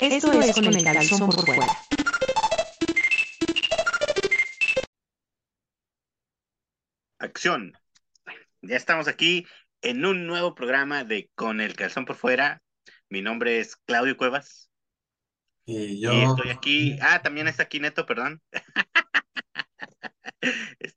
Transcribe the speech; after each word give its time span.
Esto 0.00 0.32
es 0.32 0.54
con 0.54 0.64
el 0.64 0.82
calzón 0.82 1.30
por 1.30 1.44
fuera. 1.44 1.66
Acción. 7.18 7.74
Ya 8.62 8.76
estamos 8.76 9.08
aquí 9.08 9.46
en 9.82 10.06
un 10.06 10.26
nuevo 10.26 10.54
programa 10.54 11.04
de 11.04 11.30
Con 11.34 11.60
el 11.60 11.76
calzón 11.76 12.06
por 12.06 12.16
fuera. 12.16 12.62
Mi 13.10 13.20
nombre 13.20 13.60
es 13.60 13.76
Claudio 13.76 14.16
Cuevas. 14.16 14.70
Y 15.66 16.00
yo. 16.00 16.12
Y 16.14 16.22
estoy 16.22 16.50
aquí. 16.50 16.98
Ah, 17.02 17.20
también 17.20 17.46
está 17.46 17.64
aquí 17.64 17.78
Neto, 17.78 18.06
perdón. 18.06 18.40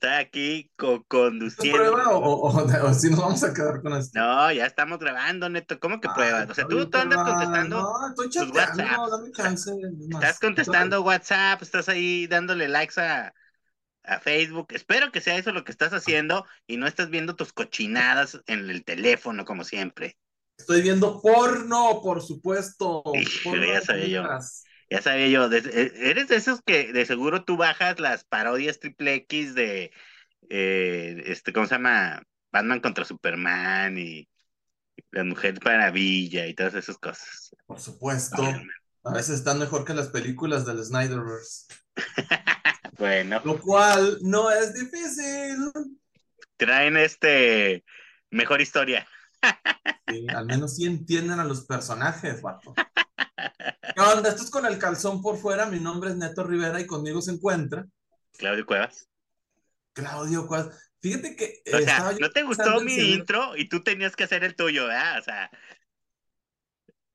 está 0.04 0.18
aquí 0.18 0.70
co- 0.76 1.06
conduciendo. 1.08 1.78
prueba 1.78 2.10
o, 2.10 2.20
o- 2.20 2.50
o- 2.52 2.88
o 2.90 2.94
si 2.94 3.10
nos 3.10 3.20
vamos 3.20 3.44
a 3.44 3.54
quedar 3.54 3.82
con 3.82 3.94
esto? 3.94 4.20
No, 4.20 4.52
ya 4.52 4.66
estamos 4.66 5.00
grabando, 5.00 5.50
Neto. 5.50 5.80
¿Cómo 5.80 6.02
que 6.02 6.08
Ay, 6.10 6.14
pruebas? 6.14 6.50
O 6.50 6.54
sea, 6.54 6.68
tú, 6.68 6.90
tú 6.90 6.98
andas 6.98 7.24
contestando. 7.24 7.82
No, 7.82 8.10
estoy 8.10 8.26
tus 8.28 8.34
chateando, 8.52 8.84
WhatsApps. 8.84 9.12
dame 9.12 9.32
chance. 9.32 9.72
es 9.72 10.08
más. 10.10 10.24
Estás 10.24 10.40
contestando 10.40 11.02
WhatsApp, 11.02 11.62
estás 11.62 11.90
ahí 11.90 12.28
dándole 12.28 12.68
likes 12.68 13.00
a, 13.00 13.34
a 14.04 14.20
Facebook. 14.20 14.68
Espero 14.72 15.12
que 15.12 15.22
sea 15.22 15.38
eso 15.38 15.52
lo 15.52 15.64
que 15.64 15.72
estás 15.72 15.94
haciendo 15.94 16.46
y 16.68 16.78
no 16.78 16.88
estás 16.88 17.10
viendo 17.10 17.36
tus 17.36 17.54
cochinadas 17.54 18.42
en 18.48 18.70
el 18.70 18.84
teléfono, 18.84 19.46
como 19.46 19.64
siempre. 19.64 20.18
Estoy 20.58 20.82
viendo 20.82 21.22
porno, 21.22 22.02
por 22.02 22.22
supuesto. 22.22 23.02
Porno 23.44 23.66
ya 23.66 23.82
sabía 23.82 24.08
yo. 24.08 24.24
Ya 24.94 25.02
sabía 25.02 25.28
yo, 25.28 25.52
eh, 25.52 25.92
eres 25.96 26.28
de 26.28 26.36
esos 26.36 26.62
que 26.62 26.94
de 26.94 27.08
seguro 27.08 27.44
tú 27.44 27.58
bajas 27.58 28.00
las 28.00 28.26
parodias 28.26 28.80
triple 28.80 29.16
X 29.16 29.56
de, 29.56 29.92
eh, 30.52 31.24
este, 31.26 31.52
¿cómo 31.52 31.66
se 31.66 31.74
llama? 31.74 32.22
Batman 32.52 32.80
contra 32.80 33.04
Superman 33.04 33.98
y 33.98 34.30
la 35.10 35.24
Mujer 35.24 35.58
Maravilla 35.66 36.46
y 36.46 36.54
todas 36.54 36.76
esas 36.76 37.00
cosas. 37.00 37.56
Por 37.66 37.80
supuesto. 37.80 38.44
A 39.04 39.14
veces 39.14 39.40
están 39.40 39.58
mejor 39.58 39.84
que 39.84 39.96
las 39.96 40.10
películas 40.10 40.64
del 40.64 40.84
Snyderverse. 40.86 41.74
Bueno, 43.00 43.42
Lo 43.44 43.60
cual 43.60 44.20
no 44.22 44.52
es 44.52 44.76
difícil. 44.76 45.72
traen 46.58 46.96
este 46.98 47.84
mejor 48.30 48.62
historia. 48.62 49.08
Sí, 50.08 50.28
al 50.30 50.46
menos 50.46 50.76
sí 50.76 50.86
entienden 50.86 51.40
a 51.40 51.44
los 51.46 51.66
personajes, 51.66 52.42
vato. 52.42 52.74
¿Qué 53.96 54.02
onda? 54.02 54.30
Esto 54.30 54.44
es 54.44 54.50
con 54.50 54.66
el 54.66 54.78
calzón 54.78 55.22
por 55.22 55.38
fuera. 55.38 55.66
Mi 55.66 55.80
nombre 55.80 56.10
es 56.12 56.16
Neto 56.18 56.44
Rivera 56.44 56.80
y 56.80 56.86
conmigo 56.88 57.22
se 57.22 57.32
encuentra 57.32 57.86
Claudio 58.38 58.66
Cuevas. 58.66 59.08
Claudio 59.94 60.48
Cuas. 60.48 60.70
Fíjate 61.02 61.36
que 61.36 61.62
eh, 61.66 61.76
O 61.76 61.80
sea, 61.80 62.12
no 62.20 62.30
te 62.30 62.44
gustó 62.44 62.80
mi 62.82 62.96
intro 62.96 63.56
y 63.58 63.68
tú 63.70 63.82
tenías 63.84 64.16
que 64.16 64.24
hacer 64.24 64.44
el 64.44 64.56
tuyo, 64.56 64.88
¿verdad? 64.88 65.20
O 65.20 65.24
sea, 65.24 65.52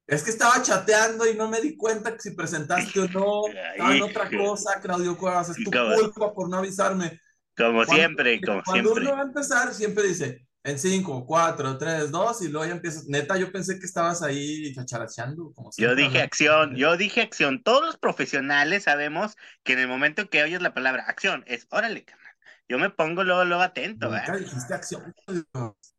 Es 0.07 0.23
que 0.23 0.31
estaba 0.31 0.63
chateando 0.63 1.27
y 1.29 1.35
no 1.35 1.49
me 1.49 1.61
di 1.61 1.77
cuenta 1.77 2.13
que 2.15 2.21
si 2.21 2.31
presentaste 2.33 3.01
o 3.01 3.09
no. 3.09 3.43
Estaba 3.49 3.97
en 3.97 4.03
otra 4.03 4.31
cosa, 4.31 4.81
Claudio 4.81 5.17
Cuevas. 5.17 5.51
Es 5.51 5.57
tu 5.57 5.71
culpa 5.71 6.33
por 6.35 6.49
no 6.49 6.59
avisarme. 6.59 7.21
como 7.57 7.85
Cuando- 7.85 7.95
siempre, 7.95 8.41
como 8.41 8.63
Cuando 8.63 8.91
siempre. 8.91 9.05
uno 9.07 9.17
va 9.17 9.23
a 9.23 9.27
empezar, 9.27 9.75
siempre 9.75 10.05
dice 10.07 10.48
en 10.69 10.79
5, 10.79 11.25
4, 11.27 11.79
3, 11.79 12.11
2 12.11 12.43
y 12.43 12.49
luego 12.49 12.67
ya 12.67 12.73
empiezas. 12.73 13.07
Neta, 13.07 13.39
yo 13.39 13.51
pensé 13.51 13.79
que 13.79 13.87
estabas 13.87 14.23
ahí 14.23 14.75
chacharacheando. 14.75 15.53
Como 15.55 15.71
Yo 15.77 15.95
dije 15.95 16.21
acción, 16.21 16.77
yo 16.77 16.97
dije 16.99 17.23
acción. 17.23 17.63
Todos 17.63 17.87
los 17.87 17.97
profesionales 17.97 18.85
sabemos 18.85 19.37
que 19.65 19.73
en 19.73 19.79
el 19.79 19.89
momento 19.89 20.29
que 20.29 20.43
oyes 20.43 20.61
la 20.61 20.75
palabra 20.75 21.05
acción 21.09 21.43
es, 21.47 21.67
órale, 21.71 22.05
carnal. 22.05 22.35
Yo 22.69 22.79
me 22.79 22.91
pongo 22.91 23.25
luego, 23.25 23.47
luego 23.47 23.63
atento, 23.63 24.11
Nunca 24.11 24.37
dijiste 24.37 24.75
acción. 24.75 25.15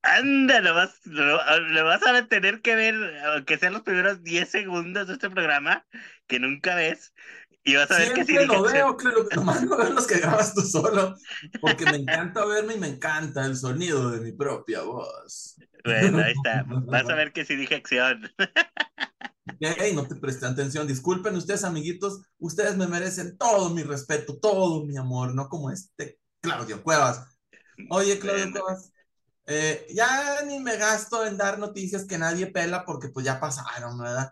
Anda, 0.04 0.62
lo 0.62 0.76
vas, 0.76 1.00
lo, 1.06 1.60
lo 1.60 1.86
vas 1.86 2.06
a 2.06 2.28
tener 2.28 2.62
que 2.62 2.76
ver, 2.76 2.96
aunque 3.26 3.58
sean 3.58 3.74
los 3.74 3.82
primeros 3.82 4.22
10 4.24 4.48
segundos 4.48 5.08
de 5.08 5.14
este 5.14 5.32
programa, 5.32 5.88
que 6.28 6.40
nunca 6.40 6.76
ves, 6.76 7.12
y 7.64 7.76
vas 7.76 7.92
a 7.92 7.98
ver 7.98 8.14
que 8.14 8.26
sí 8.26 8.34
Siempre 8.34 8.58
lo 8.58 8.64
veo, 8.64 8.98
claro. 8.98 9.28
Nomás 9.36 9.64
no 9.64 9.78
veo 9.78 9.90
los 9.92 10.08
que 10.08 10.20
grabas 10.20 10.54
tú 10.54 10.62
solo. 10.62 11.16
Porque 11.62 11.86
me 11.86 11.98
encanta 11.98 12.46
verme 12.46 12.76
y 12.76 12.80
me 12.80 12.88
encanta 12.88 13.46
el 13.46 13.58
sonido 13.58 14.10
de 14.12 14.22
mi 14.22 14.32
propia 14.32 14.82
voz. 14.82 15.56
Bueno, 15.84 16.20
ahí 16.20 16.34
está. 16.34 16.64
Vas 16.68 17.10
a 17.10 17.16
ver 17.16 17.32
que 17.34 17.46
sí 17.46 17.56
dije 17.56 17.76
acción. 17.76 18.30
Ok, 18.38 19.82
no 19.94 20.08
te 20.08 20.16
presté 20.16 20.46
atención. 20.46 20.88
Disculpen 20.88 21.36
ustedes, 21.36 21.64
amiguitos. 21.64 22.22
Ustedes 22.38 22.78
me 22.78 22.88
merecen 22.88 23.38
todo 23.38 23.70
mi 23.70 23.84
respeto, 23.84 24.38
todo 24.40 24.86
mi 24.86 24.98
amor, 24.98 25.36
no 25.36 25.50
como 25.50 25.72
este 25.72 26.20
Claudio 26.42 26.82
Cuevas. 26.82 27.26
Oye, 27.90 28.20
Claudio 28.20 28.46
Bueno. 28.46 28.62
Cuevas, 28.62 28.94
eh, 29.48 29.88
ya 29.94 30.44
ni 30.46 30.60
me 30.60 30.78
gasto 30.78 31.26
en 31.26 31.36
dar 31.36 31.58
noticias 31.60 32.06
que 32.06 32.18
nadie 32.18 32.48
pela 32.48 32.86
porque 32.86 33.10
pues 33.10 33.26
ya 33.26 33.40
pasaron, 33.40 33.98
¿verdad? 33.98 34.32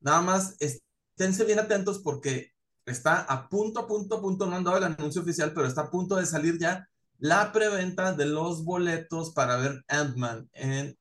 Nada 0.00 0.22
más 0.22 0.56
esténse 0.58 1.44
bien 1.44 1.58
atentos 1.58 2.00
porque 2.02 2.53
está 2.86 3.20
a 3.22 3.48
punto, 3.48 3.80
a 3.80 3.86
punto, 3.86 4.20
punto, 4.20 4.46
no 4.46 4.56
han 4.56 4.64
dado 4.64 4.78
el 4.78 4.84
anuncio 4.84 5.22
oficial, 5.22 5.52
pero 5.54 5.66
está 5.66 5.82
a 5.82 5.90
punto 5.90 6.16
de 6.16 6.26
salir 6.26 6.58
ya 6.58 6.88
la 7.18 7.52
preventa 7.52 8.12
de 8.12 8.26
los 8.26 8.64
boletos 8.64 9.32
para 9.32 9.56
ver 9.56 9.84
Ant-Man 9.88 10.48
en 10.52 10.96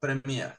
Premiere. 0.00 0.56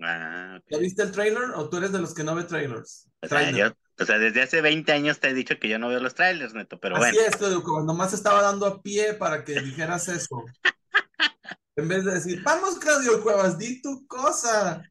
Ah, 0.00 0.58
ok. 0.58 0.64
¿Ya 0.70 0.78
viste 0.78 1.02
el 1.02 1.12
trailer 1.12 1.50
o 1.54 1.68
tú 1.68 1.76
eres 1.76 1.92
de 1.92 2.00
los 2.00 2.14
que 2.14 2.24
no 2.24 2.34
ve 2.34 2.44
trailers? 2.44 3.08
O 3.22 3.28
sea, 3.28 3.38
Trailer. 3.38 3.72
yo, 3.72 4.02
o 4.02 4.06
sea, 4.06 4.18
desde 4.18 4.42
hace 4.42 4.60
20 4.62 4.90
años 4.92 5.20
te 5.20 5.28
he 5.28 5.34
dicho 5.34 5.58
que 5.58 5.68
yo 5.68 5.78
no 5.78 5.88
veo 5.88 6.00
los 6.00 6.14
trailers, 6.14 6.54
Neto, 6.54 6.80
pero 6.80 6.96
Así 6.96 7.16
bueno. 7.16 7.28
es, 7.28 7.36
Claudio, 7.36 7.62
como 7.62 7.82
nomás 7.82 8.12
estaba 8.12 8.42
dando 8.42 8.66
a 8.66 8.82
pie 8.82 9.14
para 9.14 9.44
que 9.44 9.60
dijeras 9.60 10.08
eso. 10.08 10.44
En 11.76 11.88
vez 11.88 12.04
de 12.04 12.12
decir, 12.12 12.42
vamos, 12.42 12.78
Claudio 12.78 13.22
Cuevas, 13.22 13.56
di 13.56 13.80
tu 13.80 14.06
cosa. 14.06 14.82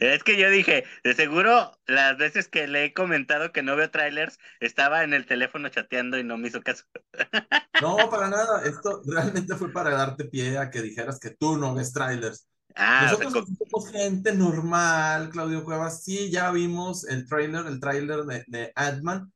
Es 0.00 0.24
que 0.24 0.38
yo 0.38 0.50
dije, 0.50 0.84
de 1.04 1.14
seguro 1.14 1.78
las 1.86 2.16
veces 2.16 2.48
que 2.48 2.66
le 2.66 2.84
he 2.86 2.94
comentado 2.94 3.52
que 3.52 3.62
no 3.62 3.76
veo 3.76 3.90
trailers, 3.90 4.38
estaba 4.60 5.04
en 5.04 5.12
el 5.12 5.26
teléfono 5.26 5.68
chateando 5.68 6.18
y 6.18 6.24
no 6.24 6.38
me 6.38 6.48
hizo 6.48 6.62
caso. 6.62 6.84
No, 7.80 7.96
para 8.10 8.28
nada. 8.28 8.62
Esto 8.64 9.02
realmente 9.06 9.54
fue 9.56 9.72
para 9.72 9.90
darte 9.90 10.26
pie 10.26 10.58
a 10.58 10.70
que 10.70 10.82
dijeras 10.82 11.18
que 11.18 11.30
tú 11.30 11.56
no 11.56 11.74
ves 11.74 11.92
trailers. 11.92 12.46
Ah, 12.74 13.10
o 13.12 13.16
sea, 13.16 13.24
Nosotros 13.24 13.48
somos 13.58 13.90
gente 13.90 14.34
normal, 14.34 15.30
Claudio 15.30 15.64
Cuevas. 15.64 16.04
Sí, 16.04 16.30
ya 16.30 16.50
vimos 16.50 17.04
el 17.08 17.26
trailer, 17.26 17.66
el 17.66 17.80
trailer 17.80 18.24
de, 18.24 18.44
de 18.48 18.72
Ant-Man. 18.74 19.32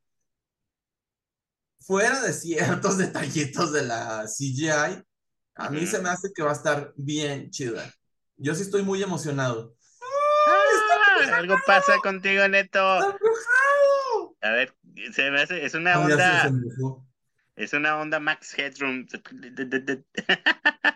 Fuera 1.79 2.21
de 2.21 2.33
ciertos 2.33 2.97
detallitos 2.99 3.71
de 3.71 3.83
la 3.83 4.27
CGI, 4.27 5.03
a 5.55 5.69
mí 5.69 5.85
se 5.85 6.01
me 6.01 6.09
hace 6.09 6.31
que 6.33 6.43
va 6.43 6.51
a 6.51 6.55
estar 6.55 6.93
bien 6.95 7.49
chida. 7.49 7.91
Yo 8.37 8.55
sí 8.55 8.63
estoy 8.63 8.83
muy 8.83 9.01
emocionado. 9.01 9.74
Ah, 11.31 11.37
algo 11.37 11.55
pasa 11.65 11.97
contigo, 11.99 12.47
Neto. 12.47 12.79
¡Está 12.99 13.11
embrujado! 13.11 14.37
A 14.41 14.49
ver, 14.51 14.75
se 15.11 15.31
me 15.31 15.41
hace, 15.41 15.65
es 15.65 15.73
una 15.73 15.95
Ah, 15.95 15.99
onda, 15.99 16.51
es 17.55 17.73
una 17.73 17.97
onda 17.97 18.19
Max 18.19 18.57
Headroom. 18.57 19.07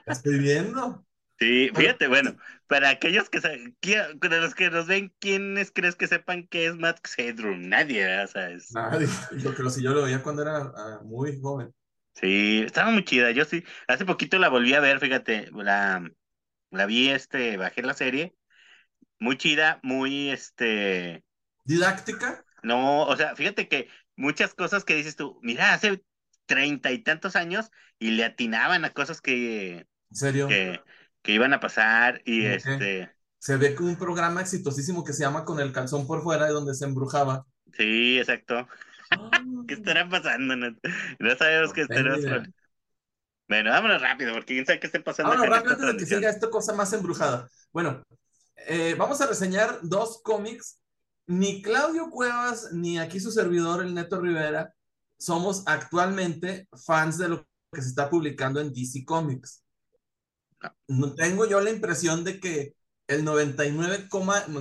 Estoy 0.05 0.39
viendo. 0.39 1.05
Sí, 1.39 1.71
fíjate, 1.73 2.07
bueno, 2.07 2.35
para 2.67 2.89
aquellos 2.89 3.29
que 3.29 3.39
de 3.39 4.39
los 4.41 4.55
que 4.55 4.69
nos 4.69 4.87
ven, 4.87 5.13
¿quiénes 5.19 5.71
crees 5.71 5.95
que 5.95 6.07
sepan 6.07 6.47
qué 6.47 6.65
es 6.67 6.75
Max 6.75 7.17
Headroom? 7.17 7.69
Nadie, 7.69 8.03
¿verdad? 8.03 8.25
O 8.25 8.27
sea, 8.27 8.51
es- 8.51 8.71
Nadie. 8.73 9.07
Yo 9.37 9.55
creo 9.55 9.69
si 9.69 9.81
yo 9.81 9.93
lo 9.93 10.03
veía 10.03 10.21
cuando 10.21 10.41
era 10.41 10.73
ah, 10.75 10.99
muy 11.03 11.39
joven. 11.39 11.73
Sí, 12.15 12.63
estaba 12.65 12.91
muy 12.91 13.05
chida. 13.05 13.31
Yo 13.31 13.45
sí, 13.45 13.63
hace 13.87 14.05
poquito 14.05 14.37
la 14.37 14.49
volví 14.49 14.73
a 14.73 14.81
ver, 14.81 14.99
fíjate, 14.99 15.49
la, 15.53 16.11
la 16.71 16.85
vi, 16.85 17.09
este, 17.09 17.55
bajé 17.55 17.81
la 17.83 17.93
serie, 17.93 18.35
muy 19.19 19.37
chida, 19.37 19.79
muy, 19.83 20.29
este, 20.31 21.23
Didáctica. 21.65 22.43
no, 22.63 23.03
o 23.05 23.15
sea, 23.15 23.35
fíjate 23.35 23.67
que 23.67 23.89
muchas 24.15 24.53
cosas 24.53 24.83
que 24.83 24.95
dices 24.95 25.15
tú, 25.15 25.39
mira, 25.43 25.73
hace 25.73 26.03
treinta 26.45 26.91
y 26.91 26.99
tantos 27.03 27.35
años 27.35 27.71
y 27.99 28.11
le 28.11 28.25
atinaban 28.25 28.83
a 28.85 28.91
cosas 28.93 29.21
que, 29.21 29.87
En 30.11 30.15
serio. 30.15 30.47
que, 30.47 30.81
que 31.21 31.31
iban 31.33 31.53
a 31.53 31.59
pasar 31.59 32.21
y 32.25 32.45
este, 32.45 33.11
Se 33.37 33.57
ve 33.57 33.75
que 33.75 33.83
un 33.83 33.97
programa 33.97 34.41
exitosísimo 34.41 35.03
que 35.03 35.13
se 35.13 35.23
llama 35.23 35.45
Con 35.45 35.59
el 35.59 35.71
calzón 35.71 36.07
por 36.07 36.23
fuera, 36.23 36.45
de 36.45 36.51
donde 36.53 36.73
se 36.73 36.85
embrujaba. 36.85 37.45
sí, 37.73 38.17
exacto. 38.19 38.67
¿Qué 39.67 39.73
estará 39.75 40.07
pasando? 40.09 40.55
No, 40.55 40.71
no 41.19 41.35
sabemos 41.35 41.73
qué 41.73 41.81
No 41.81 41.85
estará 41.95 42.15
pasando. 42.15 42.49
Bueno, 43.47 43.71
vámonos 43.71 44.01
rápido, 44.01 44.33
porque 44.33 44.53
quién 44.53 44.65
sabe 44.65 44.79
qué 44.79 44.87
esté 44.87 44.99
pasando 44.99 45.31
Vámonos 45.31 45.49
rápido 45.49 45.73
esta 45.73 45.89
antes 45.89 46.09
de 46.09 46.15
que 46.15 46.15
siga 46.15 46.29
esta 46.29 46.49
cosa 46.49 46.73
más 46.73 46.93
embrujada. 46.93 47.49
Bueno, 47.71 48.03
eh, 48.67 48.95
vamos 48.97 49.21
a 49.21 49.27
reseñar 49.27 49.79
dos 49.83 50.21
cómics. 50.23 50.81
Ni 51.27 51.61
Claudio 51.61 52.09
Cuevas 52.09 52.73
ni 52.73 52.97
aquí 52.97 53.19
su 53.19 53.31
servidor, 53.31 53.83
el 53.83 53.93
Neto 53.93 54.19
Rivera, 54.19 54.73
somos 55.19 55.63
actualmente 55.67 56.67
fans 56.85 57.17
de 57.17 57.29
lo 57.29 57.47
que 57.71 57.81
se 57.81 57.89
está 57.89 58.09
publicando 58.09 58.59
en 58.59 58.73
DC 58.73 59.05
Comics. 59.05 59.63
Tengo 61.15 61.45
yo 61.45 61.61
la 61.61 61.69
impresión 61.69 62.23
de 62.23 62.39
que 62.39 62.73
el 63.07 63.23
99, 63.23 64.07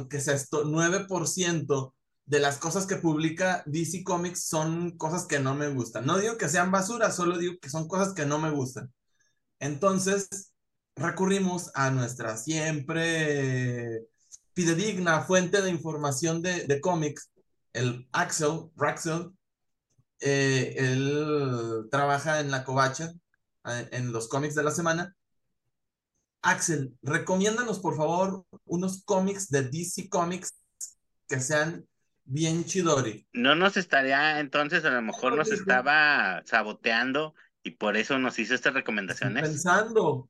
que 0.08 0.16
es 0.16 0.28
esto, 0.28 0.64
9% 0.64 1.94
de 2.26 2.40
las 2.40 2.58
cosas 2.58 2.86
que 2.86 2.96
publica 2.96 3.62
DC 3.66 4.04
Comics 4.04 4.46
son 4.46 4.96
cosas 4.98 5.26
que 5.26 5.38
no 5.38 5.54
me 5.54 5.68
gustan. 5.68 6.04
No 6.04 6.18
digo 6.18 6.36
que 6.36 6.48
sean 6.48 6.70
basura, 6.70 7.10
solo 7.10 7.38
digo 7.38 7.54
que 7.60 7.70
son 7.70 7.88
cosas 7.88 8.12
que 8.12 8.26
no 8.26 8.38
me 8.38 8.50
gustan. 8.50 8.92
Entonces, 9.58 10.52
recurrimos 10.98 11.70
a 11.74 11.90
nuestra 11.90 12.36
siempre 12.36 14.02
fidedigna 14.54 15.22
fuente 15.22 15.62
de 15.62 15.70
información 15.70 16.42
de, 16.42 16.66
de 16.66 16.80
cómics, 16.80 17.30
el 17.72 18.08
Axel, 18.12 18.70
Raxel, 18.76 19.30
eh, 20.20 20.74
él 20.76 21.86
trabaja 21.90 22.40
en 22.40 22.50
la 22.50 22.64
covacha, 22.64 23.12
en 23.64 24.12
los 24.12 24.28
cómics 24.28 24.54
de 24.54 24.64
la 24.64 24.70
semana. 24.70 25.14
Axel, 26.42 26.94
recomiéndanos 27.02 27.78
por 27.78 27.96
favor 27.96 28.44
unos 28.64 29.04
cómics 29.04 29.48
de 29.48 29.62
DC 29.62 30.08
Comics 30.08 30.54
que 31.28 31.40
sean 31.40 31.86
bien 32.24 32.64
chidori. 32.64 33.26
No 33.32 33.54
nos 33.54 33.76
estaría, 33.76 34.40
entonces 34.40 34.84
a 34.84 34.90
lo 34.90 35.02
mejor 35.02 35.36
nos 35.36 35.50
estaba 35.50 36.42
saboteando 36.46 37.34
y 37.62 37.72
por 37.72 37.96
eso 37.96 38.18
nos 38.18 38.38
hizo 38.38 38.54
estas 38.54 38.74
recomendaciones. 38.74 39.42
Pensando. 39.42 40.28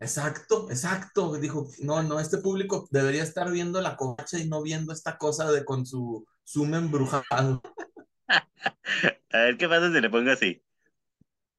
Exacto, 0.00 0.68
exacto. 0.70 1.34
Dijo, 1.34 1.68
no, 1.82 2.02
no, 2.02 2.18
este 2.20 2.38
público 2.38 2.88
debería 2.90 3.22
estar 3.22 3.50
viendo 3.50 3.80
la 3.80 3.96
covacha 3.96 4.38
y 4.38 4.48
no 4.48 4.62
viendo 4.62 4.92
esta 4.92 5.18
cosa 5.18 5.50
de 5.52 5.64
con 5.64 5.84
su 5.86 6.26
zoom 6.44 6.74
embrujado. 6.74 7.60
A 9.32 9.38
ver 9.38 9.56
qué 9.56 9.68
pasa 9.68 9.92
si 9.92 10.00
le 10.00 10.10
pongo 10.10 10.30
así. 10.30 10.62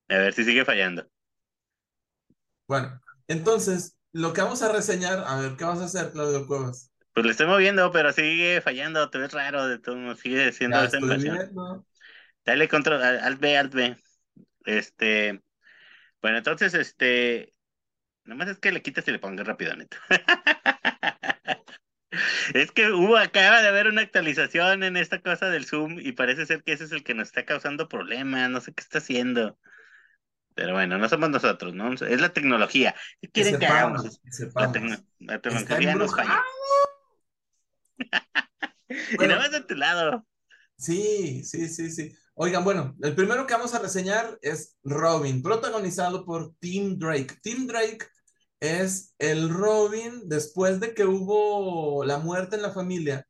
A 0.10 0.18
ver 0.18 0.34
si 0.34 0.44
sigue 0.44 0.66
fallando. 0.66 1.08
Bueno, 2.68 3.00
entonces, 3.28 3.98
lo 4.14 4.34
que 4.34 4.42
vamos 4.42 4.62
a 4.62 4.72
reseñar, 4.72 5.24
a 5.26 5.40
ver, 5.40 5.56
¿qué 5.58 5.64
vas 5.66 5.80
a 5.80 5.86
hacer, 5.86 6.12
Claudio 6.12 6.48
Cuevas? 6.48 6.92
Pues 7.14 7.26
le 7.26 7.32
estoy 7.32 7.48
moviendo, 7.48 7.92
pero 7.92 8.12
sigue 8.14 8.62
fallando, 8.62 9.10
te 9.10 9.18
ves 9.18 9.34
raro, 9.34 9.68
de 9.68 9.80
todo, 9.80 10.16
sigue 10.16 10.52
siendo 10.54 10.80
Ya 10.80 10.86
esa 10.86 10.98
impresión. 10.98 11.40
Dale 12.46 12.68
control, 12.68 13.02
al- 13.02 13.20
alt 13.20 13.40
B, 13.40 13.58
alt 13.58 13.74
B. 13.74 13.98
Este, 14.66 15.42
bueno, 16.22 16.38
entonces, 16.40 16.74
este, 16.74 17.54
nomás 18.26 18.48
es 18.50 18.60
que 18.60 18.72
le 18.72 18.82
quitas 18.82 19.08
y 19.08 19.12
le 19.12 19.20
pongas 19.20 19.48
rápido, 19.48 19.76
neto. 19.76 19.98
Es 22.54 22.72
que 22.72 22.92
hubo, 22.92 23.18
acaba 23.18 23.62
de 23.62 23.70
haber 23.70 23.88
una 23.88 24.02
actualización 24.02 24.84
en 24.84 24.98
esta 24.98 25.22
cosa 25.22 25.50
del 25.50 25.66
Zoom 25.66 26.00
y 26.00 26.12
parece 26.12 26.46
ser 26.46 26.64
que 26.64 26.74
ese 26.74 26.84
es 26.84 26.92
el 26.92 27.04
que 27.04 27.14
nos 27.14 27.30
está 27.30 27.46
causando 27.46 27.88
problemas, 27.88 28.50
no 28.50 28.60
sé 28.60 28.74
qué 28.74 28.82
está 28.82 28.98
haciendo. 28.98 29.58
Pero 30.54 30.74
bueno, 30.74 30.98
no 30.98 31.08
somos 31.08 31.30
nosotros, 31.30 31.74
¿no? 31.74 31.94
Es 31.94 32.20
la 32.22 32.34
tecnología. 32.34 32.94
¿Qué 33.22 33.30
quieren 33.30 33.54
que 33.60 33.66
sepamos, 33.66 34.02
hagamos? 34.02 34.22
que 34.22 34.46
La, 34.56 34.72
tecno- 34.72 35.42
tecnología 35.42 35.96
nos 35.96 36.12
falla. 36.16 36.44
Y 38.90 39.16
Bueno. 39.16 39.36
nada 39.36 39.44
más 39.48 39.52
de 39.54 39.62
tu 39.62 39.76
lado. 39.76 40.28
Sí, 40.78 41.44
sí, 41.46 41.70
sí, 41.70 41.90
sí. 41.90 42.14
Oigan, 42.44 42.64
bueno, 42.64 42.96
el 43.04 43.14
primero 43.14 43.46
que 43.46 43.54
vamos 43.54 43.76
a 43.76 43.80
reseñar 43.80 44.40
es 44.42 44.76
Robin, 44.84 45.44
protagonizado 45.44 46.26
por 46.26 46.56
Tim 46.58 46.98
Drake. 46.98 47.38
Tim 47.44 47.68
Drake 47.68 48.08
es 48.60 49.14
el 49.20 49.48
Robin 49.48 50.24
después 50.28 50.80
de 50.80 50.96
que 50.96 51.06
hubo 51.06 52.04
la 52.04 52.18
muerte 52.18 52.56
en 52.56 52.64
la 52.64 52.72
familia. 52.72 53.28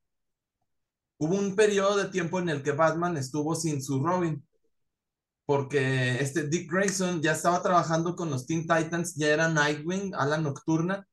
Hubo 1.18 1.36
un 1.36 1.58
periodo 1.58 1.98
de 1.98 2.06
tiempo 2.06 2.40
en 2.40 2.48
el 2.48 2.64
que 2.64 2.72
Batman 2.72 3.18
estuvo 3.18 3.54
sin 3.54 3.84
su 3.84 4.02
Robin, 4.02 4.48
porque 5.46 6.22
este 6.22 6.48
Dick 6.48 6.72
Grayson 6.72 7.22
ya 7.22 7.34
estaba 7.34 7.62
trabajando 7.62 8.16
con 8.16 8.30
los 8.30 8.46
Teen 8.46 8.62
Titans, 8.62 9.16
ya 9.16 9.28
era 9.28 9.50
Nightwing, 9.50 10.16
ala 10.16 10.38
nocturna. 10.38 11.06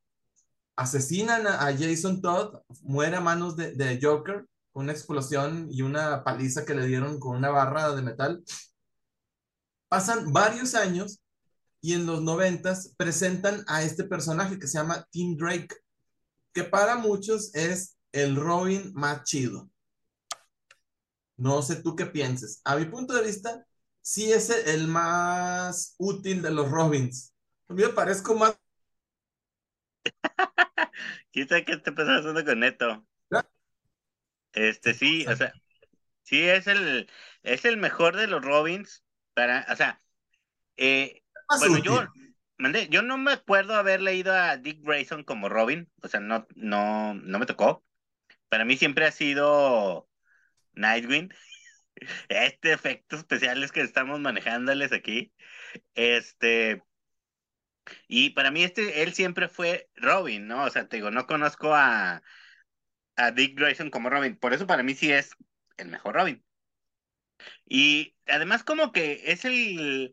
Asesinan 0.77 1.49
a, 1.49 1.67
a 1.67 1.77
Jason 1.77 2.23
Todd, 2.23 2.61
muere 2.83 3.17
a 3.17 3.21
manos 3.21 3.56
de, 3.56 3.73
de 3.73 3.99
Joker, 4.01 4.47
una 4.73 4.93
explosión 4.93 5.69
y 5.70 5.82
una 5.82 6.25
paliza 6.25 6.65
que 6.65 6.75
le 6.75 6.87
dieron 6.87 7.19
con 7.19 7.37
una 7.37 7.50
barra 7.50 7.94
de 7.94 8.03
metal. 8.03 8.44
Pasan 9.88 10.32
varios 10.32 10.75
años 10.75 11.20
y 11.81 11.94
en 11.94 12.06
los 12.06 12.23
noventas 12.23 12.94
presentan 12.97 13.65
a 13.67 13.82
este 13.82 14.05
personaje 14.05 14.59
que 14.59 14.67
se 14.67 14.79
llama 14.79 15.06
Tim 15.11 15.37
Drake, 15.37 15.75
que 16.53 16.65
para 16.65 16.97
muchos 16.97 17.55
es 17.55 17.97
el 18.12 18.37
Robin 18.37 18.93
más 18.94 19.25
chido. 19.25 19.70
No 21.37 21.62
sé 21.62 21.76
tú 21.76 21.94
qué 21.94 22.06
pienses. 22.06 22.61
A 22.65 22.76
mi 22.76 22.85
punto 22.85 23.15
de 23.15 23.23
vista, 23.23 23.65
sí 24.00 24.32
es 24.32 24.50
el 24.50 24.88
más 24.88 25.94
útil 25.99 26.43
de 26.43 26.50
los 26.50 26.70
Robins. 26.70 27.32
A 27.69 27.75
mí 27.75 27.82
me 27.82 27.91
parezco 27.91 28.35
más... 28.35 28.59
Quizá 31.31 31.65
que 31.65 31.76
te 31.76 31.91
haciendo 31.91 32.44
con 32.44 32.61
Neto. 32.61 33.06
Este 34.58 34.93
sí, 34.93 35.25
o 35.28 35.37
sea, 35.37 35.52
sí 36.25 36.43
es 36.43 36.66
el, 36.66 37.08
es 37.44 37.64
el 37.64 37.76
mejor 37.76 38.16
de 38.16 38.26
los 38.26 38.44
Robins 38.44 39.05
para, 39.34 39.64
o 39.70 39.76
sea, 39.76 40.02
eh, 40.76 41.22
bueno, 41.60 41.75
útil. 41.75 41.84
yo, 41.84 42.06
mandé, 42.56 42.88
yo 42.88 43.02
no 43.02 43.19
me 43.19 43.32
acuerdo 43.32 43.76
haber 43.76 44.00
leído 44.02 44.34
a 44.34 44.56
Dick 44.56 44.81
Grayson 44.82 45.22
como 45.22 45.49
Robin, 45.49 45.88
o 46.02 46.08
sea, 46.08 46.19
no, 46.19 46.46
no, 46.56 47.14
no 47.14 47.38
me 47.38 47.46
tocó. 47.46 47.84
Para 48.49 48.64
mí 48.64 48.76
siempre 48.76 49.06
ha 49.06 49.12
sido 49.12 50.08
Nightwing. 50.72 51.32
Este 52.28 52.72
efectos 52.72 53.20
especiales 53.20 53.72
que 53.72 53.81
estamos 53.81 54.20
manejándoles 54.20 54.93
aquí. 54.93 55.32
Este, 55.94 56.81
y 58.06 58.31
para 58.31 58.50
mí 58.50 58.62
este, 58.62 59.02
él 59.02 59.14
siempre 59.14 59.49
fue 59.49 59.88
Robin, 59.96 60.46
¿no? 60.46 60.64
O 60.64 60.70
sea, 60.70 60.88
te 60.88 60.96
digo, 60.96 61.10
no 61.10 61.26
conozco 61.26 61.75
a, 61.75 62.22
a 63.19 63.32
Dick 63.32 63.59
Grayson 63.59 63.91
como 63.91 64.11
Robin. 64.11 64.37
Por 64.37 64.55
eso 64.55 64.67
para 64.67 64.82
mí 64.82 64.94
sí 64.94 65.12
es 65.12 65.32
el 65.76 65.88
mejor 65.88 66.15
Robin. 66.15 66.44
Y 67.67 68.17
además 68.26 68.65
como 68.65 68.93
que 68.93 69.23
es 69.26 69.44
el, 69.44 70.12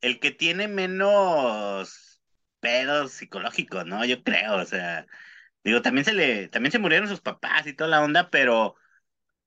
el 0.00 0.20
que 0.20 0.30
tiene 0.30 0.68
menos 0.68 2.22
pedos 2.60 3.12
psicológicos, 3.12 3.84
¿no? 3.86 4.04
Yo 4.04 4.22
creo, 4.22 4.56
o 4.56 4.64
sea, 4.64 5.06
digo, 5.62 5.82
también 5.82 6.04
se 6.04 6.14
le, 6.14 6.48
también 6.48 6.72
se 6.72 6.78
murieron 6.78 7.08
sus 7.08 7.20
papás 7.20 7.66
y 7.66 7.74
toda 7.74 7.90
la 7.90 8.02
onda, 8.02 8.30
pero 8.30 8.76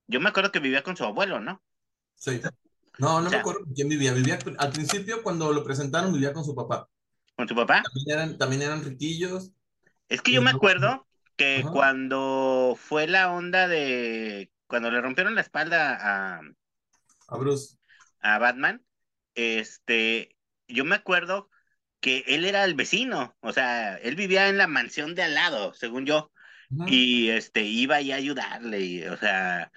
yo 0.07 0.19
me 0.19 0.29
acuerdo 0.29 0.51
que 0.51 0.59
vivía 0.59 0.83
con 0.83 0.97
su 0.97 1.03
abuelo, 1.03 1.39
¿no? 1.39 1.63
Sí. 2.15 2.41
No, 2.99 3.21
no 3.21 3.27
O 3.27 3.31
me 3.31 3.37
acuerdo 3.37 3.61
con 3.63 3.73
quién 3.73 3.89
vivía. 3.89 4.13
Vivía 4.13 4.39
al 4.57 4.71
principio 4.71 5.23
cuando 5.23 5.53
lo 5.53 5.63
presentaron 5.63 6.13
vivía 6.13 6.33
con 6.33 6.43
su 6.43 6.55
papá. 6.55 6.89
Con 7.35 7.47
su 7.47 7.55
papá. 7.55 7.83
También 7.83 8.09
eran, 8.09 8.37
también 8.37 8.61
eran 8.63 8.83
riquillos. 8.83 9.51
Es 10.09 10.21
que 10.21 10.31
yo 10.31 10.41
me 10.41 10.49
acuerdo 10.51 11.05
que 11.37 11.67
Ajá. 11.67 11.71
cuando 11.71 12.75
fue 12.79 13.07
la 13.07 13.31
onda 13.33 13.67
de, 13.69 14.51
cuando 14.67 14.91
le 14.91 15.01
rompieron 15.01 15.35
la 15.35 15.41
espalda 15.41 15.97
a, 16.37 16.41
A 17.29 17.37
Bruce. 17.37 17.77
a 18.21 18.39
Batman, 18.39 18.85
este, 19.35 20.35
yo 20.67 20.85
me 20.85 20.95
acuerdo 20.95 21.49
que 21.99 22.23
él 22.27 22.45
era 22.45 22.63
el 22.65 22.75
vecino, 22.75 23.35
o 23.41 23.53
sea, 23.53 23.97
él 23.97 24.15
vivía 24.15 24.49
en 24.49 24.57
la 24.57 24.67
mansión 24.67 25.15
de 25.15 25.23
al 25.23 25.33
lado, 25.35 25.73
según 25.73 26.05
yo, 26.05 26.31
y 26.85 27.29
este, 27.29 27.63
iba 27.63 27.95
ahí 27.97 28.11
a 28.11 28.15
ayudarle, 28.17 28.81
y, 28.81 29.03
o 29.05 29.17
sea, 29.17 29.71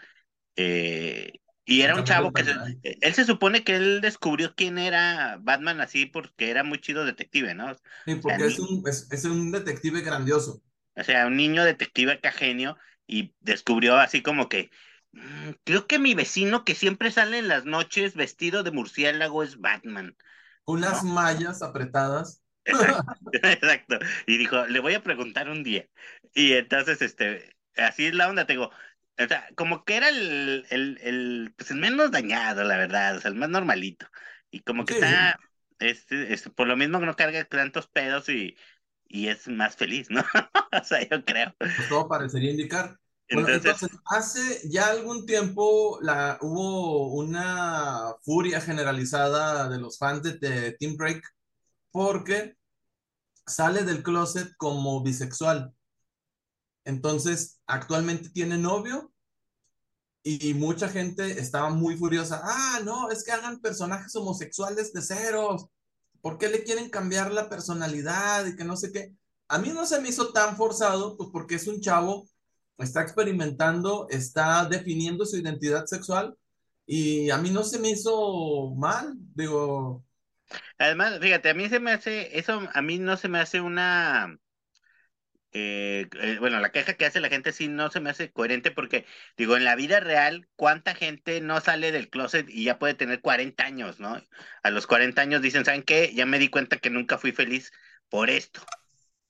eh, 0.56 1.34
y 1.66 1.82
era 1.82 1.96
un 1.96 2.04
chavo 2.04 2.32
que 2.32 2.44
se- 2.44 2.54
pañal. 2.54 2.82
él 2.82 3.14
se 3.14 3.24
supone 3.26 3.64
que 3.64 3.76
él 3.76 4.00
descubrió 4.02 4.54
quién 4.56 4.78
era 4.78 5.38
Batman 5.40 5.80
así 5.80 6.06
porque 6.06 6.50
era 6.50 6.64
muy 6.64 6.80
chido 6.80 7.04
detective, 7.06 7.54
¿no? 7.54 7.76
Sí, 8.06 8.14
porque 8.16 8.46
sea, 8.46 8.46
es 8.46 8.58
un, 8.58 8.82
es, 8.88 9.08
es 9.10 9.24
un 9.24 9.50
detective 9.52 10.00
grandioso. 10.02 10.62
O 10.96 11.04
sea, 11.04 11.26
un 11.26 11.36
niño 11.36 11.64
detective 11.64 12.12
acá 12.12 12.32
genio 12.32 12.76
y 13.06 13.34
descubrió 13.40 13.96
así 13.98 14.22
como 14.22 14.48
que 14.48 14.70
"Mm, 15.12 15.50
creo 15.64 15.86
que 15.86 15.98
mi 15.98 16.14
vecino 16.14 16.64
que 16.64 16.74
siempre 16.74 17.10
sale 17.10 17.38
en 17.38 17.48
las 17.48 17.64
noches 17.64 18.14
vestido 18.14 18.62
de 18.62 18.70
murciélago 18.72 19.42
es 19.42 19.58
Batman. 19.60 20.16
Con 20.64 20.78
unas 20.78 21.02
mallas 21.02 21.60
apretadas. 21.62 22.42
Exacto, 22.64 23.02
exacto. 23.32 23.98
Y 24.26 24.38
dijo, 24.38 24.66
le 24.66 24.80
voy 24.80 24.94
a 24.94 25.02
preguntar 25.02 25.48
un 25.50 25.62
día. 25.62 25.88
Y 26.34 26.52
entonces, 26.54 27.02
este, 27.02 27.56
así 27.76 28.06
es 28.06 28.14
la 28.14 28.28
onda, 28.28 28.46
te 28.46 28.54
digo. 28.54 28.70
O 29.18 29.26
sea, 29.28 29.48
como 29.56 29.84
que 29.84 29.96
era 29.96 30.08
el, 30.08 30.66
el, 30.70 30.98
el, 31.02 31.54
pues 31.56 31.70
el 31.70 31.76
menos 31.78 32.10
dañado, 32.10 32.64
la 32.64 32.76
verdad, 32.76 33.16
o 33.16 33.20
sea, 33.20 33.30
el 33.30 33.36
más 33.36 33.48
normalito. 33.50 34.06
Y 34.50 34.60
como 34.60 34.86
que 34.86 34.92
Sí. 34.92 34.94
está, 34.94 35.38
este, 35.78 36.32
este, 36.32 36.50
por 36.50 36.66
lo 36.68 36.76
mismo 36.76 37.00
que 37.00 37.06
no 37.06 37.16
carga 37.16 37.44
tantos 37.44 37.86
pedos 37.88 38.28
y, 38.28 38.56
y 39.10 39.28
es 39.28 39.48
más 39.48 39.76
feliz, 39.76 40.08
¿no? 40.08 40.22
o 40.80 40.84
sea, 40.84 41.06
yo 41.08 41.24
creo. 41.24 41.52
Pues 41.58 41.88
todo 41.88 42.08
parecería 42.08 42.52
indicar. 42.52 42.98
Bueno, 43.32 43.48
Entonces, 43.48 43.82
entonces, 43.82 44.00
hace 44.06 44.68
ya 44.68 44.88
algún 44.88 45.26
tiempo 45.26 45.98
la, 46.00 46.38
hubo 46.40 47.12
una 47.14 48.14
furia 48.22 48.60
generalizada 48.60 49.68
de 49.68 49.78
los 49.78 49.98
fans 49.98 50.22
de, 50.22 50.38
de 50.38 50.72
Tim 50.72 50.96
Drake 50.96 51.22
porque 51.92 52.56
sale 53.46 53.82
del 53.84 54.02
closet 54.02 54.52
como 54.56 55.02
bisexual. 55.02 55.72
Entonces, 56.84 57.60
actualmente 57.66 58.30
tiene 58.30 58.58
novio 58.58 59.12
y 60.22 60.54
mucha 60.54 60.88
gente 60.88 61.38
estaba 61.38 61.70
muy 61.70 61.96
furiosa. 61.96 62.40
Ah, 62.44 62.80
no, 62.84 63.10
es 63.10 63.24
que 63.24 63.32
hagan 63.32 63.60
personajes 63.60 64.14
homosexuales 64.16 64.92
de 64.92 65.02
ceros. 65.02 65.66
¿Por 66.20 66.38
qué 66.38 66.48
le 66.48 66.64
quieren 66.64 66.90
cambiar 66.90 67.32
la 67.32 67.48
personalidad 67.48 68.46
y 68.46 68.56
que 68.56 68.64
no 68.64 68.76
sé 68.76 68.92
qué? 68.92 69.14
A 69.48 69.58
mí 69.58 69.70
no 69.70 69.86
se 69.86 70.00
me 70.00 70.08
hizo 70.10 70.32
tan 70.32 70.56
forzado, 70.56 71.16
pues 71.16 71.30
porque 71.32 71.56
es 71.56 71.66
un 71.66 71.80
chavo, 71.80 72.28
está 72.78 73.02
experimentando, 73.02 74.06
está 74.10 74.66
definiendo 74.66 75.26
su 75.26 75.36
identidad 75.38 75.86
sexual 75.86 76.36
y 76.86 77.30
a 77.30 77.38
mí 77.38 77.50
no 77.50 77.62
se 77.64 77.78
me 77.78 77.90
hizo 77.90 78.74
mal. 78.76 79.14
Digo, 79.34 80.04
Además, 80.78 81.18
fíjate, 81.20 81.50
a 81.50 81.54
mí 81.54 81.68
se 81.68 81.80
me 81.80 81.92
hace, 81.92 82.38
eso 82.38 82.60
a 82.72 82.82
mí 82.82 82.98
no 82.98 83.16
se 83.16 83.28
me 83.28 83.38
hace 83.38 83.60
una, 83.60 84.38
eh, 85.52 86.08
eh, 86.20 86.36
bueno, 86.38 86.60
la 86.60 86.70
queja 86.72 86.94
que 86.94 87.06
hace 87.06 87.20
la 87.20 87.28
gente 87.28 87.52
sí 87.52 87.68
no 87.68 87.90
se 87.90 88.00
me 88.00 88.10
hace 88.10 88.30
coherente 88.32 88.70
porque, 88.70 89.06
digo, 89.36 89.56
en 89.56 89.64
la 89.64 89.74
vida 89.76 90.00
real, 90.00 90.48
¿cuánta 90.56 90.94
gente 90.94 91.40
no 91.40 91.60
sale 91.60 91.92
del 91.92 92.10
closet 92.10 92.48
y 92.48 92.64
ya 92.64 92.78
puede 92.78 92.94
tener 92.94 93.20
40 93.20 93.64
años, 93.64 94.00
¿no? 94.00 94.22
A 94.62 94.70
los 94.70 94.86
40 94.86 95.22
años 95.22 95.42
dicen, 95.42 95.64
¿saben 95.64 95.82
qué? 95.82 96.12
Ya 96.14 96.26
me 96.26 96.38
di 96.38 96.48
cuenta 96.48 96.78
que 96.78 96.90
nunca 96.90 97.18
fui 97.18 97.32
feliz 97.32 97.72
por 98.08 98.30
esto, 98.30 98.60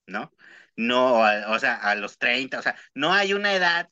¿no? 0.06 0.32
No, 0.76 1.20
o 1.52 1.58
sea, 1.58 1.76
a 1.76 1.94
los 1.94 2.18
30, 2.18 2.58
o 2.60 2.62
sea, 2.62 2.76
no 2.94 3.12
hay 3.12 3.34
una 3.34 3.54
edad 3.54 3.90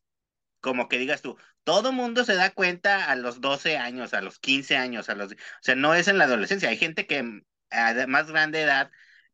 como 0.60 0.88
que 0.88 0.98
digas 0.98 1.22
tú, 1.22 1.36
todo 1.64 1.92
mundo 1.92 2.24
se 2.24 2.34
da 2.34 2.50
cuenta 2.50 3.10
a 3.10 3.16
los 3.16 3.40
12 3.40 3.76
años, 3.76 4.14
a 4.14 4.20
los 4.22 4.38
15 4.38 4.76
años, 4.76 5.08
a 5.08 5.14
los, 5.14 5.32
o 5.32 5.36
sea, 5.62 5.74
no 5.74 5.94
es 5.94 6.08
en 6.08 6.18
la 6.18 6.24
adolescencia, 6.24 6.68
hay 6.70 6.76
gente 6.78 7.06
que 7.06 7.42
a 7.70 8.06
más 8.06 8.30
grande 8.30 8.62
edad, 8.62 8.90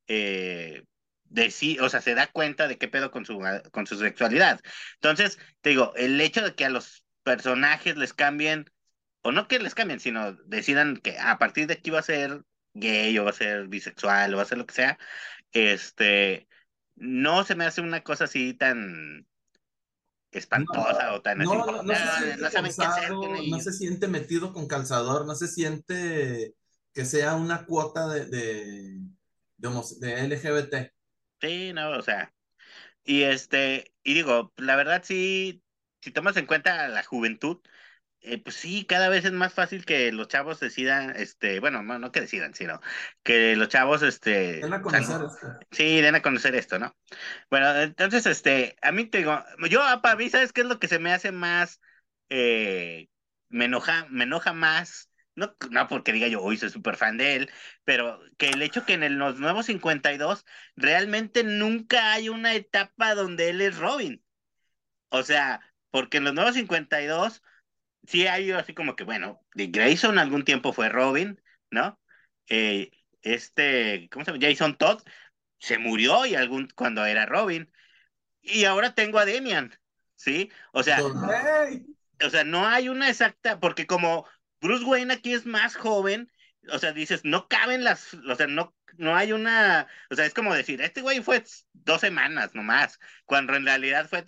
eh, 0.09 0.85
de 1.35 1.50
sí, 1.50 1.79
o 1.81 1.88
sea, 1.88 2.00
se 2.00 2.14
da 2.14 2.29
cuenta 2.29 2.69
de 2.69 2.79
qué 2.79 2.87
pedo 2.87 3.11
con 3.11 3.26
su, 3.26 3.41
con 3.73 3.87
su 3.88 3.99
sexualidad. 3.99 4.61
Entonces, 4.95 5.38
te 5.62 5.71
digo, 5.71 5.93
el 5.97 6.21
hecho 6.21 6.43
de 6.43 6.55
que 6.55 6.64
a 6.64 6.71
los 6.71 7.05
personajes 7.25 7.97
les 7.97 8.14
cambien, 8.14 8.71
o 9.23 9.33
no 9.33 9.49
que 9.49 9.59
les 9.59 9.75
cambien, 9.75 9.99
sino 9.99 10.35
decidan 10.47 10.97
que 10.99 11.19
a 11.19 11.37
partir 11.38 11.67
de 11.67 11.75
aquí 11.75 11.91
va 11.91 11.99
a 11.99 12.03
ser 12.03 12.45
gay 12.75 13.19
o 13.19 13.25
va 13.25 13.31
a 13.31 13.35
ser 13.35 13.67
bisexual 13.67 14.33
o 14.33 14.37
va 14.37 14.45
a 14.45 14.47
ser 14.47 14.59
lo 14.59 14.67
que 14.67 14.75
sea, 14.75 14.97
este, 15.50 16.47
no 16.95 17.43
se 17.43 17.57
me 17.57 17.64
hace 17.64 17.81
una 17.81 18.05
cosa 18.05 18.25
así 18.25 18.55
tan 18.55 19.26
espantosa 20.31 21.14
o 21.14 21.21
tan 21.21 21.41
así. 21.41 21.50
No, 21.50 21.83
no, 21.83 21.95
se 21.95 22.37
no 23.50 23.61
se 23.61 23.73
siente 23.73 24.07
metido 24.07 24.53
con 24.53 24.69
calzador, 24.69 25.26
no 25.26 25.35
se 25.35 25.49
siente 25.49 26.55
que 26.93 27.05
sea 27.05 27.35
una 27.35 27.67
cuota 27.67 28.07
de, 28.07 28.26
de, 28.26 29.00
de 29.57 30.29
LGBT. 30.29 30.94
Sí, 31.45 31.73
no, 31.75 31.91
o 31.91 32.03
sea, 32.03 32.33
y 33.05 33.23
este, 33.23 33.93
y 34.03 34.15
digo, 34.15 34.53
la 34.57 34.77
verdad 34.77 35.03
sí, 35.05 35.63
si 36.01 36.11
tomas 36.11 36.37
en 36.39 36.47
cuenta 36.47 36.89
la 36.89 37.03
juventud, 37.03 37.61
eh, 38.21 38.39
pues 38.43 38.57
sí, 38.57 38.87
cada 38.87 39.11
vez 39.11 39.27
es 39.27 39.33
más 39.33 39.53
fácil 39.53 39.85
que 39.85 40.11
los 40.11 40.29
chavos 40.29 40.59
decidan, 40.61 41.15
este, 41.17 41.61
bueno, 41.61 41.83
no, 41.83 41.99
no 41.99 42.13
que 42.13 42.23
decidan, 42.23 42.55
sino 42.55 42.81
que 43.23 43.57
los 43.57 43.69
chavos, 43.69 44.03
este... 44.03 44.61
Den 44.61 44.73
a 44.73 44.81
conocer 44.81 45.23
esto. 45.27 45.59
Sí, 45.71 46.01
den 46.01 46.15
a 46.15 46.23
conocer 46.23 46.55
esto, 46.55 46.79
¿no? 46.79 46.97
Bueno, 47.51 47.75
entonces, 47.77 48.25
este, 48.25 48.77
a 48.81 48.93
mí 48.93 49.05
te 49.05 49.19
digo, 49.19 49.39
yo, 49.69 49.83
para 50.03 50.17
mí, 50.17 50.31
¿sabes 50.31 50.55
qué 50.55 50.63
es 50.63 50.67
lo 50.67 50.79
que 50.79 50.89
se 50.89 50.99
me 50.99 51.13
hace 51.13 51.31
más, 51.31 51.81
eh, 52.31 53.09
me 53.51 53.67
enoja, 53.67 54.07
me 54.09 54.25
enoja 54.25 54.55
más 54.55 55.11
no, 55.37 55.57
no 55.71 55.88
porque 55.88 56.12
diga 56.12 56.29
yo, 56.29 56.43
hoy 56.43 56.57
soy 56.57 56.71
súper 56.71 56.97
fan 56.97 57.17
de 57.17 57.37
él, 57.37 57.50
pero 57.85 58.21
que 58.38 58.50
el 58.50 58.62
hecho 58.62 58.85
que 58.85 58.95
en 58.95 59.19
los 59.19 59.38
nuevos 59.41 59.67
52 59.67 60.45
realmente 60.76 61.45
nunca 61.45 62.12
hay 62.12 62.29
una 62.29 62.55
etapa 62.55 63.14
donde 63.14 63.50
él 63.50 63.61
es 63.61 63.79
Robin. 63.79 64.23
O 65.09 65.23
sea, 65.23 65.61
porque 65.91 66.19
en 66.19 66.25
los 66.25 66.35
nuevos 66.35 66.55
52 66.55 67.43
sí 68.07 68.26
hay 68.26 68.50
así 68.53 68.75
como 68.75 68.97
que, 68.97 69.05
bueno, 69.05 69.41
de 69.55 69.69
Grayson 69.69 70.19
algún 70.19 70.45
tiempo 70.45 70.73
fue 70.73 70.88
Robin, 70.88 71.41
¿no? 71.71 72.00
Eh, 72.49 72.91
este, 73.23 74.09
¿cómo 74.11 74.25
se 74.25 74.33
llama? 74.33 74.47
Jason 74.47 74.76
Todd 74.76 75.03
se 75.59 75.79
murió 75.79 76.26
y 76.26 76.35
algún 76.35 76.69
cuando 76.75 77.05
era 77.07 77.26
Robin. 77.26 77.73
Y 78.43 78.64
ahora 78.67 78.95
tengo 78.95 79.19
a 79.19 79.25
Demian, 79.25 79.75
¿sí? 80.17 80.50
O 80.73 80.83
sea, 80.83 81.00
o 81.03 82.31
sea, 82.31 82.45
no 82.45 82.67
hay 82.67 82.88
una 82.88 83.09
exacta, 83.09 83.59
porque 83.59 83.87
como 83.87 84.26
Bruce 84.64 84.85
Wayne 84.87 85.12
aquí 85.12 85.35
es 85.35 85.44
más 85.44 85.76
joven, 85.76 86.33
o 86.73 86.78
sea, 86.78 86.92
dices, 86.92 87.21
no 87.23 87.49
caben 87.49 87.85
las, 87.85 88.14
o 88.14 88.35
sea, 88.35 88.47
no, 88.47 88.75
no 88.97 89.14
hay 89.14 89.33
una, 89.33 89.87
o 90.11 90.14
sea, 90.14 90.25
es 90.25 90.33
como 90.33 90.54
decir, 90.54 90.80
este 90.80 91.02
güey 91.02 91.23
fue 91.23 91.44
dos 91.75 92.00
semanas 92.00 92.54
nomás, 92.54 92.99
cuando 93.26 93.54
en 93.54 93.66
realidad 93.66 94.09
fue 94.09 94.25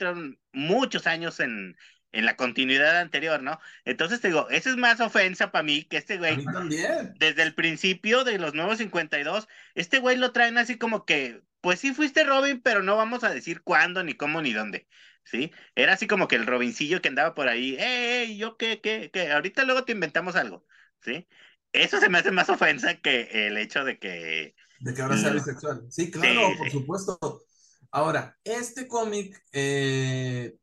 muchos 0.53 1.07
años 1.07 1.41
en, 1.41 1.75
en 2.13 2.27
la 2.27 2.37
continuidad 2.37 2.99
anterior, 2.99 3.43
¿no? 3.43 3.59
Entonces 3.87 4.21
te 4.21 4.29
digo, 4.29 4.47
esa 4.51 4.69
es 4.69 4.77
más 4.77 5.01
ofensa 5.01 5.51
para 5.51 5.63
mí 5.63 5.85
que 5.85 5.97
este 5.97 6.19
güey. 6.19 6.45
también. 6.45 7.15
Desde 7.19 7.43
el 7.43 7.55
principio 7.55 8.23
de 8.23 8.39
los 8.39 8.53
nuevos 8.53 8.77
52, 8.77 9.49
este 9.75 10.01
güey 10.01 10.19
lo 10.19 10.33
traen 10.33 10.59
así 10.59 10.77
como 10.77 11.07
que, 11.07 11.41
pues 11.63 11.81
sí 11.81 11.95
fuiste 11.95 12.25
Robin, 12.25 12.61
pero 12.61 12.83
no 12.83 12.99
vamos 12.99 13.25
a 13.25 13.31
decir 13.31 13.63
cuándo, 13.63 14.05
ni 14.05 14.13
cómo, 14.13 14.43
ni 14.43 14.53
dónde. 14.53 14.87
¿Sí? 15.27 15.53
Era 15.75 15.93
así 15.93 16.07
como 16.07 16.29
que 16.29 16.37
el 16.37 16.47
Robincillo 16.47 17.03
que 17.03 17.09
andaba 17.09 17.35
por 17.35 17.49
ahí, 17.49 17.77
¡eh, 17.79 18.37
yo 18.39 18.57
qué, 18.57 18.81
qué, 18.81 19.11
qué! 19.13 19.31
Ahorita 19.33 19.65
luego 19.65 19.85
te 19.85 19.93
inventamos 19.93 20.37
algo, 20.37 20.65
¿sí? 21.03 21.29
Eso 21.73 22.01
se 22.01 22.09
me 22.09 22.19
hace 22.19 22.31
más 22.31 22.49
ofensa 22.49 22.95
que 22.95 23.29
el 23.47 23.59
hecho 23.59 23.85
de 23.85 23.99
que... 23.99 24.55
De 24.81 24.95
que 24.95 25.03
ahora 25.03 25.19
sea 25.19 25.33
bisexual. 25.33 25.87
Sí, 25.91 26.11
claro, 26.11 26.49
por 26.57 26.71
supuesto. 26.71 27.43
Ahora, 27.91 28.37
este 28.45 28.89
cómic 28.89 29.39
eh, 29.53 30.55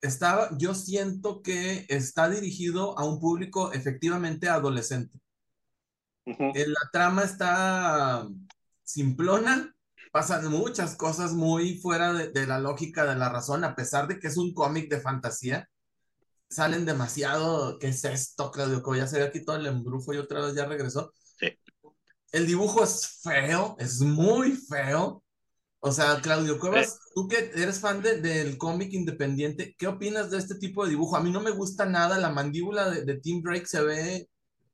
estaba, 0.00 0.50
yo 0.58 0.74
siento 0.74 1.42
que 1.42 1.86
está 1.88 2.28
dirigido 2.28 2.98
a 2.98 3.04
un 3.04 3.18
público 3.18 3.72
efectivamente 3.72 4.48
adolescente. 4.48 5.18
La 6.26 6.90
trama 6.92 7.22
está 7.24 8.28
simplona, 8.82 9.74
pasan 10.12 10.46
muchas 10.48 10.96
cosas 10.96 11.32
muy 11.32 11.78
fuera 11.78 12.12
de, 12.12 12.46
la 12.46 12.58
lógica 12.58 13.04
de 13.04 13.16
la 13.16 13.28
razón, 13.28 13.64
a 13.64 13.74
pesar 13.74 14.08
de 14.08 14.18
que 14.18 14.28
es 14.28 14.36
un 14.36 14.54
cómic 14.54 14.90
de 14.90 15.00
fantasía. 15.00 15.68
Salen 16.50 16.86
demasiado, 16.86 17.78
¿qué 17.78 17.88
es 17.88 18.04
esto, 18.04 18.50
Claudio? 18.50 18.82
Que 18.82 18.98
ya 18.98 19.06
se 19.06 19.18
ve 19.18 19.24
aquí 19.24 19.44
todo 19.44 19.56
el 19.56 19.66
embrujo 19.66 20.14
y 20.14 20.18
otra 20.18 20.40
vez 20.40 20.54
ya 20.54 20.64
regresó. 20.66 21.12
Sí. 21.38 21.48
El 22.32 22.46
dibujo 22.46 22.84
es 22.84 23.20
feo, 23.22 23.76
es 23.78 24.00
muy 24.00 24.52
feo. 24.52 25.22
O 25.80 25.92
sea, 25.92 26.20
Claudio 26.20 26.58
Cuevas, 26.58 26.98
tú 27.14 27.28
que 27.28 27.52
eres 27.54 27.78
fan 27.78 28.02
del 28.02 28.58
cómic 28.58 28.92
independiente, 28.92 29.76
¿qué 29.78 29.86
opinas 29.86 30.30
de 30.30 30.38
este 30.38 30.56
tipo 30.56 30.84
de 30.84 30.90
dibujo? 30.90 31.16
A 31.16 31.20
mí 31.20 31.30
no 31.30 31.40
me 31.40 31.52
gusta 31.52 31.86
nada, 31.86 32.18
la 32.18 32.30
mandíbula 32.30 32.90
de, 32.90 33.04
de 33.04 33.20
Tim 33.20 33.42
Drake 33.42 33.66
se 33.66 33.82
ve 33.82 34.28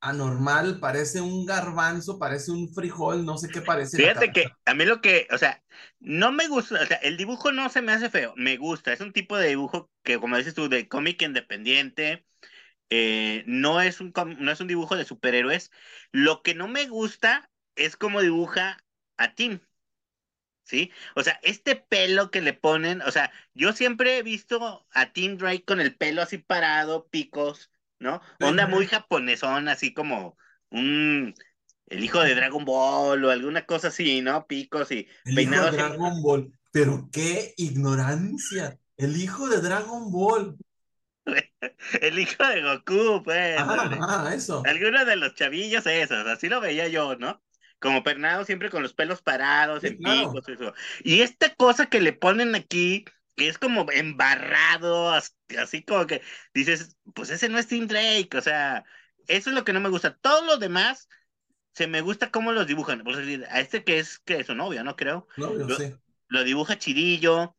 anormal, 0.04 0.78
parece 0.80 1.20
un 1.20 1.46
garbanzo, 1.46 2.18
parece 2.18 2.50
un 2.50 2.72
frijol, 2.72 3.24
no 3.24 3.38
sé 3.38 3.48
qué 3.48 3.62
parece. 3.62 3.96
Fíjate 3.96 4.32
que 4.32 4.46
a 4.64 4.74
mí 4.74 4.84
lo 4.84 5.00
que, 5.00 5.26
o 5.30 5.38
sea, 5.38 5.62
no 5.98 6.30
me 6.30 6.46
gusta, 6.46 6.80
o 6.82 6.86
sea, 6.86 6.98
el 6.98 7.16
dibujo 7.16 7.52
no 7.52 7.68
se 7.70 7.80
me 7.80 7.92
hace 7.92 8.10
feo, 8.10 8.34
me 8.36 8.56
gusta, 8.58 8.92
es 8.92 9.00
un 9.00 9.12
tipo 9.12 9.36
de 9.36 9.48
dibujo 9.48 9.90
que, 10.02 10.18
como 10.18 10.36
dices 10.36 10.54
tú, 10.54 10.68
de 10.68 10.88
cómic 10.88 11.22
independiente, 11.22 12.26
eh, 12.90 13.44
no, 13.46 13.80
es 13.80 14.00
un, 14.00 14.12
no 14.38 14.52
es 14.52 14.60
un 14.60 14.68
dibujo 14.68 14.96
de 14.96 15.04
superhéroes. 15.04 15.70
Lo 16.12 16.42
que 16.42 16.54
no 16.54 16.68
me 16.68 16.86
gusta 16.86 17.50
es 17.76 17.96
cómo 17.96 18.20
dibuja 18.20 18.78
a 19.16 19.34
Tim. 19.34 19.60
¿Sí? 20.64 20.90
O 21.14 21.22
sea, 21.22 21.38
este 21.42 21.76
pelo 21.76 22.30
que 22.30 22.40
le 22.40 22.54
ponen, 22.54 23.02
o 23.02 23.10
sea, 23.10 23.30
yo 23.52 23.72
siempre 23.74 24.16
he 24.18 24.22
visto 24.22 24.86
a 24.92 25.12
Tim 25.12 25.36
Drake 25.36 25.64
con 25.64 25.80
el 25.80 25.94
pelo 25.96 26.22
así 26.22 26.38
parado, 26.38 27.08
picos, 27.08 27.70
¿no? 27.98 28.20
Onda 28.40 28.66
muy 28.66 28.86
japonesón, 28.86 29.68
así 29.68 29.94
como 29.94 30.36
un 30.70 31.34
el 31.86 32.02
hijo 32.02 32.20
de 32.20 32.34
Dragon 32.34 32.64
Ball 32.64 33.24
o 33.24 33.30
alguna 33.30 33.66
cosa 33.66 33.88
así, 33.88 34.20
¿no? 34.22 34.46
Picos 34.46 34.90
y 34.90 35.06
el 35.24 35.38
Hijo 35.38 35.64
de 35.64 35.70
Dragon 35.70 36.22
Ball, 36.22 36.52
pero 36.72 37.08
qué 37.12 37.54
ignorancia. 37.56 38.78
El 38.96 39.16
hijo 39.16 39.48
de 39.48 39.60
Dragon 39.60 40.10
Ball. 40.10 40.56
el 42.00 42.18
hijo 42.18 42.46
de 42.46 42.62
Goku, 42.62 43.22
pues. 43.22 43.56
Ah, 43.58 44.30
eso. 44.34 44.62
Algunos 44.66 45.06
de 45.06 45.16
los 45.16 45.34
chavillos 45.34 45.86
esos, 45.86 46.26
así 46.26 46.48
lo 46.48 46.60
veía 46.60 46.88
yo, 46.88 47.16
¿no? 47.16 47.42
Como 47.80 48.02
pernado 48.02 48.44
siempre 48.44 48.70
con 48.70 48.82
los 48.82 48.94
pelos 48.94 49.20
parados, 49.20 49.84
en 49.84 49.98
picos, 49.98 50.48
eso. 50.48 50.72
Y 51.02 51.20
esta 51.20 51.54
cosa 51.54 51.86
que 51.86 52.00
le 52.00 52.12
ponen 52.12 52.54
aquí, 52.54 53.04
es 53.36 53.58
como 53.58 53.90
embarrado, 53.90 55.10
así 55.58 55.82
como 55.84 56.06
que 56.06 56.22
dices, 56.52 56.96
pues 57.14 57.30
ese 57.30 57.48
no 57.48 57.58
es 57.58 57.66
Tim 57.66 57.86
Drake, 57.86 58.30
o 58.36 58.40
sea, 58.40 58.84
eso 59.26 59.50
es 59.50 59.56
lo 59.56 59.64
que 59.64 59.72
no 59.72 59.80
me 59.80 59.88
gusta. 59.88 60.16
Todo 60.16 60.44
lo 60.44 60.58
demás, 60.58 61.08
se 61.74 61.86
me 61.86 62.00
gusta 62.00 62.30
cómo 62.30 62.52
los 62.52 62.66
dibujan. 62.66 63.02
A 63.50 63.60
este 63.60 63.84
que 63.84 63.98
es, 63.98 64.18
que 64.20 64.40
es 64.40 64.46
su 64.46 64.54
novio, 64.54 64.84
¿no? 64.84 64.96
Creo. 64.96 65.26
lo, 65.36 65.76
sí. 65.76 65.94
lo 66.28 66.44
dibuja 66.44 66.78
chidillo. 66.78 67.56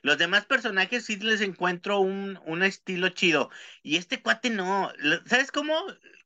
Los 0.00 0.16
demás 0.16 0.46
personajes 0.46 1.04
sí 1.04 1.16
les 1.16 1.42
encuentro 1.42 2.00
un, 2.00 2.40
un 2.46 2.62
estilo 2.62 3.10
chido. 3.10 3.50
Y 3.82 3.96
este 3.96 4.22
cuate 4.22 4.50
no. 4.50 4.90
¿Sabes 5.26 5.52
cómo? 5.52 5.74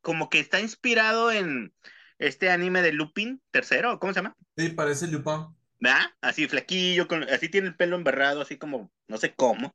Como 0.00 0.30
que 0.30 0.38
está 0.38 0.60
inspirado 0.60 1.32
en 1.32 1.74
este 2.18 2.50
anime 2.50 2.82
de 2.82 2.92
Lupin, 2.92 3.40
tercero, 3.50 3.98
¿cómo 3.98 4.12
se 4.12 4.20
llama? 4.20 4.36
Sí, 4.56 4.68
parece 4.70 5.06
Lupin. 5.08 5.57
¿Verdad? 5.80 6.06
Así 6.20 6.48
flaquillo, 6.48 7.06
con, 7.08 7.22
así 7.24 7.48
tiene 7.48 7.68
el 7.68 7.76
pelo 7.76 7.96
embarrado, 7.96 8.40
así 8.40 8.58
como, 8.58 8.92
no 9.06 9.18
sé 9.18 9.34
cómo. 9.34 9.74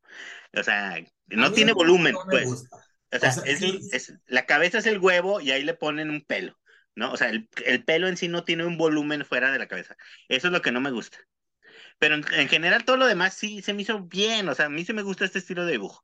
O 0.56 0.64
sea, 0.64 1.04
no 1.28 1.52
tiene 1.52 1.74
volumen, 1.74 2.16
pues. 2.30 2.68
O 3.12 3.20
sea, 3.20 3.30
es, 3.46 4.14
la 4.26 4.46
cabeza 4.46 4.80
es 4.80 4.88
el 4.88 5.00
huevo 5.00 5.40
y 5.40 5.52
ahí 5.52 5.64
le 5.64 5.76
ponen 5.76 6.10
un 6.10 6.22
pelo, 6.22 6.58
¿no? 6.96 7.12
O 7.12 7.18
sea, 7.18 7.30
el, 7.30 7.48
pelo 7.86 8.08
en 8.08 8.18
sí 8.18 8.28
no 8.28 8.44
tiene 8.44 8.66
un 8.66 8.78
volumen 8.78 9.24
fuera 9.24 9.52
de 9.52 9.60
la 9.60 9.68
cabeza. 9.68 9.96
Eso 10.28 10.48
es 10.48 10.54
lo 10.54 10.62
que 10.62 10.72
no 10.72 10.82
me 10.82 10.92
gusta. 10.92 11.20
Pero 12.00 12.16
en, 12.16 12.50
general 12.50 12.86
todo 12.86 12.98
lo 12.98 13.06
demás 13.06 13.36
sí 13.36 13.62
se 13.62 13.74
me 13.74 13.84
hizo 13.84 14.02
bien, 14.02 14.50
o 14.50 14.56
sea, 14.56 14.66
a 14.66 14.70
mí 14.70 14.84
sí 14.84 14.94
me 14.94 15.04
gusta 15.04 15.26
este 15.26 15.40
estilo 15.40 15.66
de 15.66 15.74
dibujo. 15.74 16.04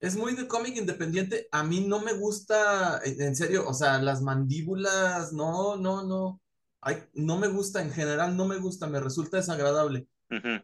Es 0.00 0.16
muy 0.16 0.34
de 0.34 0.46
cómic 0.46 0.76
independiente. 0.76 1.48
A 1.50 1.62
mí 1.62 1.86
no 1.86 2.00
me 2.00 2.12
gusta, 2.12 3.00
en 3.04 3.34
serio, 3.36 3.66
o 3.66 3.72
sea, 3.72 4.02
las 4.02 4.20
mandíbulas, 4.20 5.32
no, 5.32 5.76
no, 5.76 6.02
no 6.02 6.42
ay, 6.84 7.02
no 7.14 7.38
me 7.38 7.48
gusta, 7.48 7.82
en 7.82 7.90
general 7.90 8.36
no 8.36 8.46
me 8.46 8.58
gusta, 8.58 8.86
me 8.86 9.00
resulta 9.00 9.38
desagradable. 9.38 10.06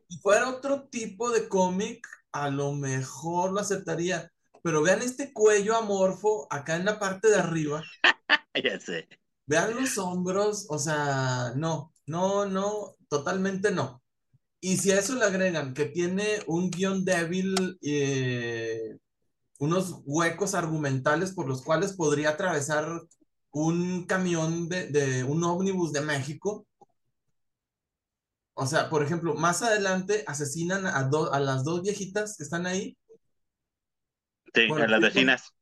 Si 0.09 0.19
fuera 0.19 0.49
otro 0.49 0.89
tipo 0.89 1.31
de 1.31 1.49
cómic, 1.49 2.07
a 2.33 2.51
lo 2.51 2.73
mejor 2.73 3.53
lo 3.53 3.61
aceptaría. 3.61 4.33
Pero 4.63 4.83
vean 4.83 5.01
este 5.01 5.33
cuello 5.33 5.77
amorfo 5.77 6.47
acá 6.51 6.77
en 6.77 6.85
la 6.85 6.99
parte 6.99 7.29
de 7.29 7.37
arriba. 7.37 7.83
ya 8.65 8.79
sé. 8.81 9.09
Vean 9.47 9.75
los 9.75 9.97
hombros, 9.99 10.67
o 10.69 10.79
sea, 10.79 11.53
no, 11.57 11.93
no, 12.07 12.47
no, 12.47 12.97
totalmente 13.09 13.71
no. 13.71 14.03
Y 14.61 14.77
si 14.77 14.93
a 14.93 14.99
eso 14.99 15.15
le 15.15 15.25
agregan 15.25 15.73
que 15.73 15.87
tiene 15.87 16.41
un 16.47 16.71
guion 16.71 17.05
débil, 17.05 17.79
eh, 17.83 18.99
unos 19.59 20.03
huecos 20.05 20.55
argumentales 20.55 21.33
por 21.33 21.49
los 21.49 21.63
cuales 21.63 21.95
podría 21.95 22.31
atravesar 22.31 23.03
un 23.53 24.05
camión 24.07 24.69
de, 24.69 24.87
de 24.87 25.25
un 25.25 25.43
ómnibus 25.45 25.93
de 25.93 26.01
México, 26.01 26.67
o 28.55 28.67
sea, 28.67 28.91
por 28.91 29.03
ejemplo, 29.03 29.35
más 29.35 29.63
adelante 29.63 30.25
asesinan 30.27 30.87
a, 30.87 31.09
a 31.33 31.41
las 31.41 31.65
dos 31.65 31.83
viejitas 31.83 32.37
que 32.37 32.43
están 32.43 32.67
ahí. 32.67 32.97
Sí, 34.53 34.69
a 34.71 34.87
las 34.87 35.01
vecinas. 35.01 35.55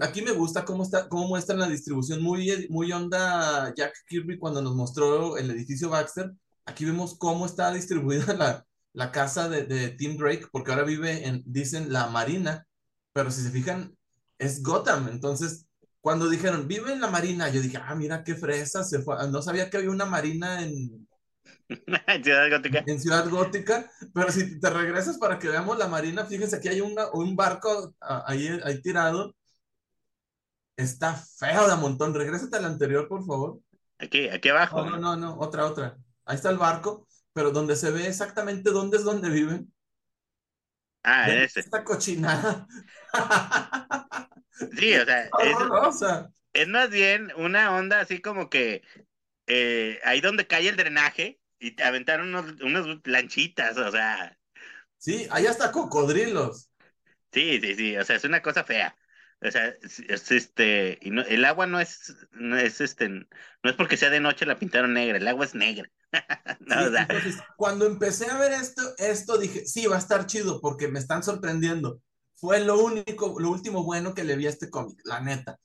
aquí 0.00 0.22
me 0.22 0.32
gusta 0.32 0.64
cómo, 0.64 0.84
está, 0.84 1.08
cómo 1.08 1.26
muestran 1.26 1.58
la 1.58 1.68
distribución, 1.68 2.22
muy, 2.22 2.68
muy 2.70 2.92
onda 2.92 3.74
Jack 3.74 3.94
Kirby 4.06 4.38
cuando 4.38 4.62
nos 4.62 4.74
mostró 4.76 5.36
el 5.36 5.50
edificio 5.50 5.90
Baxter. 5.90 6.32
Aquí 6.66 6.84
vemos 6.84 7.18
cómo 7.18 7.46
está 7.46 7.72
distribuida 7.72 8.32
la, 8.34 8.64
la 8.92 9.10
casa 9.10 9.48
de, 9.48 9.64
de 9.64 9.90
Tim 9.90 10.16
Drake, 10.16 10.46
porque 10.52 10.70
ahora 10.70 10.84
vive 10.84 11.26
en, 11.26 11.42
dicen, 11.46 11.92
la 11.92 12.06
Marina, 12.08 12.66
pero 13.12 13.30
si 13.30 13.42
se 13.42 13.50
fijan, 13.50 13.96
es 14.38 14.62
Gotham. 14.62 15.08
Entonces, 15.08 15.66
cuando 16.04 16.28
dijeron, 16.28 16.68
vive 16.68 16.92
en 16.92 17.00
la 17.00 17.08
Marina, 17.08 17.48
yo 17.48 17.62
dije, 17.62 17.78
ah, 17.78 17.94
mira 17.94 18.22
qué 18.22 18.34
fresa, 18.34 18.84
se 18.84 19.00
fue. 19.00 19.16
No 19.30 19.40
sabía 19.40 19.70
que 19.70 19.78
había 19.78 19.88
una 19.88 20.04
Marina 20.04 20.60
en, 20.60 21.08
Ciudad 22.22 22.50
Gótica. 22.50 22.84
En 22.86 23.00
Ciudad 23.00 23.26
Gótica, 23.26 23.90
pero 24.12 24.30
si 24.30 24.60
te 24.60 24.68
regresas 24.68 25.16
para 25.16 25.38
que 25.38 25.48
veamos 25.48 25.78
la 25.78 25.88
marina, 25.88 26.26
fíjense 26.26 26.56
aquí 26.56 26.68
hay 26.68 26.82
una, 26.82 27.10
un 27.12 27.34
barco 27.34 27.94
ah, 28.02 28.22
ahí, 28.26 28.48
ahí 28.64 28.82
tirado. 28.82 29.34
Está 30.76 31.14
feo 31.14 31.70
de 31.70 31.76
montón. 31.76 32.12
Regrésate 32.12 32.54
al 32.58 32.66
anterior, 32.66 33.08
por 33.08 33.24
favor. 33.24 33.60
Aquí, 33.98 34.28
aquí 34.28 34.50
abajo. 34.50 34.84
No, 34.84 34.98
no, 34.98 35.16
no, 35.16 35.38
otra, 35.38 35.64
otra. 35.64 35.96
Ahí 36.26 36.36
está 36.36 36.50
el 36.50 36.58
barco, 36.58 37.08
pero 37.32 37.50
donde 37.50 37.76
se 37.76 37.90
ve 37.90 38.08
exactamente 38.08 38.72
dónde 38.72 38.98
es 38.98 39.04
donde 39.04 39.30
viven. 39.30 39.72
Ah, 41.02 41.30
ese. 41.30 41.60
Esta 41.60 41.82
cochinada. 41.82 42.66
Sí, 44.76 44.94
o 44.94 45.04
sea, 45.04 45.24
es, 45.24 45.30
es, 46.52 46.68
más 46.68 46.90
bien 46.90 47.32
una 47.36 47.76
onda 47.76 48.00
así 48.00 48.20
como 48.20 48.48
que 48.48 48.82
eh, 49.46 50.00
ahí 50.04 50.20
donde 50.20 50.46
cae 50.46 50.68
el 50.68 50.76
drenaje, 50.76 51.40
y 51.64 51.72
te 51.72 51.82
aventaron 51.82 52.34
unos, 52.34 52.60
unas 52.60 53.00
planchitas, 53.00 53.76
o 53.78 53.90
sea. 53.90 54.38
Sí, 54.98 55.26
hay 55.30 55.46
hasta 55.46 55.72
cocodrilos. 55.72 56.70
Sí, 57.32 57.58
sí, 57.60 57.74
sí, 57.74 57.96
o 57.96 58.04
sea, 58.04 58.16
es 58.16 58.24
una 58.24 58.42
cosa 58.42 58.64
fea. 58.64 58.96
O 59.40 59.50
sea, 59.50 59.68
es, 59.68 60.30
este, 60.30 60.98
y 61.02 61.10
no, 61.10 61.22
el 61.22 61.44
agua 61.44 61.66
no 61.66 61.80
es, 61.80 62.14
no 62.32 62.56
es 62.56 62.80
este, 62.80 63.08
no 63.08 63.26
es 63.62 63.74
porque 63.76 63.96
sea 63.96 64.10
de 64.10 64.20
noche 64.20 64.46
la 64.46 64.58
pintaron 64.58 64.94
negra, 64.94 65.18
el 65.18 65.28
agua 65.28 65.44
es 65.44 65.54
negra. 65.54 65.90
entonces, 66.60 67.38
cuando 67.56 67.86
empecé 67.86 68.30
a 68.30 68.38
ver 68.38 68.52
esto, 68.52 68.82
esto 68.98 69.36
dije, 69.36 69.66
sí, 69.66 69.86
va 69.86 69.96
a 69.96 69.98
estar 69.98 70.26
chido 70.26 70.60
porque 70.60 70.88
me 70.88 70.98
están 70.98 71.22
sorprendiendo. 71.22 72.00
Fue 72.44 72.60
lo 72.60 72.78
único, 72.84 73.40
lo 73.40 73.50
último 73.50 73.84
bueno 73.84 74.12
que 74.12 74.22
le 74.22 74.36
vi 74.36 74.46
a 74.46 74.50
este 74.50 74.68
cómic, 74.68 75.00
la 75.04 75.18
neta. 75.18 75.58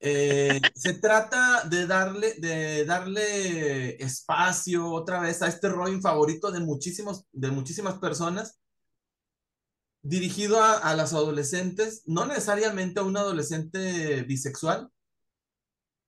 Eh, 0.00 0.60
se 0.74 0.92
trata 0.92 1.64
de 1.64 1.86
darle, 1.86 2.34
de 2.34 2.84
darle 2.84 3.96
espacio 4.04 4.86
otra 4.92 5.20
vez 5.20 5.40
a 5.40 5.48
este 5.48 5.70
Robin 5.70 6.02
favorito 6.02 6.52
de, 6.52 6.60
muchísimos, 6.60 7.24
de 7.32 7.50
muchísimas 7.50 7.94
personas, 7.94 8.60
dirigido 10.02 10.62
a, 10.62 10.94
las 10.94 11.14
adolescentes, 11.14 12.02
no 12.04 12.26
necesariamente 12.26 13.00
a 13.00 13.04
un 13.04 13.16
adolescente 13.16 14.20
bisexual. 14.24 14.90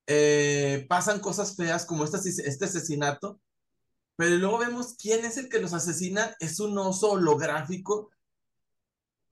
Eh, 0.09 0.85
pasan 0.91 1.21
cosas 1.21 1.57
feas 1.57 1.87
como 1.87 2.05
este, 2.05 2.19
este 2.19 2.67
asesinato, 2.67 3.41
pero 4.17 4.37
luego 4.37 4.59
vemos 4.59 4.95
quién 5.01 5.25
es 5.25 5.39
el 5.39 5.49
que 5.49 5.59
los 5.59 5.73
asesina, 5.73 6.37
es 6.39 6.61
un 6.61 6.77
oso 6.77 7.13
holográfico, 7.13 8.11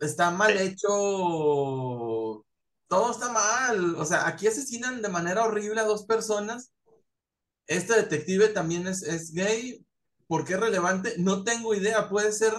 está 0.00 0.30
mal 0.30 0.56
hecho 0.58 2.44
todo 2.90 3.12
está 3.12 3.30
mal. 3.30 3.94
O 3.94 4.04
sea, 4.04 4.26
aquí 4.26 4.48
asesinan 4.48 5.00
de 5.00 5.08
manera 5.08 5.44
horrible 5.44 5.80
a 5.80 5.84
dos 5.84 6.04
personas. 6.04 6.72
Este 7.68 7.94
detective 7.94 8.48
también 8.48 8.88
es, 8.88 9.04
es 9.04 9.32
gay. 9.32 9.86
¿Por 10.26 10.44
qué 10.44 10.54
es 10.54 10.60
relevante? 10.60 11.14
No 11.18 11.44
tengo 11.44 11.72
idea. 11.72 12.08
Puede 12.08 12.32
ser 12.32 12.52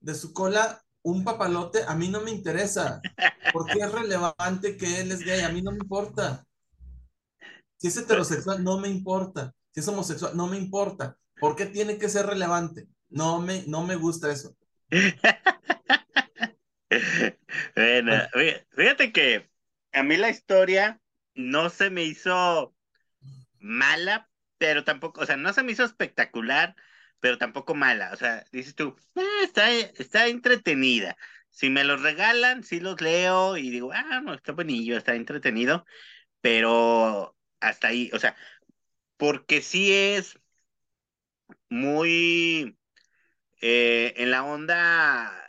de 0.00 0.14
su 0.14 0.32
cola 0.32 0.82
un 1.02 1.24
papalote. 1.24 1.84
A 1.86 1.94
mí 1.94 2.08
no 2.08 2.22
me 2.22 2.30
interesa. 2.30 3.02
¿Por 3.52 3.66
qué 3.66 3.80
es 3.80 3.92
relevante 3.92 4.78
que 4.78 5.00
él 5.02 5.12
es 5.12 5.20
gay? 5.20 5.42
A 5.42 5.50
mí 5.50 5.60
no 5.60 5.72
me 5.72 5.78
importa. 5.78 6.46
Si 7.76 7.88
es 7.88 7.96
heterosexual, 7.98 8.64
no 8.64 8.78
me 8.78 8.88
importa. 8.88 9.52
Si 9.72 9.80
es 9.80 9.88
homosexual, 9.88 10.34
no 10.34 10.46
me 10.46 10.56
importa. 10.56 11.18
¿Por 11.38 11.54
qué 11.54 11.66
tiene 11.66 11.98
que 11.98 12.08
ser 12.08 12.24
relevante? 12.24 12.88
No 13.10 13.42
me, 13.42 13.62
no 13.66 13.82
me 13.82 13.96
gusta 13.96 14.32
eso. 14.32 14.56
bueno, 17.76 18.12
fíjate 18.70 19.12
que 19.12 19.50
a 19.92 20.02
mí 20.02 20.16
la 20.16 20.30
historia 20.30 21.00
no 21.34 21.70
se 21.70 21.90
me 21.90 22.04
hizo 22.04 22.74
mala, 23.60 24.30
pero 24.58 24.84
tampoco, 24.84 25.20
o 25.22 25.26
sea, 25.26 25.36
no 25.36 25.52
se 25.52 25.62
me 25.62 25.72
hizo 25.72 25.84
espectacular, 25.84 26.76
pero 27.20 27.38
tampoco 27.38 27.74
mala. 27.74 28.12
O 28.12 28.16
sea, 28.16 28.44
dices 28.52 28.74
tú, 28.74 28.96
ah, 29.16 29.22
está, 29.42 29.70
está 29.72 30.28
entretenida. 30.28 31.16
Si 31.50 31.70
me 31.70 31.84
los 31.84 32.02
regalan, 32.02 32.62
sí 32.64 32.80
los 32.80 33.00
leo 33.00 33.56
y 33.56 33.70
digo, 33.70 33.92
ah, 33.92 34.20
no, 34.22 34.34
está 34.34 34.52
bonillo, 34.52 34.96
está 34.96 35.14
entretenido, 35.14 35.86
pero 36.40 37.36
hasta 37.60 37.88
ahí, 37.88 38.10
o 38.14 38.18
sea, 38.18 38.36
porque 39.18 39.62
sí 39.62 39.92
es 39.92 40.38
muy 41.68 42.78
eh, 43.60 44.14
en 44.18 44.30
la 44.30 44.44
onda 44.44 45.45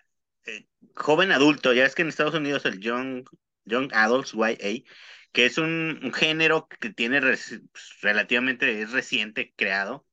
eh, 0.48 0.68
joven 0.96 1.32
adulto, 1.32 1.74
ya 1.74 1.86
es 1.86 1.96
que 1.96 2.02
en 2.02 2.10
Estados 2.10 2.34
Unidos 2.34 2.66
el 2.66 2.80
young 2.80 3.26
Young 3.68 3.94
Adults 3.94 4.34
YA, 4.34 4.84
que 5.32 5.46
es 5.46 5.58
un, 5.58 6.12
género 6.14 6.68
que 6.68 6.90
tiene 6.90 7.22
pues, 7.22 7.62
relativamente, 8.02 8.82
es 8.82 8.92
reciente 8.92 9.54
creado, 9.56 10.08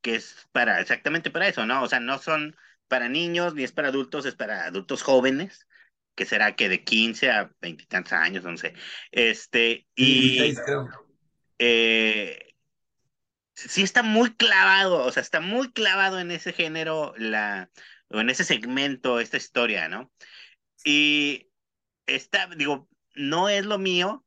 que 0.00 0.16
es 0.16 0.46
para, 0.52 0.80
exactamente 0.80 1.30
para 1.30 1.48
eso, 1.48 1.66
¿no? 1.66 1.82
O 1.82 1.88
sea, 1.88 2.00
no 2.00 2.18
son 2.18 2.56
para 2.86 3.08
niños 3.08 3.54
ni 3.54 3.64
es 3.64 3.72
para 3.72 3.88
adultos, 3.88 4.26
es 4.26 4.36
para 4.36 4.66
adultos 4.66 5.02
jóvenes, 5.02 5.66
que 6.14 6.26
será 6.26 6.54
que 6.54 6.68
de 6.68 6.84
15 6.84 7.30
a 7.30 7.50
20 7.60 7.82
y 7.82 7.86
tantos 7.86 8.12
años, 8.12 8.44
no 8.44 8.56
sé. 8.56 8.74
Este, 9.10 9.86
y... 9.96 10.54
Eh, 11.58 12.54
sí 13.54 13.82
está 13.82 14.02
muy 14.02 14.34
clavado, 14.34 15.04
o 15.04 15.12
sea, 15.12 15.22
está 15.22 15.40
muy 15.40 15.72
clavado 15.72 16.18
en 16.18 16.32
ese 16.32 16.52
género, 16.52 17.14
la, 17.16 17.70
o 18.14 18.20
en 18.20 18.30
ese 18.30 18.44
segmento, 18.44 19.20
esta 19.20 19.36
historia, 19.36 19.88
¿no? 19.88 20.12
Y 20.84 21.50
está, 22.06 22.48
digo, 22.56 22.88
no 23.14 23.48
es 23.48 23.66
lo 23.66 23.78
mío, 23.78 24.24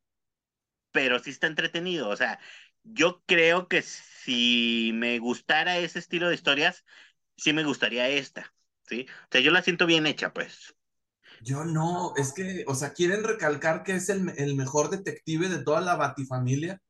pero 0.91 1.19
sí 1.19 1.29
está 1.29 1.47
entretenido. 1.47 2.09
O 2.09 2.15
sea, 2.15 2.39
yo 2.83 3.23
creo 3.25 3.67
que 3.67 3.81
si 3.81 4.91
me 4.93 5.19
gustara 5.19 5.77
ese 5.77 5.99
estilo 5.99 6.29
de 6.29 6.35
historias, 6.35 6.85
sí 7.37 7.53
me 7.53 7.63
gustaría 7.63 8.09
esta, 8.09 8.53
¿sí? 8.83 9.05
O 9.09 9.27
sea, 9.31 9.41
yo 9.41 9.51
la 9.51 9.61
siento 9.61 9.85
bien 9.85 10.07
hecha, 10.07 10.33
pues. 10.33 10.75
Yo 11.41 11.63
no, 11.63 12.13
es 12.15 12.33
que, 12.33 12.65
o 12.67 12.73
sea, 12.73 12.93
quieren 12.93 13.23
recalcar 13.23 13.83
que 13.83 13.95
es 13.95 14.09
el, 14.09 14.33
el 14.37 14.55
mejor 14.55 14.89
detective 14.89 15.49
de 15.49 15.63
toda 15.63 15.81
la 15.81 15.95
batifamilia, 15.95 16.81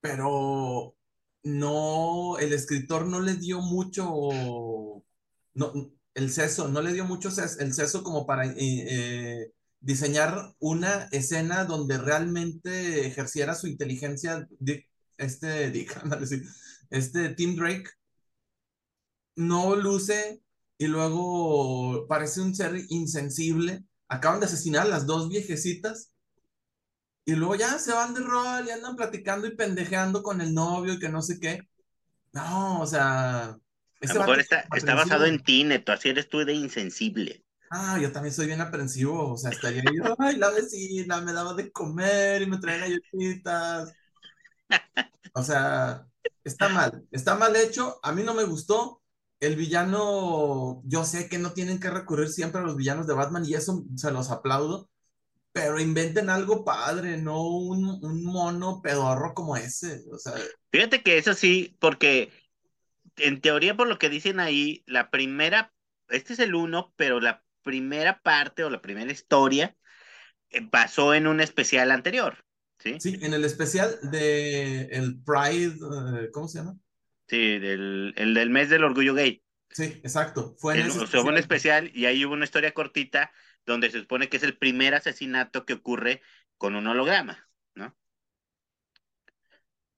pero 0.00 0.96
no, 1.44 2.38
el 2.38 2.52
escritor 2.52 3.06
no 3.06 3.20
le 3.20 3.34
dio 3.34 3.60
mucho, 3.60 5.04
no, 5.56 5.72
el 6.14 6.30
seso, 6.30 6.68
no 6.68 6.82
le 6.82 6.92
dio 6.92 7.04
mucho 7.04 7.30
el 7.60 7.74
seso 7.74 8.02
como 8.02 8.26
para 8.26 8.46
eh, 8.46 8.54
eh 8.58 9.52
diseñar 9.80 10.54
una 10.58 11.04
escena 11.12 11.64
donde 11.64 11.98
realmente 11.98 13.06
ejerciera 13.06 13.54
su 13.54 13.68
inteligencia 13.68 14.48
este 15.18 15.70
Dick, 15.72 15.96
este 16.90 17.30
Tim 17.30 17.56
Drake 17.56 17.90
no 19.36 19.76
luce 19.76 20.42
y 20.78 20.86
luego 20.88 22.06
parece 22.08 22.40
un 22.40 22.54
ser 22.54 22.74
insensible. 22.88 23.84
Acaban 24.08 24.40
de 24.40 24.46
asesinar 24.46 24.86
a 24.86 24.90
las 24.90 25.06
dos 25.06 25.28
viejecitas 25.28 26.12
y 27.24 27.34
luego 27.34 27.56
ya 27.56 27.78
se 27.78 27.92
van 27.92 28.14
de 28.14 28.20
rol 28.20 28.66
y 28.66 28.70
andan 28.70 28.96
platicando 28.96 29.46
y 29.46 29.56
pendejeando 29.56 30.22
con 30.22 30.40
el 30.40 30.54
novio 30.54 30.94
y 30.94 30.98
que 30.98 31.08
no 31.08 31.22
sé 31.22 31.38
qué. 31.40 31.60
No, 32.32 32.80
o 32.82 32.86
sea. 32.86 33.56
A 34.02 34.12
lo 34.12 34.20
mejor 34.20 34.40
está, 34.40 34.66
está 34.74 34.94
basado 34.94 35.26
en 35.26 35.42
ti, 35.42 35.64
Neto, 35.64 35.92
así 35.92 36.08
eres 36.08 36.28
tú 36.28 36.44
de 36.44 36.52
insensible. 36.52 37.44
Ah, 37.70 37.98
yo 38.00 38.12
también 38.12 38.34
soy 38.34 38.46
bien 38.46 38.60
aprensivo, 38.60 39.32
o 39.32 39.36
sea, 39.36 39.50
estaría 39.50 39.80
ahí, 39.80 39.96
ay, 40.18 40.36
la 40.36 40.50
vecina 40.50 41.20
me 41.20 41.32
daba 41.32 41.54
de 41.54 41.72
comer 41.72 42.42
y 42.42 42.46
me 42.46 42.58
traía 42.58 42.78
galletitas. 42.86 43.92
O 45.34 45.42
sea, 45.42 46.06
está 46.44 46.68
mal, 46.68 47.06
está 47.10 47.34
mal 47.34 47.56
hecho, 47.56 47.98
a 48.02 48.12
mí 48.12 48.22
no 48.22 48.34
me 48.34 48.44
gustó. 48.44 49.02
El 49.38 49.54
villano, 49.56 50.80
yo 50.86 51.04
sé 51.04 51.28
que 51.28 51.38
no 51.38 51.52
tienen 51.52 51.78
que 51.78 51.90
recurrir 51.90 52.28
siempre 52.28 52.60
a 52.60 52.64
los 52.64 52.76
villanos 52.76 53.06
de 53.06 53.12
Batman 53.12 53.44
y 53.44 53.52
eso 53.52 53.84
se 53.94 54.10
los 54.10 54.30
aplaudo, 54.30 54.88
pero 55.52 55.78
inventen 55.78 56.30
algo 56.30 56.64
padre, 56.64 57.18
no 57.18 57.46
un, 57.46 58.02
un 58.02 58.24
mono 58.24 58.80
pedorro 58.80 59.34
como 59.34 59.56
ese. 59.56 60.04
O 60.10 60.18
sea, 60.18 60.32
Fíjate 60.70 61.02
que 61.02 61.18
eso 61.18 61.34
sí, 61.34 61.76
porque 61.80 62.30
en 63.16 63.40
teoría 63.40 63.76
por 63.76 63.88
lo 63.88 63.98
que 63.98 64.08
dicen 64.10 64.40
ahí, 64.40 64.82
la 64.86 65.10
primera, 65.10 65.74
este 66.08 66.32
es 66.34 66.38
el 66.40 66.54
uno, 66.54 66.92
pero 66.96 67.20
la 67.20 67.44
primera 67.62 68.22
parte 68.22 68.64
o 68.64 68.70
la 68.70 68.82
primera 68.82 69.12
historia 69.12 69.76
eh, 70.50 70.66
pasó 70.68 71.14
en 71.14 71.26
un 71.26 71.40
especial 71.40 71.90
anterior, 71.92 72.44
¿sí? 72.78 73.02
sí, 73.02 73.18
en 73.22 73.34
el 73.34 73.44
especial 73.44 73.98
de 74.10 74.82
el 74.86 75.22
Pride, 75.22 75.76
eh, 76.24 76.30
¿cómo 76.32 76.48
se 76.48 76.58
llama? 76.58 76.76
Sí, 77.28 77.58
del, 77.60 78.14
el 78.16 78.34
del 78.34 78.50
mes 78.50 78.68
del 78.70 78.82
orgullo 78.84 79.14
gay. 79.14 79.42
Sí, 79.70 79.84
exacto. 80.02 80.56
Fue 80.58 80.74
en 80.74 80.80
El- 80.80 80.86
ese 80.86 80.98
o 80.98 81.06
sea, 81.06 81.20
hubo 81.20 81.28
un 81.28 81.38
especial. 81.38 81.38
especial 81.38 81.90
y 81.94 82.06
ahí 82.06 82.24
hubo 82.24 82.34
una 82.34 82.44
historia 82.44 82.72
cortita 82.74 83.32
donde 83.64 83.90
se 83.90 83.98
supone 84.00 84.28
que 84.28 84.36
es 84.36 84.42
el 84.44 84.56
primer 84.58 84.94
asesinato 84.94 85.64
que 85.66 85.72
ocurre 85.74 86.22
con 86.58 86.76
un 86.76 86.86
holograma, 86.86 87.48
¿no? 87.74 87.96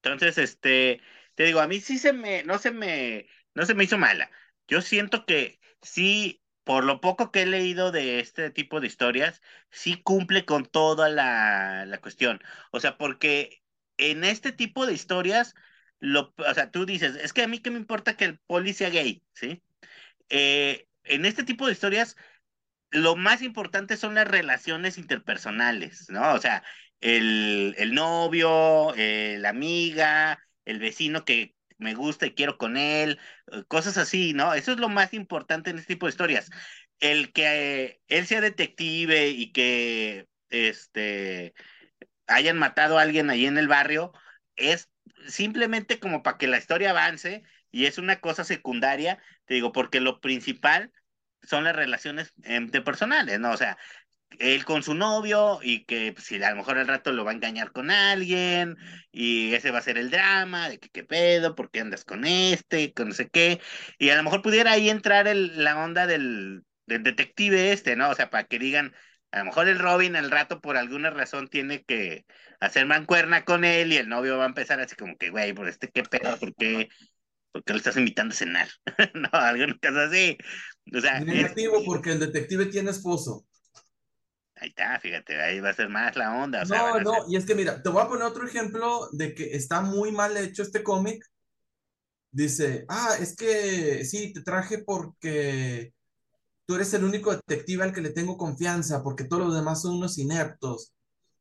Entonces, 0.03 0.39
este, 0.39 1.01
te 1.39 1.45
digo, 1.47 1.61
a 1.61 1.69
mí 1.69 1.81
sí 1.81 1.99
se 1.99 2.13
me, 2.13 2.45
no 2.45 2.59
se 2.59 2.73
me, 2.73 3.29
no 3.55 3.65
se 3.67 3.75
me 3.75 3.85
hizo 3.85 3.99
mala. 3.99 4.31
Yo 4.69 4.83
siento 4.83 5.25
que 5.27 5.61
sí, 5.83 6.43
por 6.65 6.85
lo 6.85 7.01
poco 7.01 7.33
que 7.33 7.43
he 7.43 7.47
leído 7.47 7.93
de 7.93 8.21
este 8.21 8.51
tipo 8.51 8.81
de 8.81 8.89
historias, 8.89 9.41
sí 9.71 10.03
cumple 10.03 10.45
con 10.45 10.67
toda 10.67 11.09
la, 11.09 11.87
la 11.87 12.01
cuestión. 12.01 12.41
O 12.73 12.81
sea, 12.81 12.99
porque 12.99 13.63
en 13.99 14.25
este 14.25 14.53
tipo 14.53 14.87
de 14.87 14.95
historias, 14.95 15.55
lo, 16.01 16.35
o 16.39 16.55
sea, 16.55 16.71
tú 16.73 16.87
dices, 16.87 17.17
es 17.17 17.33
que 17.33 17.43
a 17.45 17.49
mí 17.49 17.61
qué 17.61 17.71
me 17.71 17.79
importa 17.79 18.17
que 18.17 18.25
el 18.27 18.39
poli 18.41 18.75
sea 18.75 18.91
gay, 18.91 19.25
¿sí? 19.35 19.63
Eh, 20.31 20.89
en 21.05 21.27
este 21.27 21.45
tipo 21.45 21.67
de 21.67 21.73
historias, 21.75 22.17
lo 22.91 23.17
más 23.17 23.43
importante 23.43 23.97
son 23.97 24.15
las 24.15 24.29
relaciones 24.29 24.99
interpersonales, 24.99 26.09
¿no? 26.11 26.35
O 26.35 26.39
sea, 26.41 26.65
el, 27.01 27.75
el 27.79 27.95
novio, 27.95 28.95
eh, 28.97 29.37
la 29.41 29.51
amiga, 29.51 30.41
el 30.69 30.79
vecino 30.79 31.25
que 31.25 31.57
me 31.79 31.95
gusta 31.95 32.27
y 32.27 32.35
quiero 32.35 32.59
con 32.59 32.77
él, 32.77 33.19
eh, 33.53 33.65
cosas 33.69 33.97
así, 33.99 34.35
¿no? 34.35 34.55
Eso 34.55 34.73
es 34.73 34.79
lo 34.79 34.89
más 34.89 35.15
importante 35.15 35.71
en 35.71 35.79
este 35.79 35.95
tipo 35.95 36.07
de 36.07 36.11
historias. 36.11 36.51
El 37.01 37.33
que 37.33 37.85
eh, 37.85 38.01
él 38.09 38.27
sea 38.27 38.41
detective 38.41 39.29
y 39.31 39.53
que 39.53 40.29
este 40.51 41.55
hayan 42.27 42.59
matado 42.59 42.99
a 42.99 43.03
alguien 43.03 43.31
ahí 43.31 43.47
en 43.47 43.59
el 43.59 43.69
barrio 43.69 44.13
es 44.57 44.91
simplemente 45.29 46.01
como 46.01 46.23
para 46.23 46.39
que 46.39 46.49
la 46.49 46.59
historia 46.59 46.91
avance 46.91 47.43
y 47.71 47.87
es 47.87 47.99
una 47.99 48.21
cosa 48.21 48.45
secundaria, 48.45 49.19
te 49.47 49.55
digo, 49.55 49.73
porque 49.73 50.01
lo 50.01 50.21
principal 50.21 50.93
son 51.43 51.65
las 51.65 51.77
relaciones 51.77 52.35
interpersonales, 52.45 53.41
¿no? 53.41 53.53
O 53.53 53.57
sea, 53.57 53.79
él 54.39 54.65
con 54.65 54.83
su 54.83 54.95
novio 54.95 55.59
y 55.63 55.85
que 55.85 56.13
pues, 56.13 56.27
si 56.27 56.43
a 56.43 56.51
lo 56.51 56.57
mejor 56.57 56.79
al 56.79 56.87
rato 56.89 57.13
lo 57.13 57.25
va 57.25 57.33
a 57.33 57.35
engañar 57.35 57.73
con 57.73 57.91
alguien 57.91 58.77
y 59.13 59.55
ese 59.55 59.71
va 59.71 59.79
a 59.79 59.83
ser 59.83 59.99
el 59.99 60.11
drama 60.11 60.69
de 60.69 60.79
que 60.79 60.89
qué 60.91 61.05
pedo, 61.05 61.55
por 61.55 61.71
qué 61.71 61.81
andas 61.81 62.05
con 62.05 62.25
este, 62.25 62.93
con 62.93 63.09
no 63.09 63.15
sé 63.15 63.29
qué, 63.31 63.61
y 63.99 64.11
a 64.11 64.17
lo 64.17 64.23
mejor 64.23 64.43
pudiera 64.43 64.73
ahí 64.73 64.91
entrar 64.91 65.27
el, 65.29 65.63
la 65.65 65.83
onda 65.83 66.07
del, 66.07 66.63
del 66.87 67.03
detective 67.03 67.73
este, 67.73 67.97
¿no? 67.97 68.11
O 68.11 68.15
sea, 68.15 68.31
para 68.31 68.45
que 68.45 68.59
digan, 68.59 68.95
a 69.31 69.41
lo 69.41 69.47
mejor 69.47 69.69
el 69.69 69.79
Robin 69.79 70.17
al 70.17 70.31
rato 70.31 70.61
por 70.61 70.77
alguna 70.77 71.11
razón 71.11 71.49
tiene 71.49 71.83
que 71.85 72.25
hacer 72.61 72.87
mancuerna 72.87 73.45
con 73.45 73.65
él 73.65 73.93
y 73.93 73.97
el 73.97 74.09
novio 74.09 74.39
va 74.39 74.45
a 74.45 74.49
empezar 74.49 74.81
así 74.81 74.95
como 74.97 75.17
que, 75.17 75.31
güey, 75.31 75.53
por 75.53 75.69
este 75.69 75.89
qué 75.89 76.03
pedo, 76.03 76.39
¿por 76.39 76.55
qué, 76.55 76.89
por 77.53 77.65
qué 77.65 77.73
lo 77.73 77.79
estás 77.79 77.97
invitando 77.97 78.33
a 78.33 78.37
cenar? 78.37 78.69
no, 79.15 79.29
alguna 79.33 79.77
cosa 79.83 80.05
así. 80.05 80.37
O 80.95 81.01
sea, 81.01 81.19
es- 81.19 81.27
Negativo 81.27 81.83
porque 81.85 82.13
el 82.13 82.21
detective 82.21 82.67
tiene 82.67 82.91
esposo. 82.91 83.47
Ahí 84.61 84.69
está, 84.69 84.99
fíjate, 85.01 85.41
ahí 85.41 85.61
va 85.61 85.71
a 85.71 85.75
ser 85.75 85.89
más 85.89 86.17
la 86.17 86.37
onda. 86.43 86.63
O 86.63 86.67
sea, 86.67 86.79
No, 86.93 87.01
no, 87.01 87.13
ser- 87.13 87.23
y 87.29 87.37
es 87.37 87.47
que 87.47 87.55
mira, 87.55 87.83
te 87.83 87.89
voy 87.89 88.03
a 88.03 88.09
poner 88.09 88.25
otro 88.25 88.47
ejemplo 88.47 89.09
de 89.13 89.35
que 89.35 89.55
está 89.57 89.81
muy 89.81 90.13
mal 90.13 90.37
hecho 90.37 90.63
este 90.63 90.83
cómic. 90.83 91.25
Dice, 92.31 92.85
ah, 92.89 93.17
es 93.19 93.35
que 93.35 94.05
sí, 94.05 94.33
te 94.33 94.43
traje 94.43 94.79
porque 94.85 95.95
tú 96.67 96.75
eres 96.75 96.93
el 96.95 97.05
único 97.05 97.35
detective 97.35 97.83
al 97.85 97.93
que 97.93 98.03
le 98.03 98.11
tengo 98.11 98.37
confianza, 98.37 99.03
porque 99.03 99.25
todos 99.25 99.47
los 99.47 99.55
demás 99.55 99.83
son 99.83 99.97
unos 99.97 100.19
ineptos. 100.19 100.93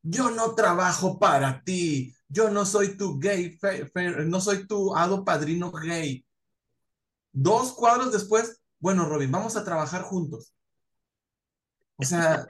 Yo 0.01 0.32
no 0.32 0.56
trabajo 0.56 1.19
para 1.19 1.62
ti, 1.63 2.15
yo 2.30 2.49
no 2.49 2.65
soy 2.65 2.95
tu 2.95 3.19
gay, 3.19 3.58
fe- 3.58 3.86
fe- 3.88 4.25
no 4.25 4.39
soy 4.39 4.65
tu 4.65 4.95
hado 4.95 5.25
padrino 5.25 5.71
gay. 5.71 6.25
Dos 7.34 7.73
cuadros 7.73 8.12
después, 8.13 8.62
bueno, 8.80 9.06
Robin, 9.08 9.32
vamos 9.32 9.56
a 9.58 9.63
trabajar 9.65 10.03
juntos. 10.03 10.53
O 11.97 12.03
sea, 12.06 12.45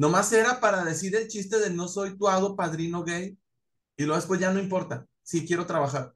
nomás 0.00 0.32
era 0.32 0.60
para 0.60 0.84
decir 0.84 1.14
el 1.14 1.28
chiste 1.28 1.58
de 1.58 1.70
no 1.70 1.88
soy 1.88 2.16
tu 2.16 2.28
hado 2.28 2.56
padrino 2.56 3.04
gay 3.04 3.38
y 3.96 4.04
luego 4.04 4.16
después 4.16 4.40
ya 4.40 4.52
no 4.52 4.60
importa, 4.60 5.06
sí 5.22 5.46
quiero 5.46 5.66
trabajar. 5.66 6.14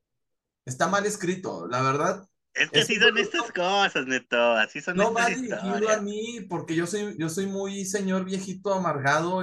Está 0.64 0.88
mal 0.88 1.04
escrito, 1.06 1.66
la 1.68 1.82
verdad. 1.82 2.28
Es 2.54 2.70
que 2.70 2.80
así 2.80 2.96
son 2.96 3.18
estas 3.18 3.52
cosas, 3.52 4.06
Neto, 4.06 4.36
así 4.52 4.80
son 4.80 4.96
No 4.96 5.12
va 5.12 5.28
estas 5.28 5.42
dirigido 5.42 5.88
a 5.90 6.00
mí 6.00 6.40
porque 6.48 6.74
yo 6.74 6.86
soy, 6.86 7.16
yo 7.18 7.28
soy 7.28 7.46
muy 7.46 7.84
señor 7.84 8.24
viejito 8.24 8.72
amargado. 8.72 9.42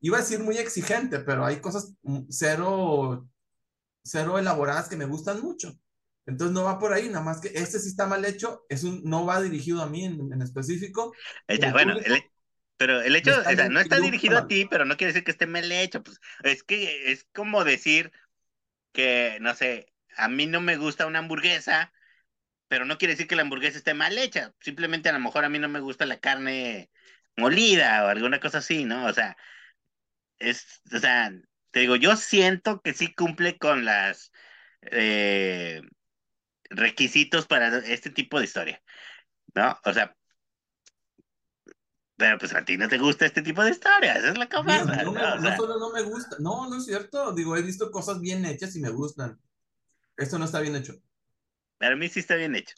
Iba 0.00 0.18
a 0.18 0.20
decir 0.20 0.40
muy 0.40 0.56
exigente, 0.56 1.20
pero 1.20 1.44
hay 1.44 1.60
cosas 1.60 1.92
cero, 2.30 3.28
cero 4.04 4.38
elaboradas 4.38 4.88
que 4.88 4.96
me 4.96 5.06
gustan 5.06 5.40
mucho. 5.42 5.72
Entonces 6.26 6.54
no 6.54 6.64
va 6.64 6.78
por 6.78 6.92
ahí, 6.92 7.08
nada 7.08 7.24
más 7.24 7.40
que 7.40 7.48
este 7.48 7.78
sí 7.78 7.88
está 7.88 8.06
mal 8.06 8.24
hecho, 8.24 8.64
es 8.68 8.84
un, 8.84 9.02
no 9.04 9.24
va 9.24 9.40
dirigido 9.40 9.82
a 9.82 9.86
mí 9.88 10.04
en, 10.04 10.32
en 10.32 10.42
específico. 10.42 11.12
Ahí 11.48 11.56
está, 11.56 11.68
el 11.68 11.72
bueno, 11.72 11.94
el- 11.98 12.22
pero 12.78 13.02
el 13.02 13.16
hecho, 13.16 13.32
está 13.32 13.50
o 13.50 13.56
sea, 13.56 13.68
no 13.68 13.80
está 13.80 14.00
dirigido 14.00 14.38
a 14.38 14.46
ti, 14.46 14.64
pero 14.64 14.84
no 14.84 14.96
quiere 14.96 15.12
decir 15.12 15.24
que 15.24 15.32
esté 15.32 15.46
mal 15.46 15.70
hecho. 15.70 16.02
Pues 16.02 16.20
es 16.44 16.62
que 16.62 17.12
es 17.12 17.26
como 17.34 17.64
decir 17.64 18.12
que, 18.92 19.38
no 19.40 19.54
sé, 19.54 19.92
a 20.16 20.28
mí 20.28 20.46
no 20.46 20.60
me 20.60 20.76
gusta 20.76 21.06
una 21.06 21.18
hamburguesa, 21.18 21.92
pero 22.68 22.84
no 22.84 22.96
quiere 22.96 23.14
decir 23.14 23.26
que 23.26 23.36
la 23.36 23.42
hamburguesa 23.42 23.78
esté 23.78 23.94
mal 23.94 24.16
hecha. 24.16 24.54
Simplemente 24.60 25.08
a 25.08 25.12
lo 25.12 25.20
mejor 25.20 25.44
a 25.44 25.48
mí 25.48 25.58
no 25.58 25.68
me 25.68 25.80
gusta 25.80 26.06
la 26.06 26.20
carne 26.20 26.90
molida 27.36 28.04
o 28.04 28.08
alguna 28.08 28.40
cosa 28.40 28.58
así, 28.58 28.84
¿no? 28.84 29.06
O 29.06 29.12
sea, 29.12 29.36
es, 30.38 30.80
o 30.92 30.98
sea, 30.98 31.32
te 31.72 31.80
digo, 31.80 31.96
yo 31.96 32.16
siento 32.16 32.80
que 32.80 32.94
sí 32.94 33.14
cumple 33.14 33.58
con 33.58 33.84
las 33.84 34.32
eh, 34.82 35.82
requisitos 36.70 37.46
para 37.46 37.78
este 37.78 38.10
tipo 38.10 38.38
de 38.38 38.44
historia, 38.44 38.82
¿no? 39.54 39.78
O 39.84 39.92
sea, 39.92 40.16
pero 42.18 42.36
pues 42.36 42.52
a 42.54 42.64
ti 42.64 42.76
no 42.76 42.88
te 42.88 42.98
gusta 42.98 43.24
este 43.24 43.40
tipo 43.42 43.62
de 43.64 43.70
historia, 43.70 44.14
esa 44.16 44.28
es 44.30 44.38
la 44.38 44.48
cosa, 44.48 44.84
no, 44.84 44.86
me- 44.86 45.02
¿no? 45.04 45.10
O 45.10 45.36
no 45.36 45.40
sea, 45.42 45.56
solo 45.56 45.78
no 45.78 45.90
me 45.92 46.02
gusta, 46.02 46.36
no, 46.40 46.68
no 46.68 46.76
es 46.76 46.84
cierto. 46.84 47.32
Digo, 47.32 47.56
he 47.56 47.62
visto 47.62 47.90
cosas 47.90 48.20
bien 48.20 48.44
hechas 48.44 48.76
y 48.76 48.80
me 48.80 48.90
gustan. 48.90 49.40
Esto 50.16 50.38
no 50.38 50.44
está 50.44 50.60
bien 50.60 50.76
hecho. 50.76 50.94
para 51.78 51.96
mí 51.96 52.08
sí 52.08 52.20
está 52.20 52.34
bien 52.34 52.54
hecho. 52.56 52.74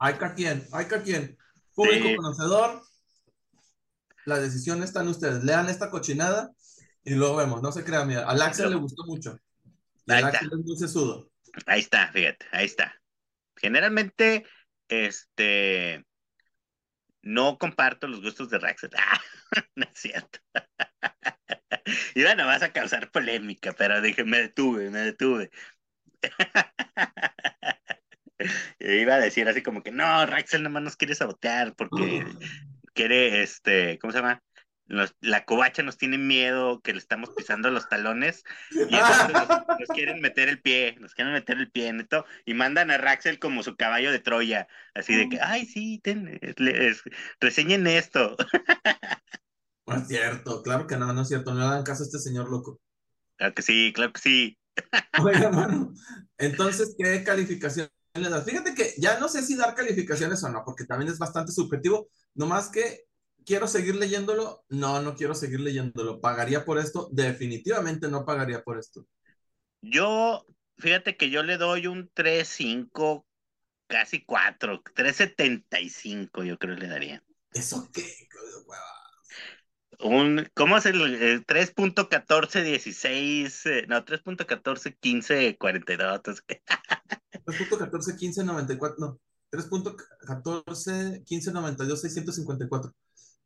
Hay 0.00 0.14
quien, 0.34 0.66
hay 0.72 0.84
quien. 0.86 1.38
Público 1.74 2.08
Sí. 2.08 2.16
conocedor, 2.16 2.82
la 4.24 4.38
decisión 4.40 4.82
está 4.82 5.02
en 5.02 5.08
ustedes. 5.08 5.44
Lean 5.44 5.68
esta 5.68 5.88
cochinada 5.90 6.50
y 7.04 7.14
luego 7.14 7.36
vemos. 7.36 7.62
No 7.62 7.70
se 7.70 7.84
crean, 7.84 8.08
mira. 8.08 8.28
Al 8.28 8.42
Axel 8.42 8.70
le 8.70 8.76
gustó 8.76 9.04
mucho. 9.04 9.38
Ahí 10.08 10.24
está. 10.24 10.38
Es 10.38 10.52
muy 10.52 10.76
sesudo. 10.76 11.30
Ahí 11.66 11.80
está, 11.80 12.08
fíjate, 12.12 12.44
ahí 12.52 12.66
está. 12.66 12.94
Generalmente, 13.56 14.44
este, 14.88 16.04
no 17.26 17.58
comparto 17.58 18.06
los 18.06 18.22
gustos 18.22 18.48
de 18.50 18.58
Raxel. 18.58 18.90
Ah, 18.98 19.20
no 19.76 19.84
es 19.84 19.90
cierto. 19.94 20.40
Iba 22.14 22.34
nomás 22.34 22.62
a 22.62 22.72
causar 22.72 23.12
polémica, 23.12 23.72
pero 23.72 24.00
dije, 24.00 24.24
me 24.24 24.38
detuve, 24.38 24.90
me 24.90 25.00
detuve. 25.00 25.50
Iba 28.80 29.14
a 29.14 29.20
decir 29.20 29.48
así 29.48 29.62
como 29.62 29.82
que 29.82 29.92
no, 29.92 30.26
Raxel 30.26 30.62
nomás 30.62 30.82
nos 30.82 30.96
quiere 30.96 31.14
sabotear 31.14 31.74
porque 31.74 32.26
quiere, 32.92 33.42
este, 33.42 33.98
¿cómo 33.98 34.12
se 34.12 34.18
llama? 34.18 34.42
La 34.88 35.44
covacha 35.44 35.82
nos 35.82 35.98
tiene 35.98 36.16
miedo 36.16 36.80
que 36.80 36.92
le 36.92 36.98
estamos 36.98 37.30
pisando 37.30 37.70
los 37.70 37.88
talones 37.88 38.44
y 38.70 38.78
entonces 38.94 39.28
nos, 39.32 39.48
nos 39.48 39.88
quieren 39.94 40.20
meter 40.20 40.48
el 40.48 40.60
pie, 40.60 40.96
nos 41.00 41.14
quieren 41.14 41.32
meter 41.32 41.58
el 41.58 41.70
pie, 41.70 41.92
neto, 41.92 42.24
y 42.44 42.54
mandan 42.54 42.90
a 42.90 42.98
Raxel 42.98 43.38
como 43.38 43.62
su 43.62 43.76
caballo 43.76 44.12
de 44.12 44.20
Troya, 44.20 44.68
así 44.94 45.14
de 45.16 45.28
que, 45.28 45.40
ay, 45.40 45.66
sí, 45.66 46.00
ten, 46.02 46.38
reseñen 47.40 47.86
esto. 47.86 48.36
No 49.86 49.96
es 49.96 50.08
cierto, 50.08 50.62
claro 50.62 50.86
que 50.86 50.96
no, 50.96 51.12
no 51.12 51.22
es 51.22 51.28
cierto. 51.28 51.54
No 51.54 51.60
le 51.60 51.66
hagan 51.66 51.84
caso 51.84 52.02
a 52.02 52.06
este 52.06 52.18
señor 52.18 52.50
loco. 52.50 52.80
Claro 53.36 53.54
que 53.54 53.62
sí, 53.62 53.92
claro 53.94 54.12
que 54.12 54.20
sí. 54.20 54.58
Oiga, 55.22 55.50
mano. 55.50 55.92
Entonces, 56.38 56.96
¿qué 56.98 57.22
calificación 57.22 57.88
le 58.14 58.28
das? 58.28 58.44
Fíjate 58.44 58.74
que 58.74 58.94
ya 58.98 59.18
no 59.20 59.28
sé 59.28 59.42
si 59.42 59.56
dar 59.56 59.74
calificaciones 59.74 60.42
o 60.42 60.48
no, 60.48 60.62
porque 60.64 60.84
también 60.84 61.10
es 61.10 61.18
bastante 61.18 61.52
subjetivo. 61.52 62.08
Nomás 62.34 62.68
que 62.68 63.05
quiero 63.46 63.68
seguir 63.68 63.96
leyéndolo. 63.96 64.64
No, 64.70 65.02
no 65.02 65.16
quiero 65.16 65.36
seguir 65.36 65.60
leyéndolo. 65.60 66.20
¿Pagaría 66.20 66.66
por 66.66 66.78
esto? 66.78 67.10
Definitivamente 67.12 68.08
no 68.08 68.26
pagaría 68.26 68.64
por 68.64 68.78
esto. 68.78 69.06
Yo 69.80 70.46
fíjate 70.78 71.16
que 71.16 71.30
yo 71.30 71.42
le 71.42 71.56
doy 71.56 71.86
un 71.86 72.10
3.5, 72.12 73.26
casi 73.86 74.24
4, 74.24 74.82
3.75 74.94 76.44
yo 76.44 76.58
creo 76.58 76.74
le 76.76 76.88
daría. 76.88 77.22
¿Eso 77.52 77.88
qué? 77.92 78.04
Un, 79.98 80.46
¿Cómo 80.54 80.76
es 80.76 80.86
el, 80.86 81.00
el 81.22 81.46
3.1416? 81.46 83.64
eh, 83.66 83.86
No, 83.88 84.04
3.141542. 84.04 86.16
entonces, 86.16 86.44
3.14, 87.44 88.16
15, 88.16 88.44
94, 88.44 88.96
no. 88.98 89.20
3.14, 89.50 91.22
15, 91.24 91.52
92, 91.52 92.00
654. 92.00 92.92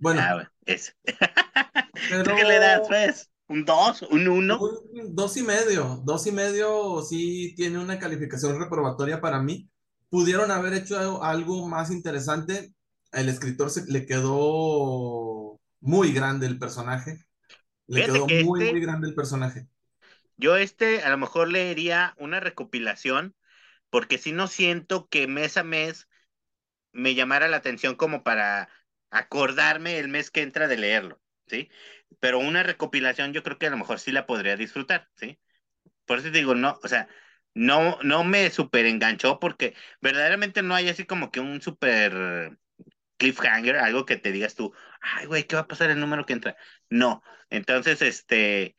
Bueno, 0.00 0.22
Ah, 0.22 0.34
bueno, 0.34 0.50
ese. 0.66 0.94
pero... 2.08 2.22
¿Tú 2.22 2.34
qué 2.34 2.44
le 2.44 2.58
das, 2.58 2.82
pues? 2.88 3.30
¿Un 3.48 3.64
2? 3.64 4.02
¿Un 4.02 4.28
1? 4.28 4.68
Un 4.98 5.14
dos 5.14 5.36
y 5.36 5.42
medio, 5.42 6.02
dos 6.04 6.26
y 6.26 6.32
medio 6.32 7.02
sí 7.02 7.54
tiene 7.56 7.78
una 7.78 7.98
calificación 7.98 8.58
reprobatoria 8.60 9.20
para 9.20 9.40
mí. 9.42 9.70
Pudieron 10.10 10.50
haber 10.50 10.74
hecho 10.74 10.98
algo, 10.98 11.24
algo 11.24 11.68
más 11.68 11.90
interesante. 11.90 12.74
El 13.12 13.28
escritor 13.28 13.70
se, 13.70 13.86
le 13.90 14.06
quedó 14.06 15.60
muy 15.80 16.12
grande 16.12 16.46
el 16.46 16.58
personaje. 16.58 17.24
Le 17.88 18.02
Fíjate 18.02 18.04
quedó 18.04 18.26
que 18.26 18.40
muy, 18.40 18.64
este- 18.64 18.70
muy 18.70 18.80
grande 18.80 19.08
el 19.08 19.14
personaje. 19.16 19.68
Yo 20.36 20.56
este 20.56 21.02
a 21.02 21.10
lo 21.10 21.18
mejor 21.18 21.48
leería 21.48 22.14
una 22.18 22.40
recopilación, 22.40 23.36
porque 23.90 24.18
si 24.18 24.32
no 24.32 24.48
siento 24.48 25.08
que 25.08 25.26
mes 25.28 25.56
a 25.56 25.64
mes 25.64 26.08
me 26.92 27.14
llamara 27.16 27.48
la 27.48 27.58
atención 27.58 27.96
como 27.96 28.24
para 28.24 28.68
acordarme 29.10 29.98
el 29.98 30.08
mes 30.08 30.30
que 30.30 30.42
entra 30.42 30.68
de 30.68 30.76
leerlo, 30.78 31.20
¿sí? 31.46 31.70
Pero 32.20 32.38
una 32.38 32.62
recopilación 32.62 33.32
yo 33.32 33.42
creo 33.42 33.58
que 33.58 33.66
a 33.66 33.70
lo 33.70 33.76
mejor 33.78 33.98
sí 34.00 34.12
la 34.12 34.26
podría 34.26 34.56
disfrutar, 34.56 35.10
¿sí? 35.16 35.38
Por 36.06 36.18
eso 36.18 36.30
te 36.32 36.38
digo, 36.38 36.54
no, 36.54 36.78
o 36.82 36.88
sea, 36.88 37.08
no, 37.54 37.98
no 38.02 38.24
me 38.24 38.50
super 38.50 38.86
enganchó 38.86 39.40
porque 39.40 39.74
verdaderamente 40.00 40.62
no 40.62 40.74
hay 40.74 40.88
así 40.88 41.04
como 41.06 41.30
que 41.30 41.40
un 41.40 41.62
super 41.62 42.58
cliffhanger, 43.18 43.76
algo 43.76 44.06
que 44.06 44.16
te 44.16 44.32
digas 44.32 44.54
tú, 44.54 44.72
ay, 45.00 45.26
güey, 45.26 45.44
¿qué 45.46 45.56
va 45.56 45.62
a 45.62 45.68
pasar 45.68 45.90
el 45.90 46.00
número 46.00 46.26
que 46.26 46.32
entra? 46.34 46.56
No, 46.90 47.22
entonces, 47.50 48.02
este, 48.02 48.76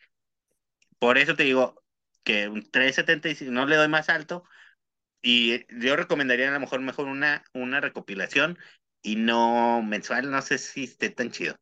por 0.99 1.17
eso 1.17 1.35
te 1.35 1.43
digo 1.43 1.83
que 2.23 2.47
un 2.47 2.69
3.75 2.69 3.51
no 3.51 3.65
le 3.65 3.75
doy 3.75 3.87
más 3.87 4.09
alto 4.09 4.43
y 5.21 5.65
yo 5.83 5.97
recomendaría 5.97 6.49
a 6.49 6.53
lo 6.53 6.61
mejor 6.61 6.81
mejor 6.81 7.07
una, 7.07 7.43
una 7.53 7.81
recopilación 7.81 8.59
y 9.01 9.15
no 9.15 9.81
mensual, 9.81 10.29
no 10.29 10.41
sé 10.41 10.57
si 10.57 10.83
esté 10.85 11.09
tan 11.09 11.31
chido. 11.31 11.55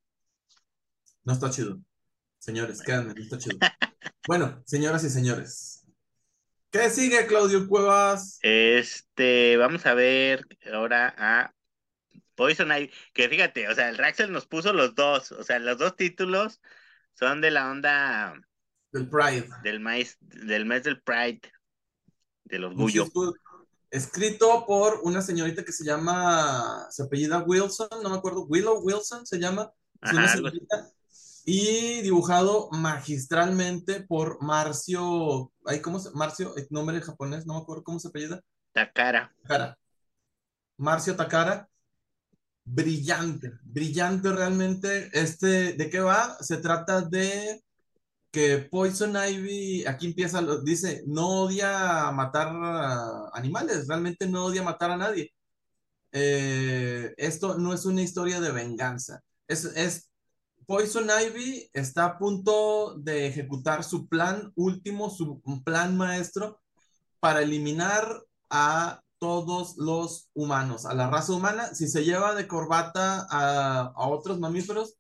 No 1.23 1.33
está 1.33 1.49
chido. 1.49 1.79
Señores, 2.37 2.81
créanme, 2.81 3.13
no 3.13 3.21
está 3.21 3.37
chido. 3.37 3.57
Bueno, 4.27 4.61
señoras 4.65 5.03
y 5.03 5.09
señores. 5.09 5.85
¿Qué 6.71 6.89
sigue, 6.89 7.25
Claudio 7.27 7.67
Cuevas? 7.67 8.39
Este, 8.41 9.57
vamos 9.57 9.85
a 9.85 9.93
ver 9.95 10.45
ahora 10.71 11.13
a 11.17 11.53
Poison 12.35 12.71
Ivy, 12.71 12.91
que 13.13 13.27
fíjate, 13.27 13.67
o 13.67 13.75
sea, 13.75 13.89
el 13.89 13.97
Raxel 13.97 14.31
nos 14.31 14.45
puso 14.45 14.71
los 14.71 14.95
dos, 14.95 15.31
o 15.31 15.43
sea, 15.43 15.59
los 15.59 15.77
dos 15.77 15.95
títulos 15.95 16.61
son 17.13 17.41
de 17.41 17.51
la 17.51 17.69
onda 17.69 18.39
Del 18.91 19.09
Pride. 19.09 19.49
del 19.63 19.79
maíz, 19.79 20.17
del 20.21 20.65
mes 20.65 20.83
del 20.83 21.01
Pride, 21.01 21.41
del 22.45 22.63
orgullo. 22.65 23.03
Muchísimo- 23.05 23.33
Escrito 23.91 24.65
por 24.67 25.01
una 25.03 25.21
señorita 25.21 25.63
que 25.63 25.71
se 25.71 25.83
llama, 25.83 26.87
se 26.91 27.03
apellida 27.03 27.39
Wilson, 27.39 27.89
no 28.03 28.09
me 28.09 28.17
acuerdo, 28.17 28.45
Willow 28.45 28.81
Wilson 28.83 29.25
se 29.25 29.39
llama. 29.39 29.71
Una 30.01 30.25
Ajá, 30.25 30.35
señorita. 30.35 30.91
Y 31.45 32.01
dibujado 32.01 32.69
magistralmente 32.71 34.01
por 34.01 34.41
Marcio, 34.43 35.51
ay, 35.65 35.81
¿cómo 35.81 35.99
se, 35.99 36.11
Marcio, 36.11 36.55
el 36.55 36.67
nombre 36.69 37.01
japonés, 37.01 37.47
no 37.47 37.55
me 37.55 37.61
acuerdo 37.61 37.83
cómo 37.83 37.99
se 37.99 38.09
apellida. 38.09 38.41
Takara. 38.71 39.33
Takara. 39.41 39.77
Marcio 40.77 41.15
Takara. 41.15 41.67
Brillante, 42.63 43.53
brillante 43.63 44.31
realmente. 44.31 45.09
Este, 45.11 45.73
¿de 45.73 45.89
qué 45.89 45.99
va? 45.99 46.37
Se 46.39 46.57
trata 46.57 47.01
de 47.01 47.63
que 48.31 48.59
Poison 48.59 49.15
Ivy, 49.15 49.85
aquí 49.87 50.07
empieza, 50.07 50.41
dice, 50.63 51.03
no 51.07 51.43
odia 51.43 52.11
matar 52.11 52.49
animales, 53.33 53.87
realmente 53.87 54.27
no 54.27 54.45
odia 54.45 54.63
matar 54.63 54.91
a 54.91 54.97
nadie. 54.97 55.33
Eh, 56.11 57.13
esto 57.17 57.57
no 57.57 57.73
es 57.73 57.85
una 57.85 58.01
historia 58.01 58.39
de 58.41 58.51
venganza. 58.51 59.21
Es, 59.47 59.65
es 59.65 60.09
Poison 60.65 61.07
Ivy 61.09 61.69
está 61.73 62.05
a 62.05 62.17
punto 62.19 62.95
de 62.99 63.27
ejecutar 63.27 63.83
su 63.83 64.07
plan 64.07 64.51
último, 64.55 65.09
su 65.09 65.41
plan 65.63 65.97
maestro 65.97 66.59
para 67.19 67.41
eliminar 67.41 68.23
a 68.49 69.01
todos 69.17 69.77
los 69.77 70.29
humanos, 70.33 70.85
a 70.85 70.93
la 70.93 71.09
raza 71.09 71.33
humana. 71.33 71.73
Si 71.73 71.87
se 71.87 72.03
lleva 72.05 72.35
de 72.35 72.47
corbata 72.47 73.27
a, 73.29 73.91
a 73.95 74.07
otros 74.07 74.39
mamíferos, 74.39 74.95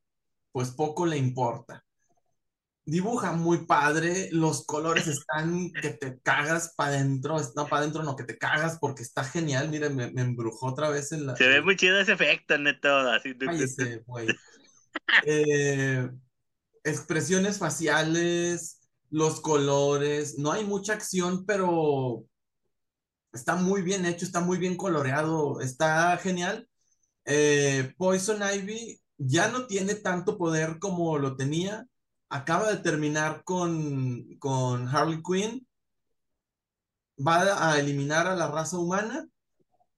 pues 0.51 0.71
poco 0.71 1.05
le 1.05 1.17
importa. 1.17 1.85
Dibuja 2.89 3.33
muy 3.33 3.65
padre, 3.65 4.29
los 4.31 4.65
colores 4.65 5.07
están 5.07 5.71
que 5.71 5.89
te 5.91 6.19
cagas 6.21 6.73
para 6.75 6.95
adentro, 6.95 7.37
no 7.55 7.67
para 7.67 7.81
adentro, 7.83 8.03
no, 8.03 8.15
que 8.15 8.23
te 8.23 8.37
cagas 8.37 8.77
porque 8.79 9.03
está 9.03 9.23
genial. 9.23 9.69
Miren, 9.69 9.95
me, 9.95 10.11
me 10.11 10.21
embrujó 10.21 10.67
otra 10.67 10.89
vez 10.89 11.11
en 11.11 11.27
la... 11.27 11.35
Se 11.35 11.47
ve 11.47 11.61
muy 11.61 11.75
chido 11.75 11.99
ese 11.99 12.13
efecto, 12.13 12.57
neto, 12.57 12.89
así. 12.89 13.37
Cállese. 13.37 14.03
Eh, 15.25 16.09
expresiones 16.83 17.57
faciales, 17.57 18.79
los 19.09 19.41
colores, 19.41 20.37
no 20.37 20.51
hay 20.51 20.65
mucha 20.65 20.93
acción, 20.93 21.45
pero 21.45 22.25
está 23.33 23.55
muy 23.55 23.81
bien 23.81 24.05
hecho, 24.05 24.25
está 24.25 24.39
muy 24.39 24.57
bien 24.57 24.75
coloreado, 24.75 25.61
está 25.61 26.17
genial. 26.17 26.67
Eh, 27.25 27.93
Poison 27.97 28.41
Ivy 28.41 28.99
ya 29.17 29.49
no 29.49 29.67
tiene 29.67 29.95
tanto 29.95 30.37
poder 30.37 30.79
como 30.79 31.17
lo 31.17 31.35
tenía. 31.35 31.85
Acaba 32.29 32.71
de 32.71 32.77
terminar 32.77 33.43
con, 33.43 34.37
con 34.39 34.87
Harley 34.87 35.21
Quinn. 35.23 35.67
Va 37.17 37.69
a 37.69 37.79
eliminar 37.79 38.27
a 38.27 38.35
la 38.35 38.47
raza 38.47 38.77
humana 38.77 39.27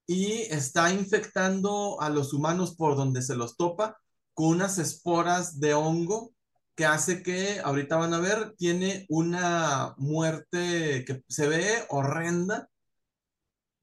y 0.07 0.41
está 0.53 0.91
infectando 0.91 2.01
a 2.01 2.09
los 2.09 2.33
humanos 2.33 2.75
por 2.75 2.95
donde 2.95 3.21
se 3.21 3.35
los 3.35 3.55
topa 3.55 3.97
con 4.33 4.47
unas 4.47 4.77
esporas 4.77 5.59
de 5.59 5.73
hongo 5.73 6.33
que 6.75 6.85
hace 6.85 7.21
que, 7.21 7.59
ahorita 7.63 7.97
van 7.97 8.13
a 8.13 8.19
ver, 8.19 8.55
tiene 8.57 9.05
una 9.09 9.93
muerte 9.97 11.05
que 11.05 11.23
se 11.27 11.47
ve 11.47 11.85
horrenda, 11.89 12.69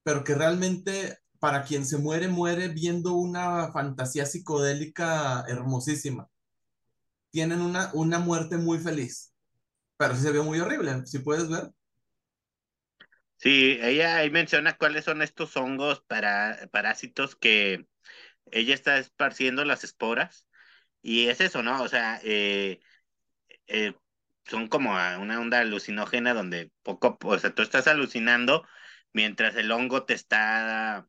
pero 0.03 0.25
que 0.25 0.35
realmente 0.35 1.19
para 1.39 1.63
quien 1.65 1.87
se 1.87 1.99
muere, 1.99 2.29
muere 2.29 2.69
viendo 2.69 3.15
una 3.15 3.71
fantasía 3.73 4.27
psicodélica 4.27 5.45
hermosísima. 5.49 6.29
Tienen 7.31 7.61
una, 7.61 7.91
una 7.95 8.19
muerte 8.19 8.57
muy 8.57 8.79
feliz, 8.79 9.35
pero 9.97 10.15
sí 10.15 10.23
se 10.23 10.33
ve 10.33 10.41
muy 10.41 10.61
horrible, 10.61 11.07
si 11.07 11.19
puedes 11.19 11.49
ver. 11.49 11.71
Sí, 13.37 13.79
ella 13.81 14.17
ahí 14.17 14.31
menciona 14.31 14.77
cuáles 14.77 15.05
son 15.05 15.23
estos 15.23 15.57
hongos 15.57 16.03
para, 16.03 16.69
parásitos 16.73 17.37
que 17.37 17.87
ella 18.51 18.75
está 18.75 18.99
esparciendo 18.99 19.65
las 19.65 19.85
esporas. 19.85 20.47
Y 21.03 21.29
es 21.29 21.41
eso, 21.41 21.63
¿no? 21.63 21.83
O 21.83 21.89
sea, 21.89 22.21
eh, 22.25 22.81
eh, 23.69 23.95
son 24.47 24.69
como 24.69 24.91
una 24.93 25.41
onda 25.41 25.61
alucinógena 25.61 26.35
donde 26.35 26.73
poco, 26.83 27.19
o 27.23 27.39
sea, 27.39 27.55
tú 27.55 27.63
estás 27.63 27.87
alucinando 27.87 28.67
mientras 29.13 29.57
el 29.57 29.71
hongo 29.73 30.05
te 30.05 30.15
está 30.15 31.09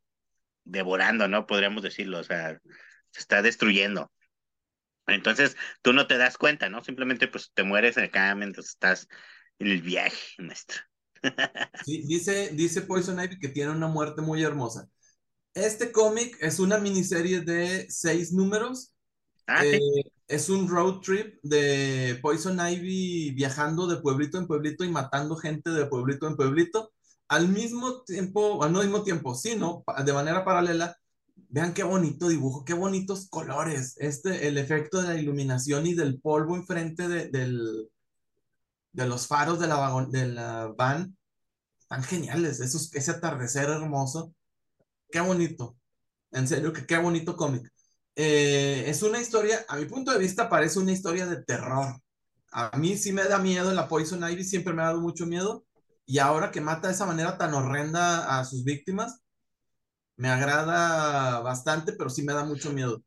devorando, 0.64 1.28
¿no? 1.28 1.46
Podríamos 1.46 1.82
decirlo, 1.82 2.18
o 2.20 2.24
sea, 2.24 2.60
se 3.10 3.20
está 3.20 3.42
destruyendo. 3.42 4.12
Entonces, 5.14 5.56
tú 5.82 5.92
no 5.92 6.06
te 6.06 6.18
das 6.18 6.38
cuenta, 6.38 6.68
¿no? 6.68 6.82
Simplemente 6.84 7.28
pues 7.28 7.50
te 7.54 7.62
mueres 7.64 7.98
acá 7.98 8.34
mientras 8.34 8.66
estás 8.68 9.08
en 9.58 9.68
el 9.68 9.82
viaje, 9.82 10.18
maestro. 10.42 10.80
Sí, 11.78 12.02
dice, 12.06 12.50
dice 12.54 12.82
Poison 12.82 13.18
Ivy 13.20 13.38
que 13.38 13.48
tiene 13.48 13.70
una 13.72 13.88
muerte 13.88 14.20
muy 14.22 14.42
hermosa. 14.42 14.88
Este 15.54 15.92
cómic 15.92 16.36
es 16.40 16.60
una 16.60 16.78
miniserie 16.78 17.42
de 17.42 17.86
seis 17.90 18.32
números. 18.32 18.94
Ah, 19.46 19.64
sí. 19.64 19.78
Eh, 19.78 20.02
es 20.28 20.50
un 20.50 20.68
road 20.68 21.00
trip 21.00 21.36
de 21.42 22.18
Poison 22.22 22.58
Ivy 22.60 23.32
viajando 23.32 23.86
de 23.88 23.98
pueblito 24.02 24.38
en 24.38 24.46
pueblito 24.48 24.84
y 24.84 24.90
matando 24.90 25.36
gente 25.36 25.70
de 25.70 25.86
pueblito 25.86 26.28
en 26.28 26.36
pueblito. 26.36 26.92
Al 27.28 27.48
mismo 27.48 28.04
tiempo, 28.04 28.64
al 28.64 28.72
no 28.72 28.80
mismo 28.82 29.04
tiempo, 29.04 29.34
sino 29.36 29.82
pa- 29.84 30.02
de 30.04 30.12
manera 30.14 30.44
paralela. 30.44 30.96
Vean 31.50 31.74
qué 31.74 31.82
bonito 31.82 32.28
dibujo, 32.28 32.64
qué 32.64 32.74
bonitos 32.74 33.28
colores. 33.28 33.94
Este, 33.98 34.48
el 34.48 34.56
efecto 34.58 35.02
de 35.02 35.08
la 35.08 35.20
iluminación 35.20 35.86
y 35.86 35.94
del 35.94 36.20
polvo 36.20 36.56
enfrente 36.56 37.08
de, 37.08 37.28
del, 37.28 37.90
de 38.92 39.06
los 39.06 39.26
faros 39.26 39.58
de 39.60 39.66
la, 39.68 39.76
vagon- 39.76 40.10
de 40.10 40.26
la 40.28 40.68
van, 40.76 41.16
tan 41.88 42.02
geniales. 42.04 42.60
Esos, 42.60 42.94
ese 42.94 43.12
atardecer 43.12 43.68
hermoso. 43.70 44.34
Qué 45.10 45.20
bonito. 45.20 45.76
En 46.32 46.48
serio, 46.48 46.72
que 46.72 46.86
qué 46.86 46.98
bonito 46.98 47.36
cómic. 47.36 47.70
Eh, 48.16 48.84
es 48.88 49.02
una 49.02 49.20
historia, 49.20 49.64
a 49.68 49.76
mi 49.76 49.86
punto 49.86 50.12
de 50.12 50.18
vista, 50.18 50.48
parece 50.50 50.78
una 50.80 50.92
historia 50.92 51.26
de 51.26 51.44
terror. 51.44 52.00
A 52.52 52.76
mí 52.78 52.96
sí 52.98 53.12
me 53.12 53.24
da 53.24 53.38
miedo 53.38 53.72
la 53.74 53.88
Poison 53.88 54.22
Ivy, 54.28 54.44
siempre 54.44 54.74
me 54.74 54.82
ha 54.82 54.86
dado 54.86 55.00
mucho 55.00 55.26
miedo. 55.26 55.64
y 56.06 56.18
ahora 56.18 56.50
que 56.50 56.60
mata 56.60 56.88
de 56.88 56.94
esa 56.94 57.06
manera 57.06 57.38
tan 57.38 57.54
horrenda 57.54 58.38
a 58.40 58.44
sus 58.44 58.64
víctimas, 58.64 59.20
me 60.20 60.28
agrada 60.28 61.40
bastante, 61.40 61.94
pero 61.94 62.10
sí 62.10 62.22
me 62.22 62.34
da 62.34 62.44
mucho 62.44 62.72
miedo. 62.74 63.02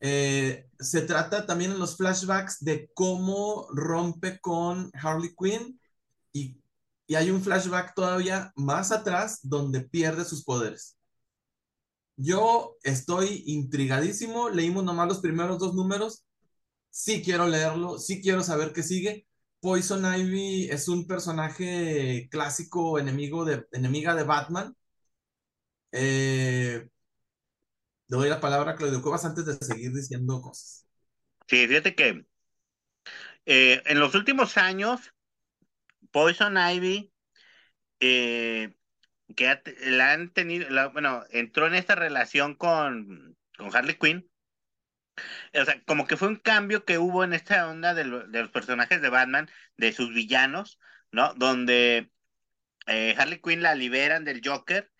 Eh, 0.00 0.68
se 0.78 1.00
trata 1.02 1.46
también 1.46 1.72
en 1.72 1.78
los 1.78 1.96
flashbacks 1.96 2.62
de 2.62 2.90
cómo 2.92 3.68
rompe 3.72 4.38
con 4.40 4.90
Harley 4.94 5.34
Quinn 5.34 5.80
y, 6.32 6.60
y 7.06 7.14
hay 7.14 7.30
un 7.30 7.42
flashback 7.42 7.94
todavía 7.94 8.52
más 8.54 8.92
atrás 8.92 9.40
donde 9.42 9.80
pierde 9.80 10.26
sus 10.26 10.44
poderes. 10.44 10.98
Yo 12.16 12.76
estoy 12.82 13.44
intrigadísimo, 13.46 14.50
leímos 14.50 14.84
nomás 14.84 15.08
los 15.08 15.20
primeros 15.20 15.58
dos 15.58 15.74
números, 15.74 16.26
sí 16.90 17.22
quiero 17.22 17.46
leerlo, 17.48 17.98
sí 17.98 18.20
quiero 18.20 18.42
saber 18.42 18.74
qué 18.74 18.82
sigue. 18.82 19.26
Poison 19.60 20.04
Ivy 20.04 20.68
es 20.70 20.88
un 20.88 21.06
personaje 21.06 22.28
clásico, 22.30 22.98
enemigo 22.98 23.46
de, 23.46 23.66
enemiga 23.72 24.14
de 24.14 24.24
Batman. 24.24 24.76
Eh, 25.92 26.88
doy 28.08 28.28
la 28.28 28.40
palabra 28.40 28.72
a 28.72 28.76
Claudio 28.76 29.02
Cuevas 29.02 29.24
antes 29.24 29.46
de 29.46 29.54
seguir 29.54 29.92
diciendo 29.92 30.40
cosas. 30.40 30.86
Sí, 31.46 31.66
fíjate 31.66 31.94
que 31.94 32.24
eh, 33.46 33.82
en 33.86 33.98
los 33.98 34.14
últimos 34.14 34.56
años, 34.56 35.12
Poison 36.10 36.56
Ivy, 36.56 37.12
eh, 38.00 38.74
que 39.36 39.60
la 39.86 40.12
han 40.12 40.30
tenido, 40.32 40.92
bueno, 40.92 41.24
entró 41.30 41.66
en 41.66 41.74
esta 41.74 41.94
relación 41.94 42.54
con, 42.54 43.36
con 43.56 43.74
Harley 43.74 43.96
Quinn. 43.98 44.28
O 45.54 45.64
sea, 45.64 45.82
como 45.84 46.06
que 46.06 46.16
fue 46.16 46.28
un 46.28 46.36
cambio 46.36 46.84
que 46.84 46.98
hubo 46.98 47.24
en 47.24 47.32
esta 47.32 47.68
onda 47.68 47.94
de, 47.94 48.04
los 48.04 48.50
personajes 48.50 49.02
de 49.02 49.08
Batman, 49.10 49.50
de 49.76 49.92
sus 49.92 50.12
villanos, 50.14 50.78
¿no? 51.10 51.34
Donde 51.34 52.10
eh, 52.86 53.14
Harley 53.18 53.40
Quinn 53.40 53.62
la 53.62 53.74
liberan 53.74 54.24
del 54.24 54.42
Joker 54.44 54.91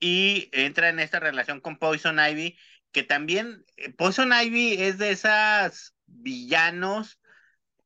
y 0.00 0.48
entra 0.52 0.88
en 0.88 0.98
esta 0.98 1.20
relación 1.20 1.60
con 1.60 1.78
Poison 1.78 2.18
Ivy, 2.18 2.58
que 2.92 3.02
también 3.02 3.64
eh, 3.76 3.92
Poison 3.92 4.32
Ivy 4.32 4.74
es 4.82 4.98
de 4.98 5.10
esas 5.12 5.94
villanos, 6.06 7.20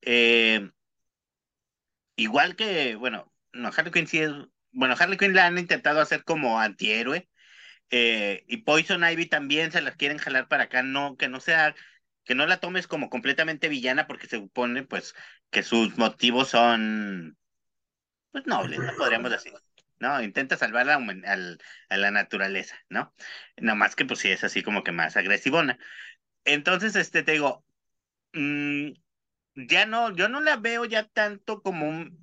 eh, 0.02 0.70
igual 2.16 2.56
que, 2.56 2.94
bueno, 2.96 3.32
no, 3.52 3.68
Harley 3.68 3.92
Quinn 3.92 4.06
sí 4.06 4.20
es, 4.20 4.32
bueno, 4.72 4.94
Harley 4.98 5.18
Quinn 5.18 5.34
la 5.34 5.46
han 5.46 5.58
intentado 5.58 6.00
hacer 6.00 6.24
como 6.24 6.60
antihéroe, 6.60 7.28
eh, 7.90 8.44
y 8.48 8.58
Poison 8.58 9.04
Ivy 9.04 9.26
también 9.26 9.72
se 9.72 9.82
las 9.82 9.96
quieren 9.96 10.18
jalar 10.18 10.48
para 10.48 10.64
acá, 10.64 10.82
no, 10.82 11.16
que 11.16 11.28
no 11.28 11.40
sea, 11.40 11.74
que 12.24 12.34
no 12.34 12.46
la 12.46 12.58
tomes 12.60 12.86
como 12.86 13.10
completamente 13.10 13.68
villana, 13.68 14.06
porque 14.06 14.26
se 14.26 14.38
supone, 14.38 14.84
pues, 14.84 15.14
que 15.50 15.62
sus 15.62 15.98
motivos 15.98 16.48
son, 16.48 17.36
pues, 18.32 18.46
nobles, 18.46 18.78
no 18.80 18.92
podríamos 18.96 19.30
decir. 19.30 19.52
¿No? 20.04 20.22
Intenta 20.22 20.58
salvar 20.58 20.88
a, 20.90 20.96
a 20.98 21.96
la 21.96 22.10
naturaleza, 22.10 22.76
¿no? 22.90 23.14
Nada 23.56 23.74
más 23.74 23.96
que 23.96 24.04
pues 24.04 24.20
sí 24.20 24.28
es 24.28 24.44
así 24.44 24.62
como 24.62 24.84
que 24.84 24.92
más 24.92 25.16
agresivona. 25.16 25.78
Entonces, 26.44 26.94
este, 26.94 27.22
te 27.22 27.32
digo, 27.32 27.64
mm, 28.34 28.90
ya 29.54 29.86
no, 29.86 30.14
yo 30.14 30.28
no 30.28 30.42
la 30.42 30.56
veo 30.56 30.84
ya 30.84 31.08
tanto 31.08 31.62
como 31.62 31.88
un, 31.88 32.18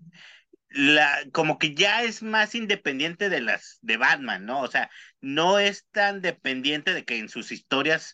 la, 0.69 1.23
como 1.33 1.57
que 1.57 1.73
ya 1.73 2.03
es 2.03 2.21
más 2.21 2.53
independiente 2.53 3.29
de 3.29 3.41
las 3.41 3.79
de 3.81 3.97
Batman, 3.97 4.45
¿no? 4.45 4.61
O 4.61 4.67
sea, 4.67 4.91
no 5.19 5.57
es 5.57 5.87
tan 5.87 6.21
dependiente 6.21 6.93
de 6.93 7.03
que 7.03 7.17
en 7.17 7.29
sus 7.29 7.51
historias 7.51 8.13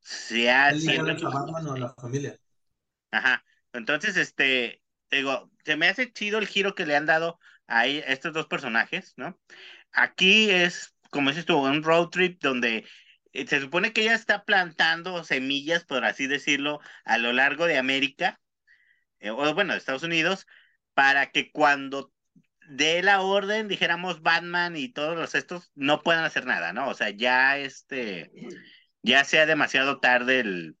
sea 0.00 0.72
siempre 0.74 1.16
Batman 1.22 1.66
o 1.66 1.76
la 1.76 1.92
familia. 1.94 2.38
Ajá. 3.10 3.44
Entonces, 3.74 4.16
este, 4.16 4.80
digo, 5.10 5.50
se 5.66 5.76
me 5.76 5.88
hace 5.88 6.10
chido 6.10 6.38
el 6.38 6.46
giro 6.46 6.74
que 6.74 6.86
le 6.86 6.96
han 6.96 7.04
dado 7.04 7.38
a 7.68 7.86
estos 7.86 8.32
dos 8.32 8.46
personajes, 8.46 9.14
¿no? 9.16 9.38
Aquí 9.92 10.50
es, 10.50 10.94
como 11.10 11.30
dices 11.30 11.46
tú, 11.46 11.58
un 11.58 11.82
road 11.82 12.08
trip 12.10 12.40
donde 12.42 12.86
eh, 13.32 13.46
se 13.46 13.60
supone 13.60 13.92
que 13.92 14.02
ella 14.02 14.14
está 14.14 14.44
plantando 14.44 15.24
semillas, 15.24 15.84
por 15.84 16.04
así 16.04 16.26
decirlo, 16.26 16.80
a 17.04 17.18
lo 17.18 17.32
largo 17.32 17.66
de 17.66 17.78
América, 17.78 18.40
eh, 19.20 19.30
o 19.30 19.54
bueno, 19.54 19.72
de 19.72 19.78
Estados 19.78 20.02
Unidos, 20.02 20.46
para 20.94 21.30
que 21.30 21.50
cuando 21.52 22.12
dé 22.68 23.02
la 23.02 23.20
orden, 23.20 23.68
dijéramos 23.68 24.22
Batman 24.22 24.76
y 24.76 24.92
todos 24.92 25.16
los 25.16 25.34
estos, 25.34 25.70
no 25.74 26.02
puedan 26.02 26.24
hacer 26.24 26.46
nada, 26.46 26.72
¿no? 26.72 26.88
O 26.88 26.94
sea, 26.94 27.10
ya 27.10 27.58
este, 27.58 28.30
ya 29.02 29.24
sea 29.24 29.46
demasiado 29.46 30.00
tarde 30.00 30.40
el, 30.40 30.76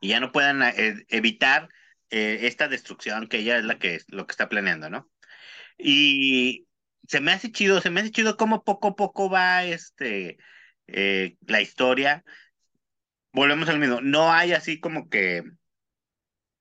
y 0.00 0.08
ya 0.08 0.20
no 0.20 0.32
puedan 0.32 0.62
eh, 0.62 1.04
evitar 1.08 1.68
esta 2.10 2.68
destrucción 2.68 3.26
que 3.26 3.38
ella 3.38 3.58
es 3.58 3.64
la 3.64 3.78
que 3.80 4.00
lo 4.06 4.24
que 4.26 4.32
está 4.32 4.48
planeando, 4.48 4.88
¿no? 4.88 5.10
Y 5.78 6.66
se 7.08 7.20
me 7.20 7.32
hace 7.32 7.52
chido, 7.52 7.80
se 7.80 7.90
me 7.90 8.00
hace 8.00 8.10
chido 8.10 8.36
cómo 8.36 8.64
poco 8.64 8.88
a 8.88 8.96
poco 8.96 9.30
va 9.30 9.64
este 9.64 10.38
eh, 10.86 11.36
la 11.46 11.60
historia. 11.60 12.24
Volvemos 13.32 13.68
al 13.68 13.78
mismo. 13.78 14.00
No 14.00 14.32
hay 14.32 14.52
así 14.52 14.80
como 14.80 15.08
que 15.08 15.42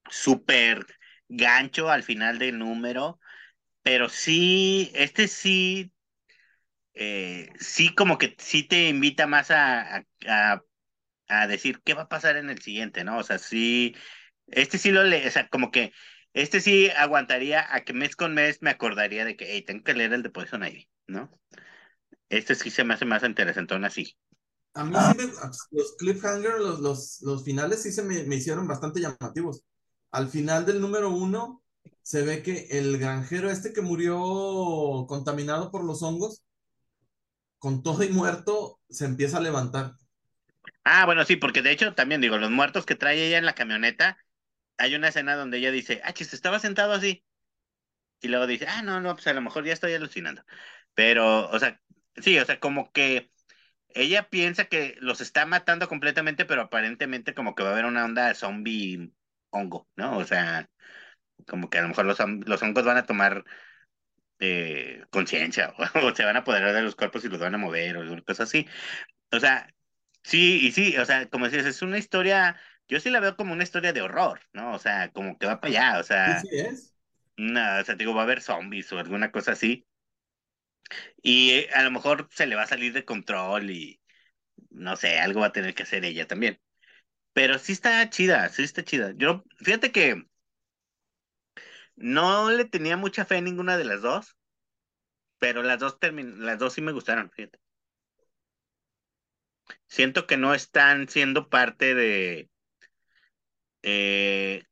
súper 0.10 0.86
gancho 1.30 1.90
al 1.90 2.04
final 2.04 2.40
del 2.40 2.60
número, 2.60 3.20
pero 3.84 4.10
sí, 4.10 4.92
este 4.96 5.28
sí, 5.28 5.92
eh, 6.94 7.50
sí 7.60 7.94
como 7.96 8.18
que 8.18 8.36
sí 8.40 8.64
te 8.64 8.90
invita 8.90 9.28
más 9.28 9.52
a, 9.52 10.06
a, 10.28 10.64
a, 11.28 11.48
decir 11.48 11.82
qué 11.84 11.94
va 11.94 12.04
a 12.04 12.10
pasar 12.10 12.38
en 12.38 12.50
el 12.50 12.62
siguiente, 12.62 13.04
¿no? 13.04 13.18
O 13.18 13.24
sea, 13.24 13.38
sí, 13.40 13.96
este 14.48 14.78
sí 14.78 14.92
lo 14.92 15.04
le, 15.04 15.28
o 15.28 15.32
sea, 15.32 15.48
como 15.50 15.72
que 15.72 15.94
este 16.34 16.62
sí 16.62 16.90
aguantaría 16.90 17.66
a 17.74 17.82
que 17.82 17.94
mes 17.94 18.16
con 18.16 18.34
mes 18.34 18.62
me 18.62 18.72
acordaría 18.72 19.26
de 19.26 19.36
que, 19.36 19.46
hey, 19.54 19.62
tengo 19.62 19.84
que 19.84 19.94
leer 19.94 20.14
el 20.14 20.24
de 20.24 20.30
Poison 20.30 20.66
Ivy, 20.66 20.90
¿no? 21.08 21.32
Este 22.30 22.56
sí 22.56 22.72
se 22.72 22.84
me 22.84 22.96
hace 22.96 23.06
más 23.06 23.24
interesante 23.24 23.74
aún 23.74 23.86
así. 23.86 24.18
A 24.74 24.84
mí 24.84 24.96
sí 24.96 25.18
me, 25.18 25.32
los 25.72 25.96
cliffhangers, 25.98 26.60
los, 26.60 26.80
los, 26.80 27.22
los 27.22 27.44
finales 27.44 27.84
sí 27.84 27.92
se 27.92 28.02
me, 28.02 28.24
me, 28.24 28.38
hicieron 28.38 28.68
bastante 28.68 29.00
llamativos. 29.00 29.64
Al 30.10 30.30
final 30.30 30.66
del 30.66 30.82
número 30.82 31.12
uno 31.12 31.64
se 32.02 32.24
ve 32.24 32.42
que 32.42 32.68
el 32.72 32.98
granjero 32.98 33.52
este 33.52 33.72
que 33.72 33.82
murió 33.82 35.06
contaminado 35.08 35.70
por 35.70 35.84
los 35.84 36.02
hongos, 36.02 36.44
con 37.60 37.84
todo 37.84 38.04
y 38.04 38.10
muerto, 38.10 38.80
se 38.90 39.06
empieza 39.06 39.38
a 39.38 39.42
levantar. 39.42 39.94
Ah, 40.84 41.06
bueno, 41.06 41.24
sí, 41.24 41.36
porque 41.36 41.62
de 41.62 41.72
hecho 41.72 41.94
también 41.94 42.20
digo, 42.20 42.38
los 42.38 42.52
muertos 42.52 42.86
que 42.86 42.96
trae 42.96 43.28
ella 43.28 43.38
en 43.38 43.46
la 43.46 43.56
camioneta, 43.56 44.18
hay 44.78 44.96
una 44.96 45.10
escena 45.10 45.36
donde 45.36 45.58
ella 45.60 45.72
dice, 45.72 46.02
ah, 46.04 46.14
chis, 46.14 46.34
estaba 46.34 46.60
sentado 46.60 46.94
así. 46.94 47.24
Y 48.22 48.30
luego 48.30 48.48
dice, 48.48 48.66
ah, 48.68 48.82
no, 48.84 49.02
no, 49.02 49.14
pues 49.16 49.28
a 49.28 49.34
lo 49.34 49.42
mejor 49.42 49.66
ya 49.66 49.74
estoy 49.74 49.94
alucinando. 49.94 50.44
Pero, 50.94 51.50
o 51.50 51.60
sea, 51.60 51.82
sí, 52.18 52.40
o 52.40 52.46
sea, 52.46 52.60
como 52.60 52.92
que 52.92 53.32
ella 53.90 54.30
piensa 54.30 54.66
que 54.66 54.98
los 55.02 55.22
está 55.22 55.46
matando 55.46 55.88
completamente, 55.90 56.46
pero 56.46 56.62
aparentemente 56.64 57.34
como 57.34 57.56
que 57.56 57.64
va 57.64 57.70
a 57.70 57.74
haber 57.74 57.86
una 57.86 58.06
onda 58.06 58.34
zombie 58.36 59.12
hongo, 59.52 59.90
¿no? 59.96 60.18
O 60.18 60.26
sea, 60.26 60.70
como 61.48 61.70
que 61.70 61.80
a 61.80 61.84
lo 61.84 61.90
mejor 61.90 62.06
los, 62.06 62.20
los 62.20 62.64
hongos 62.64 62.86
van 62.86 62.98
a 62.98 63.06
tomar 63.06 63.44
eh, 64.40 65.06
conciencia 65.12 65.74
o, 66.04 66.16
se 66.16 66.26
van 66.26 66.36
a 66.36 66.40
apoderar 66.40 66.74
de 66.74 66.82
los 66.82 66.96
cuerpos 66.96 67.24
y 67.26 67.30
los 67.30 67.40
van 67.40 67.56
a 67.56 67.58
mover 67.58 67.98
o 67.98 68.26
cosas 68.26 68.50
así. 68.50 68.68
O 69.32 69.40
sea, 69.40 69.74
sí, 70.24 70.68
y 70.68 70.72
sí, 70.72 70.98
o 70.98 71.06
sea, 71.06 71.30
como 71.30 71.46
decías, 71.46 71.66
es 71.66 71.82
una 71.82 71.98
historia 71.98 72.58
yo 72.88 73.00
sí 73.00 73.10
la 73.10 73.20
veo 73.20 73.36
como 73.36 73.54
una 73.54 73.64
historia 73.64 73.94
de 73.94 74.02
horror, 74.02 74.42
¿no? 74.54 74.74
O 74.74 74.80
sea, 74.80 75.12
como 75.12 75.38
que 75.38 75.48
va 75.48 75.60
para 75.60 75.72
allá, 75.72 76.00
o 76.00 76.04
sea. 76.04 76.42
Sí, 76.42 76.48
es. 76.52 76.96
No, 77.38 77.80
o 77.80 77.84
sea, 77.84 77.96
digo, 77.96 78.14
va 78.14 78.22
a 78.22 78.24
haber 78.26 78.42
zombies 78.42 78.92
o 78.92 79.00
alguna 79.00 79.32
cosa 79.32 79.54
así. 79.54 79.88
Y 81.22 81.52
eh, 81.52 81.70
a 81.74 81.84
lo 81.84 81.92
mejor 81.92 82.28
se 82.32 82.46
le 82.46 82.56
va 82.56 82.64
a 82.64 82.68
salir 82.68 82.94
de 82.94 83.06
control 83.06 83.72
y 83.72 84.00
no 84.70 84.96
sé, 84.96 85.20
algo 85.20 85.42
va 85.42 85.48
a 85.48 85.52
tener 85.52 85.74
que 85.74 85.84
hacer 85.84 86.06
ella 86.06 86.28
también. 86.28 86.60
Pero 87.34 87.58
sí 87.60 87.74
está 87.74 88.10
chida, 88.10 88.50
sí 88.50 88.64
está 88.64 88.84
chida. 88.84 89.14
Yo, 89.16 89.44
fíjate 89.58 89.92
que 89.92 90.24
no 91.96 92.52
le 92.52 92.66
tenía 92.66 92.98
mucha 92.98 93.26
fe 93.26 93.38
a 93.38 93.42
ninguna 93.42 93.78
de 93.78 93.86
las 93.86 94.02
dos, 94.02 94.38
pero 95.40 95.64
las 95.64 95.80
dos 95.80 95.98
las 96.02 96.60
dos 96.60 96.74
sí 96.74 96.82
me 96.82 96.92
gustaron, 96.92 97.32
fíjate. 97.32 97.60
Siento 99.88 100.28
que 100.28 100.38
no 100.38 100.54
están 100.54 101.08
siendo 101.08 101.50
parte 101.50 101.96
de 101.96 102.50
eh, 103.84 104.64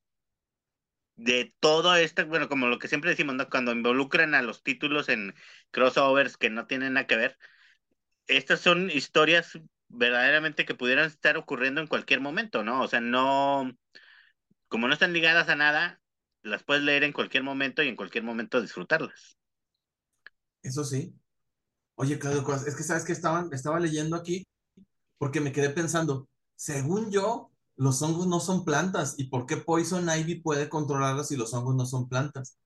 de 1.16 1.53
todo 1.59 1.95
esto, 1.95 2.26
bueno, 2.26 2.49
como 2.49 2.68
lo 2.68 2.80
que 2.80 2.88
siempre 2.88 3.12
decimos, 3.12 3.36
¿no? 3.36 3.49
Cuando 3.49 3.72
involucran 3.72 4.34
a 4.34 4.41
los 4.41 4.64
títulos 4.64 5.07
en 5.09 5.36
crossovers 5.70 6.38
que 6.38 6.49
no 6.49 6.66
tienen 6.66 6.93
nada 6.93 7.07
que 7.07 7.16
ver, 7.16 7.38
estas 8.28 8.62
son 8.62 8.89
historias 8.89 9.59
verdaderamente 9.88 10.66
que 10.66 10.76
pudieran 10.76 11.05
estar 11.05 11.38
ocurriendo 11.38 11.82
en 11.82 11.88
cualquier 11.88 12.22
momento, 12.22 12.64
¿no? 12.64 12.82
O 12.82 12.88
sea, 12.88 13.01
no, 13.01 13.72
como 14.68 14.88
no 14.88 14.93
están 14.93 15.14
ligadas 15.14 15.49
a 15.49 15.55
nada, 15.55 16.01
las 16.43 16.64
puedes 16.64 16.84
leer 16.84 17.03
en 17.03 17.14
cualquier 17.14 17.43
momento 17.43 17.84
y 17.84 17.88
en 17.88 17.95
cualquier 17.95 18.24
momento 18.24 18.62
disfrutarlas. 18.62 19.38
Eso 20.64 20.84
sí. 20.84 21.14
Oye, 21.95 22.18
Claudio, 22.18 22.45
es 22.66 22.76
que 22.76 22.84
sabes 22.84 23.03
que 23.03 23.12
estaban, 23.12 23.51
estaba 23.53 23.80
leyendo 23.80 24.16
aquí 24.16 24.47
porque 25.18 25.39
me 25.39 25.51
quedé 25.51 25.70
pensando, 25.70 26.28
según 26.55 27.12
yo, 27.12 27.51
los 27.78 28.01
hongos 28.01 28.28
no 28.28 28.39
son 28.39 28.65
plantas. 28.65 29.15
¿Y 29.17 29.26
por 29.26 29.45
qué 29.45 29.57
Poison 29.57 30.07
Ivy 30.09 30.41
puede 30.41 30.69
controlarlos 30.69 31.28
si 31.30 31.38
los 31.38 31.53
hongos 31.53 31.76
no 31.76 31.86
son 31.86 32.09
plantas? 32.09 32.57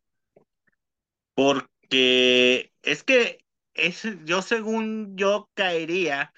Porque 1.34 1.76
que 1.90 2.72
es 2.84 3.04
que 3.04 3.46
es, 3.74 4.04
yo 4.26 4.42
según 4.42 5.16
yo 5.18 5.50
caería. 5.54 6.34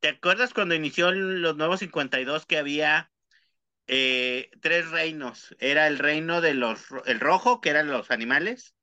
¿Te 0.00 0.08
acuerdas 0.08 0.54
cuando 0.54 0.74
inició 0.74 1.10
los 1.12 1.56
nuevos 1.56 1.80
52 1.80 2.46
que 2.46 2.58
había 2.58 3.10
eh, 3.88 4.50
tres 4.60 4.90
reinos? 4.90 5.56
Era 5.58 5.88
el 5.88 5.98
reino 5.98 6.40
de 6.40 6.54
los, 6.54 6.86
el 7.06 7.20
rojo, 7.20 7.60
que 7.60 7.70
eran 7.70 7.90
los 7.90 8.10
animales, 8.10 8.74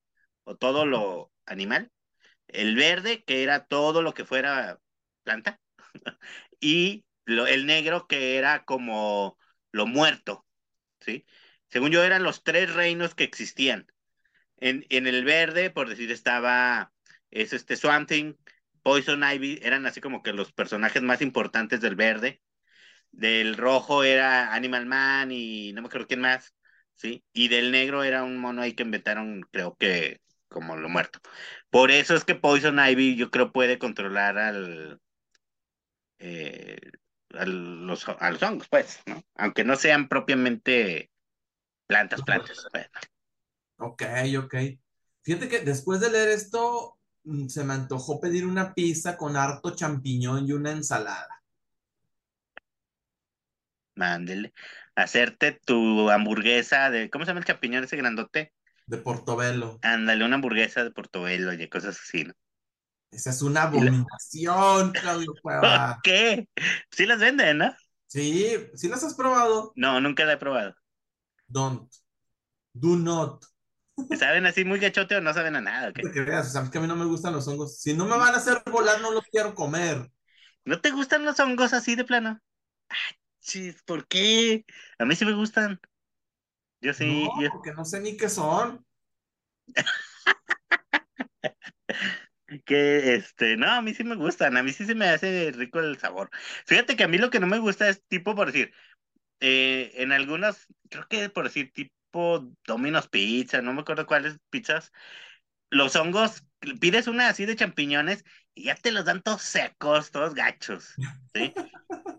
o 0.43 0.57
todo 0.57 0.86
lo 0.86 1.32
animal, 1.45 1.91
el 2.47 2.76
verde, 2.76 3.23
que 3.23 3.43
era 3.43 3.65
todo 3.65 4.01
lo 4.01 4.13
que 4.13 4.26
fuera 4.26 4.80
planta, 5.23 5.61
y 6.59 7.05
el 7.26 7.65
negro, 7.65 8.07
que 8.07 8.38
era 8.38 8.65
como 8.65 9.38
lo 9.71 9.86
muerto, 9.88 10.45
¿sí? 11.01 11.26
Según 11.69 11.91
yo, 11.91 12.03
eran 12.03 12.23
los 12.23 12.43
tres 12.43 12.73
reinos 12.73 13.15
que 13.15 13.23
existían. 13.23 13.88
En, 14.57 14.86
en 14.89 15.07
el 15.07 15.26
verde, 15.26 15.69
por 15.71 15.89
decir, 15.89 16.11
estaba 16.11 16.93
es 17.32 17.53
este 17.53 17.76
Swamp 17.78 18.09
Poison 18.84 19.23
Ivy, 19.23 19.59
eran 19.63 19.86
así 19.86 19.99
como 20.01 20.21
que 20.23 20.34
los 20.34 20.53
personajes 20.53 21.01
más 21.01 21.21
importantes 21.21 21.82
del 21.82 21.95
verde. 21.95 22.41
Del 23.11 23.57
rojo 23.57 24.03
era 24.03 24.53
Animal 24.53 24.86
Man 24.86 25.32
y 25.32 25.73
no 25.73 25.82
me 25.82 25.88
acuerdo 25.88 26.07
quién 26.07 26.21
más, 26.21 26.55
¿sí? 26.95 27.23
Y 27.34 27.47
del 27.49 27.71
negro 27.71 28.03
era 28.03 28.23
un 28.23 28.38
mono 28.38 28.61
ahí 28.61 28.73
que 28.73 28.84
inventaron, 28.84 29.41
creo 29.51 29.76
que 29.78 30.21
como 30.49 30.76
lo 30.78 30.89
muerto. 30.89 31.19
Por 31.69 31.91
eso 31.91 32.15
es 32.15 32.26
que 32.26 32.36
Poison 32.36 32.80
Ivy 32.80 33.15
yo 33.15 33.32
creo 33.32 33.51
puede 33.51 33.80
controlar 33.80 34.38
al, 34.38 35.01
eh, 36.19 36.80
a, 37.38 37.46
los, 37.46 38.08
a 38.08 38.32
los 38.32 38.44
hongos, 38.44 38.68
pues, 38.70 39.00
¿no? 39.06 39.24
Aunque 39.36 39.64
no 39.64 39.76
sean 39.76 40.08
propiamente 40.08 41.12
plantas, 41.88 42.22
plantas. 42.22 42.68
Bueno. 42.72 42.90
Ok, 43.78 44.04
ok. 44.40 44.56
Fíjate 45.24 45.48
que 45.50 45.60
después 45.60 46.00
de 46.00 46.12
leer 46.12 46.30
esto, 46.30 46.98
mm, 47.24 47.48
se 47.48 47.64
me 47.64 47.74
antojó 47.74 48.20
pedir 48.20 48.46
una 48.46 48.74
pizza 48.74 49.18
con 49.18 49.36
harto 49.36 49.76
champiñón 49.76 50.48
y 50.48 50.54
una 50.54 50.72
ensalada. 50.72 51.42
Mándele. 53.96 54.54
Hacerte 54.96 55.60
tu 55.66 56.10
hamburguesa 56.10 56.90
de, 56.90 57.10
¿cómo 57.10 57.26
se 57.26 57.30
llama 57.30 57.40
el 57.40 57.46
champiñón 57.46 57.84
ese 57.84 57.98
grandote? 57.98 58.54
De 58.88 58.98
Portobelo. 58.98 59.80
Ándale, 59.82 60.26
una 60.26 60.36
hamburguesa 60.36 60.84
de 60.84 60.92
Portobelo 60.92 61.54
y 61.54 61.68
cosas 61.70 62.00
así, 62.00 62.24
¿no? 62.24 62.34
Esa 63.16 63.30
es 63.30 63.41
una 63.41 63.63
abominación, 63.63 64.91
Claudio 64.91 65.34
Cueva. 65.41 65.99
¿Qué? 66.03 66.49
Sí 66.91 67.05
las 67.05 67.20
venden, 67.20 67.59
¿no? 67.59 67.74
Sí, 68.07 68.57
¿sí 68.74 68.89
las 68.89 69.03
has 69.05 69.16
probado? 69.16 69.72
No, 69.76 70.01
nunca 70.01 70.26
la 70.26 70.34
he 70.34 70.38
probado. 70.38 70.76
Don't. 71.47 71.89
Do 72.74 72.97
not. 72.97 73.45
¿Saben 74.20 74.45
así 74.45 74.66
muy 74.66 74.80
gachote 74.80 75.16
o 75.16 75.22
no 75.22 75.34
saben 75.34 75.55
a 75.55 75.61
nada? 75.61 75.93
¿qué? 75.93 76.03
No 76.03 76.11
te 76.11 76.26
creas, 76.26 76.47
o 76.47 76.49
sea, 76.51 76.63
es 76.63 76.70
que 76.70 76.78
a 76.78 76.82
mí 76.82 76.88
no 76.88 76.97
me 76.97 77.05
gustan 77.05 77.32
los 77.32 77.47
hongos. 77.47 77.80
Si 77.80 77.93
no 77.93 78.05
me 78.05 78.18
van 78.18 78.34
a 78.34 78.38
hacer 78.38 78.61
volar, 78.70 78.99
no 78.99 79.11
los 79.11 79.24
quiero 79.32 79.55
comer. 79.55 80.11
¿No 80.66 80.82
te 80.82 80.91
gustan 80.91 81.24
los 81.24 81.39
hongos 81.39 81.72
así 81.72 81.95
de 81.95 82.03
plano? 82.03 82.41
Ah, 82.89 82.95
chis, 83.39 83.82
¿por 83.84 84.05
qué? 84.07 84.66
A 84.99 85.05
mí 85.05 85.16
sí 85.16 85.24
me 85.24 85.34
gustan. 85.34 85.80
Yo 86.82 86.93
sí. 86.93 87.24
no, 87.24 87.41
yo- 87.41 87.49
porque 87.53 87.72
no 87.72 87.86
sé 87.86 88.01
ni 88.01 88.18
qué 88.18 88.28
son. 88.28 88.86
Que 92.66 93.16
este, 93.16 93.58
no, 93.58 93.72
a 93.72 93.82
mí 93.82 93.93
sí 93.93 94.04
me 94.04 94.16
gustan, 94.16 94.56
a 94.56 94.64
mí 94.64 94.72
sí 94.72 94.86
se 94.86 94.93
me 94.93 95.08
hace 95.10 95.52
rico 95.52 95.80
el 95.80 95.98
sabor. 95.98 96.30
Fíjate 96.66 96.96
que 96.96 97.04
a 97.04 97.08
mí 97.08 97.18
lo 97.18 97.30
que 97.32 97.39
no 97.39 97.48
me 97.48 97.58
gusta 97.58 97.89
es 97.89 98.04
tipo, 98.08 98.36
por 98.36 98.48
decir, 98.48 98.72
eh, 99.39 99.91
en 99.96 100.12
algunas, 100.12 100.68
creo 100.89 101.08
que 101.08 101.30
por 101.30 101.46
decir, 101.46 101.72
tipo 101.74 102.54
Domino's 102.66 103.08
Pizza, 103.08 103.62
no 103.62 103.74
me 103.74 103.82
acuerdo 103.82 104.06
cuáles 104.06 104.38
pizzas, 104.50 104.91
los 105.70 105.96
hongos, 105.96 106.43
pides 106.80 107.08
una 107.08 107.30
así 107.30 107.46
de 107.46 107.56
champiñones 107.56 108.24
y 108.54 108.66
ya 108.66 108.76
te 108.76 108.91
los 108.91 109.06
dan 109.06 109.22
todos 109.22 109.41
secos, 109.41 110.12
todos 110.12 110.34
gachos, 110.36 110.93
¿sí? 111.34 111.54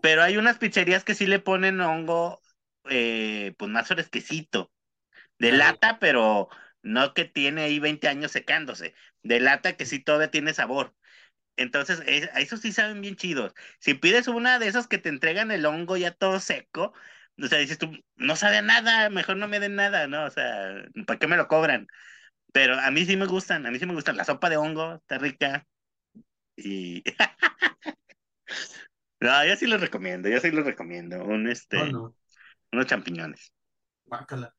Pero 0.01 0.23
hay 0.23 0.37
unas 0.37 0.57
pizzerías 0.57 1.03
que 1.03 1.15
sí 1.15 1.25
le 1.25 1.39
ponen 1.39 1.81
hongo, 1.81 2.41
eh, 2.89 3.53
pues 3.57 3.71
más 3.71 3.87
fresquecito, 3.87 4.71
de 5.39 5.51
lata, 5.53 5.99
pero 5.99 6.49
no 6.87 7.13
que 7.13 7.25
tiene 7.25 7.63
ahí 7.63 7.79
20 7.79 8.07
años 8.07 8.31
secándose, 8.31 8.95
de 9.23 9.39
lata 9.39 9.77
que 9.77 9.85
sí 9.85 9.99
todavía 9.99 10.31
tiene 10.31 10.53
sabor. 10.53 10.95
Entonces, 11.57 12.01
es- 12.05 12.29
a 12.33 12.39
esos 12.41 12.61
sí 12.61 12.71
saben 12.71 13.01
bien 13.01 13.15
chidos. 13.15 13.53
Si 13.79 13.93
pides 13.95 14.27
una 14.27 14.59
de 14.59 14.67
esos 14.67 14.87
que 14.87 14.97
te 14.99 15.09
entregan 15.09 15.51
el 15.51 15.65
hongo 15.65 15.97
ya 15.97 16.11
todo 16.13 16.39
seco, 16.39 16.93
o 17.41 17.47
sea, 17.47 17.59
dices 17.59 17.77
tú, 17.79 17.91
no 18.15 18.35
sabe 18.35 18.57
a 18.57 18.61
nada, 18.61 19.09
mejor 19.09 19.37
no 19.37 19.47
me 19.47 19.59
den 19.59 19.75
nada, 19.75 20.07
¿no? 20.07 20.25
O 20.25 20.29
sea, 20.31 20.85
¿para 21.07 21.19
qué 21.19 21.27
me 21.27 21.37
lo 21.37 21.47
cobran? 21.47 21.87
Pero 22.53 22.79
a 22.79 22.91
mí 22.91 23.05
sí 23.05 23.17
me 23.17 23.25
gustan, 23.27 23.65
a 23.65 23.71
mí 23.71 23.79
sí 23.79 23.85
me 23.85 23.93
gustan. 23.95 24.17
La 24.17 24.25
sopa 24.25 24.49
de 24.49 24.57
hongo 24.57 24.95
está 24.95 25.17
rica. 25.19 25.67
Y. 26.57 27.03
No, 29.19 29.45
yo 29.45 29.55
sí 29.55 29.65
los 29.67 29.81
recomiendo, 29.81 30.29
yo 30.29 30.39
sí 30.39 30.51
los 30.51 30.65
recomiendo. 30.65 31.23
Un, 31.23 31.47
este, 31.49 31.77
No, 31.77 31.85
no, 31.87 32.15
unos 32.71 32.87
champiñones. 32.87 33.53
guácala. 34.05 34.55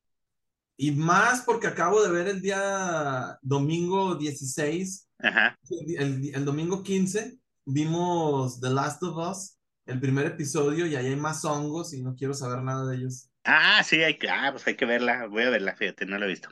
Y 0.80 0.92
más 0.92 1.42
porque 1.42 1.66
acabo 1.66 2.00
de 2.00 2.10
ver 2.10 2.28
el 2.28 2.40
día 2.40 3.36
domingo 3.42 4.14
16, 4.14 5.08
Ajá. 5.18 5.58
el, 5.98 6.32
el- 6.32 6.44
domingo 6.44 6.84
15, 6.84 7.36
vimos 7.66 8.60
The 8.60 8.70
Last 8.70 9.02
of 9.02 9.16
Us, 9.16 9.58
el 9.86 9.98
primer 9.98 10.26
episodio, 10.26 10.86
y 10.86 10.94
ahí 10.94 11.06
hay 11.06 11.16
más 11.16 11.44
hongos 11.44 11.92
y 11.94 12.02
no 12.02 12.14
quiero 12.14 12.32
saber 12.32 12.62
nada 12.62 12.86
de 12.86 12.96
ellos. 12.96 13.28
Ah, 13.42 13.82
sí, 13.82 14.00
hay 14.02 14.18
que, 14.18 14.30
ah, 14.30 14.50
pues 14.52 14.64
hay 14.68 14.76
que 14.76 14.84
verla. 14.86 15.26
Voy 15.26 15.42
a 15.42 15.50
verla, 15.50 15.74
fíjate, 15.74 16.06
no 16.06 16.16
la 16.16 16.26
he 16.26 16.28
visto. 16.28 16.48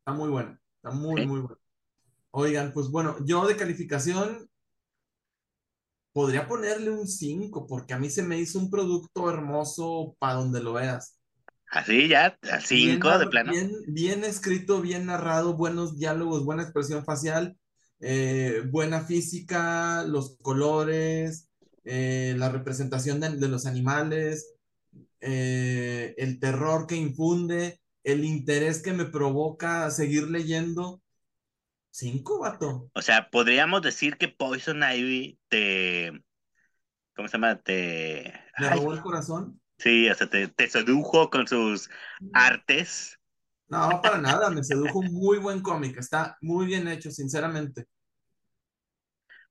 Está 0.00 0.14
muy 0.14 0.30
buena, 0.30 0.60
está 0.82 0.90
muy, 0.90 1.20
Sí. 1.20 1.26
muy 1.28 1.40
buena. 1.40 1.56
Oigan, 2.32 2.72
pues 2.72 2.88
bueno, 2.88 3.16
yo 3.24 3.46
de 3.46 3.56
calificación 3.56 4.50
podría 6.12 6.48
ponerle 6.48 6.90
un 6.90 7.06
5 7.06 7.66
porque 7.68 7.94
a 7.94 7.98
mí 7.98 8.10
se 8.10 8.24
me 8.24 8.38
hizo 8.38 8.58
un 8.58 8.68
producto 8.68 9.30
hermoso 9.30 10.16
para 10.18 10.34
donde 10.34 10.60
lo 10.60 10.72
veas. 10.72 11.19
Así 11.70 12.08
ya, 12.08 12.26
a 12.50 12.60
Bien, 12.68 13.00
cinco 13.00 13.18
de 13.18 13.26
plano. 13.26 13.52
bien, 13.52 13.70
bien 13.86 14.24
escrito, 14.24 14.80
bien 14.80 15.06
narrado, 15.06 15.56
buenos 15.56 15.96
diálogos, 15.98 16.44
buena 16.44 16.62
expresión 16.62 17.04
facial, 17.04 17.56
eh, 18.00 18.62
buena 18.70 19.02
física, 19.02 20.02
los 20.04 20.36
colores, 20.42 21.48
eh, 21.84 22.34
la 22.36 22.48
representación 22.48 23.20
de, 23.20 23.36
de 23.36 23.48
los 23.48 23.66
animales, 23.66 24.54
eh, 25.20 26.14
el 26.18 26.40
terror 26.40 26.86
que 26.86 26.96
infunde, 26.96 27.80
el 28.02 28.24
interés 28.24 28.82
que 28.82 28.92
me 28.92 29.04
provoca 29.04 29.90
seguir 29.90 30.28
leyendo. 30.30 31.02
Cinco, 31.90 32.40
vato. 32.40 32.90
O 32.94 33.02
sea, 33.02 33.30
podríamos 33.30 33.82
decir 33.82 34.16
que 34.16 34.28
Poison 34.28 34.82
Ivy 34.82 35.38
te. 35.48 36.12
¿Cómo 37.14 37.28
se 37.28 37.32
llama? 37.32 37.60
Te. 37.60 38.32
Ay, 38.56 38.78
robó 38.78 38.92
el 38.92 39.00
corazón. 39.02 39.59
Sí, 39.80 40.08
o 40.08 40.14
sea, 40.14 40.28
te, 40.28 40.48
te 40.48 40.68
sedujo 40.68 41.30
con 41.30 41.46
sus 41.46 41.90
artes. 42.32 43.18
No, 43.68 44.00
para 44.02 44.18
nada, 44.18 44.50
me 44.50 44.64
sedujo 44.64 44.98
un 44.98 45.12
muy 45.12 45.38
buen 45.38 45.60
cómic, 45.60 45.96
está 45.98 46.36
muy 46.40 46.66
bien 46.66 46.88
hecho, 46.88 47.10
sinceramente. 47.10 47.86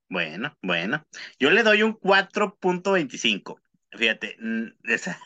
Bueno, 0.10 0.58
bueno. 0.62 1.06
Yo 1.40 1.52
le 1.52 1.64
doy 1.64 1.84
un 1.84 1.94
4.25. 1.94 3.62
Fíjate, 3.92 4.36
mm, 4.40 4.68
esa- 4.84 5.20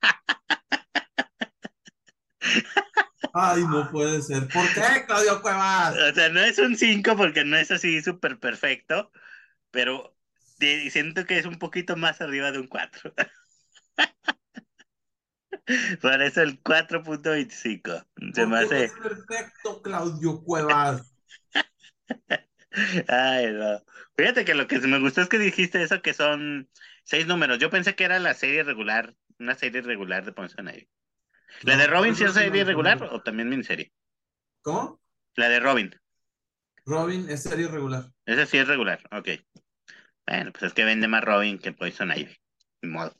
Ay, 3.34 3.64
no 3.64 3.90
puede 3.90 4.22
ser. 4.22 4.48
¿Por 4.48 4.64
qué, 4.72 5.04
Claudio 5.06 5.42
Cuevas? 5.42 5.94
o 5.94 6.14
sea, 6.14 6.28
no 6.28 6.40
es 6.40 6.58
un 6.58 6.76
5 6.76 7.16
porque 7.16 7.44
no 7.44 7.56
es 7.56 7.70
así 7.70 8.02
súper 8.02 8.38
perfecto, 8.38 9.10
pero 9.70 10.16
siento 10.90 11.24
que 11.24 11.38
es 11.38 11.46
un 11.46 11.58
poquito 11.58 11.96
más 11.96 12.20
arriba 12.20 12.52
de 12.52 12.58
un 12.58 12.66
4. 12.66 13.14
Por 16.02 16.22
eso 16.22 16.42
el 16.42 16.62
4.25. 16.62 18.06
Se 18.34 18.46
me 18.46 18.56
¿Por 18.56 18.68
qué 18.68 18.74
no 18.74 18.84
hace. 18.86 18.88
perfecto, 19.02 19.82
Claudio 19.82 20.42
Cuevas? 20.42 21.14
Ay, 23.08 23.52
no. 23.52 23.82
Fíjate 24.16 24.44
que 24.44 24.54
lo 24.54 24.66
que 24.66 24.78
me 24.80 24.98
gustó 25.00 25.22
es 25.22 25.28
que 25.28 25.38
dijiste 25.38 25.82
eso 25.82 26.02
que 26.02 26.14
son 26.14 26.68
seis 27.04 27.26
números. 27.26 27.58
Yo 27.58 27.70
pensé 27.70 27.94
que 27.94 28.04
era 28.04 28.18
la 28.18 28.34
serie 28.34 28.62
regular, 28.62 29.14
una 29.38 29.54
serie 29.54 29.80
regular 29.82 30.24
de 30.24 30.32
Poison 30.32 30.68
Ivy. 30.68 30.88
¿La 31.62 31.76
No, 31.76 31.82
de 31.82 31.86
Robin 31.86 32.14
sí 32.14 32.24
es 32.24 32.32
serie 32.32 32.64
regular 32.64 33.02
o 33.10 33.22
también 33.22 33.48
miniserie? 33.48 33.92
¿Cómo? 34.62 35.00
La 35.36 35.48
de 35.48 35.60
Robin. 35.60 35.94
Robin 36.86 37.28
es 37.30 37.42
serie 37.44 37.68
regular. 37.68 38.10
Esa 38.26 38.46
sí 38.46 38.58
es 38.58 38.68
regular, 38.68 39.00
ok. 39.10 39.28
Bueno, 40.26 40.52
pues 40.52 40.64
es 40.64 40.74
que 40.74 40.84
vende 40.84 41.08
más 41.08 41.24
Robin 41.24 41.58
que 41.58 41.72
Poison 41.72 42.12
Ivy. 42.12 42.36
Ni 42.82 42.90
modo. 42.90 43.17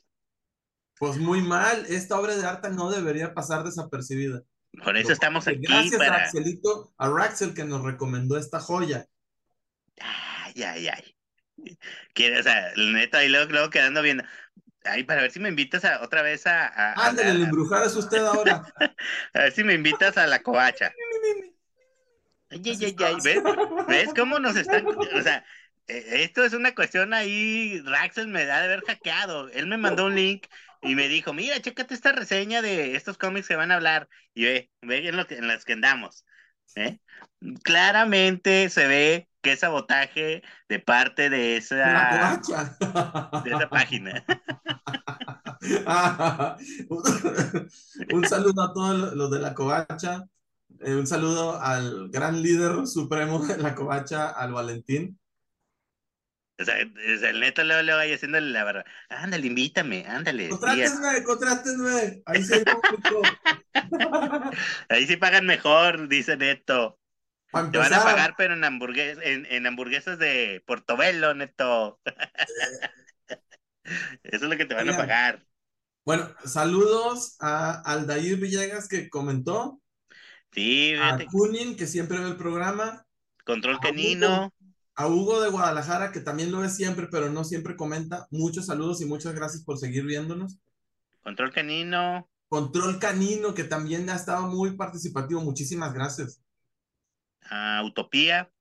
Pues 0.99 1.17
muy 1.17 1.41
mal, 1.41 1.85
esta 1.87 2.19
obra 2.19 2.35
de 2.35 2.45
arte 2.45 2.69
no 2.69 2.91
debería 2.91 3.33
pasar 3.33 3.63
desapercibida. 3.63 4.43
Por 4.83 4.97
eso 4.97 5.13
estamos 5.13 5.47
aquí 5.47 5.61
Gracias 5.61 6.01
a. 6.01 6.15
Axelito, 6.15 6.93
a 6.97 7.09
Raxel 7.09 7.53
que 7.53 7.63
nos 7.63 7.83
recomendó 7.83 8.37
esta 8.37 8.59
joya. 8.59 9.05
Ay, 9.99 10.61
ay, 10.63 10.87
ay. 10.89 11.15
Quiere, 12.13 12.39
o 12.39 12.43
sea, 12.43 12.73
neta, 12.75 13.23
y 13.23 13.29
luego, 13.29 13.51
luego 13.51 13.69
quedando 13.69 14.01
viendo. 14.01 14.23
Ay, 14.83 15.03
para 15.03 15.21
ver 15.21 15.31
si 15.31 15.39
me 15.39 15.49
invitas 15.49 15.85
a, 15.85 16.01
otra 16.01 16.21
vez 16.21 16.45
a, 16.47 16.67
a, 16.67 16.93
a- 16.93 17.07
Ándale, 17.07 17.31
el 17.31 17.43
embrujar 17.43 17.85
es 17.85 17.95
usted 17.95 18.23
ahora. 18.25 18.63
a 19.33 19.39
ver 19.39 19.51
si 19.53 19.63
me 19.63 19.73
invitas 19.73 20.17
a 20.17 20.27
la 20.27 20.39
covacha. 20.41 20.93
Ay, 22.49 22.61
ay, 22.65 22.77
ay, 22.83 22.95
ay, 22.97 23.15
¿ves? 23.23 23.43
¿Ves 23.87 24.09
cómo 24.13 24.39
nos 24.39 24.55
están? 24.55 24.85
O 24.85 25.21
sea, 25.21 25.45
eh, 25.87 26.23
esto 26.23 26.43
es 26.43 26.53
una 26.53 26.75
cuestión 26.75 27.13
ahí, 27.13 27.81
Raxel 27.85 28.27
me 28.27 28.45
da 28.45 28.59
de 28.59 28.65
haber 28.65 28.81
hackeado. 28.85 29.49
Él 29.49 29.67
me 29.67 29.77
mandó 29.77 30.05
un 30.05 30.15
link 30.15 30.45
y 30.81 30.95
me 30.95 31.07
dijo, 31.07 31.33
mira, 31.33 31.61
chécate 31.61 31.93
esta 31.93 32.11
reseña 32.11 32.61
de 32.61 32.95
estos 32.95 33.17
cómics 33.17 33.47
que 33.47 33.55
van 33.55 33.71
a 33.71 33.75
hablar. 33.75 34.09
Y 34.33 34.45
ve, 34.45 34.71
ve 34.81 35.07
en, 35.07 35.17
lo 35.17 35.27
que, 35.27 35.35
en 35.35 35.47
las 35.47 35.65
que 35.65 35.73
andamos. 35.73 36.25
¿eh? 36.75 36.99
Claramente 37.63 38.69
se 38.69 38.87
ve 38.87 39.29
que 39.41 39.53
es 39.53 39.59
sabotaje 39.59 40.41
de 40.67 40.79
parte 40.79 41.29
de 41.29 41.57
esa, 41.57 42.41
de 43.43 43.49
esa 43.49 43.69
página. 43.69 44.23
un 48.11 48.25
saludo 48.25 48.63
a 48.63 48.73
todos 48.73 49.13
los 49.13 49.31
de 49.31 49.39
la 49.39 49.53
covacha. 49.53 50.25
Eh, 50.81 50.95
un 50.95 51.07
saludo 51.07 51.61
al 51.61 52.09
gran 52.09 52.41
líder 52.41 52.87
supremo 52.87 53.39
de 53.45 53.57
la 53.57 53.75
covacha, 53.75 54.29
al 54.29 54.53
Valentín. 54.53 55.18
O 56.59 56.65
sea, 56.65 56.77
el 56.77 57.39
neto 57.39 57.63
luego, 57.63 57.83
luego 57.83 57.99
ahí 57.99 58.13
haciéndole 58.13 58.51
la 58.51 58.65
verdad. 58.65 58.85
Ándale, 59.09 59.47
invítame, 59.47 60.05
ándale. 60.05 60.49
Contrátenme, 60.49 61.23
contrátenme. 61.23 62.21
Ahí 62.25 62.43
sí. 62.43 62.61
Ahí 64.89 65.07
sí 65.07 65.15
pagan 65.15 65.45
mejor, 65.45 66.09
dice 66.09 66.35
Neto. 66.35 66.99
Te 67.71 67.77
van 67.77 67.93
a 67.93 68.03
pagar, 68.03 68.35
pero 68.37 68.55
en, 68.55 68.63
hamburgues 68.63 69.17
en, 69.21 69.47
en 69.49 69.67
hamburguesas 69.67 70.19
de 70.19 70.61
Portobelo, 70.65 71.33
Neto. 71.33 71.99
Eso 74.23 74.23
es 74.23 74.41
lo 74.41 74.57
que 74.57 74.65
te 74.65 74.75
van 74.75 74.89
a 74.89 74.97
pagar. 74.97 75.45
Bueno, 76.05 76.29
saludos 76.43 77.37
a 77.39 77.81
Aldair 77.81 78.37
Villegas 78.37 78.87
que 78.87 79.09
comentó, 79.09 79.81
Sí, 80.51 80.95
a 80.95 81.17
fíjate. 81.17 81.25
Kunin 81.27 81.75
que 81.75 81.87
siempre 81.87 82.19
ve 82.19 82.29
el 82.29 82.35
programa, 82.35 83.05
Control 83.45 83.75
a 83.75 83.79
canino. 83.79 84.53
A 84.99 85.07
Hugo 85.07 85.39
de 85.39 85.49
Guadalajara 85.49 86.11
que 86.11 86.19
también 86.19 86.51
lo 86.51 86.59
ve 86.59 86.67
siempre, 86.69 87.07
pero 87.09 87.29
no 87.29 87.45
siempre 87.45 87.77
comenta. 87.77 88.27
Muchos 88.31 88.65
saludos 88.65 88.99
y 88.99 89.05
muchas 89.05 89.33
gracias 89.33 89.63
por 89.63 89.77
seguir 89.77 90.03
viéndonos. 90.03 90.57
Control 91.23 91.53
canino. 91.53 92.27
Control 92.49 92.99
Canino 92.99 93.53
que 93.53 93.63
también 93.63 94.09
ha 94.09 94.15
estado 94.15 94.47
muy 94.47 94.75
participativo. 94.75 95.39
Muchísimas 95.39 95.93
gracias. 95.93 96.41
a 97.49 97.81
Utopía. 97.85 98.51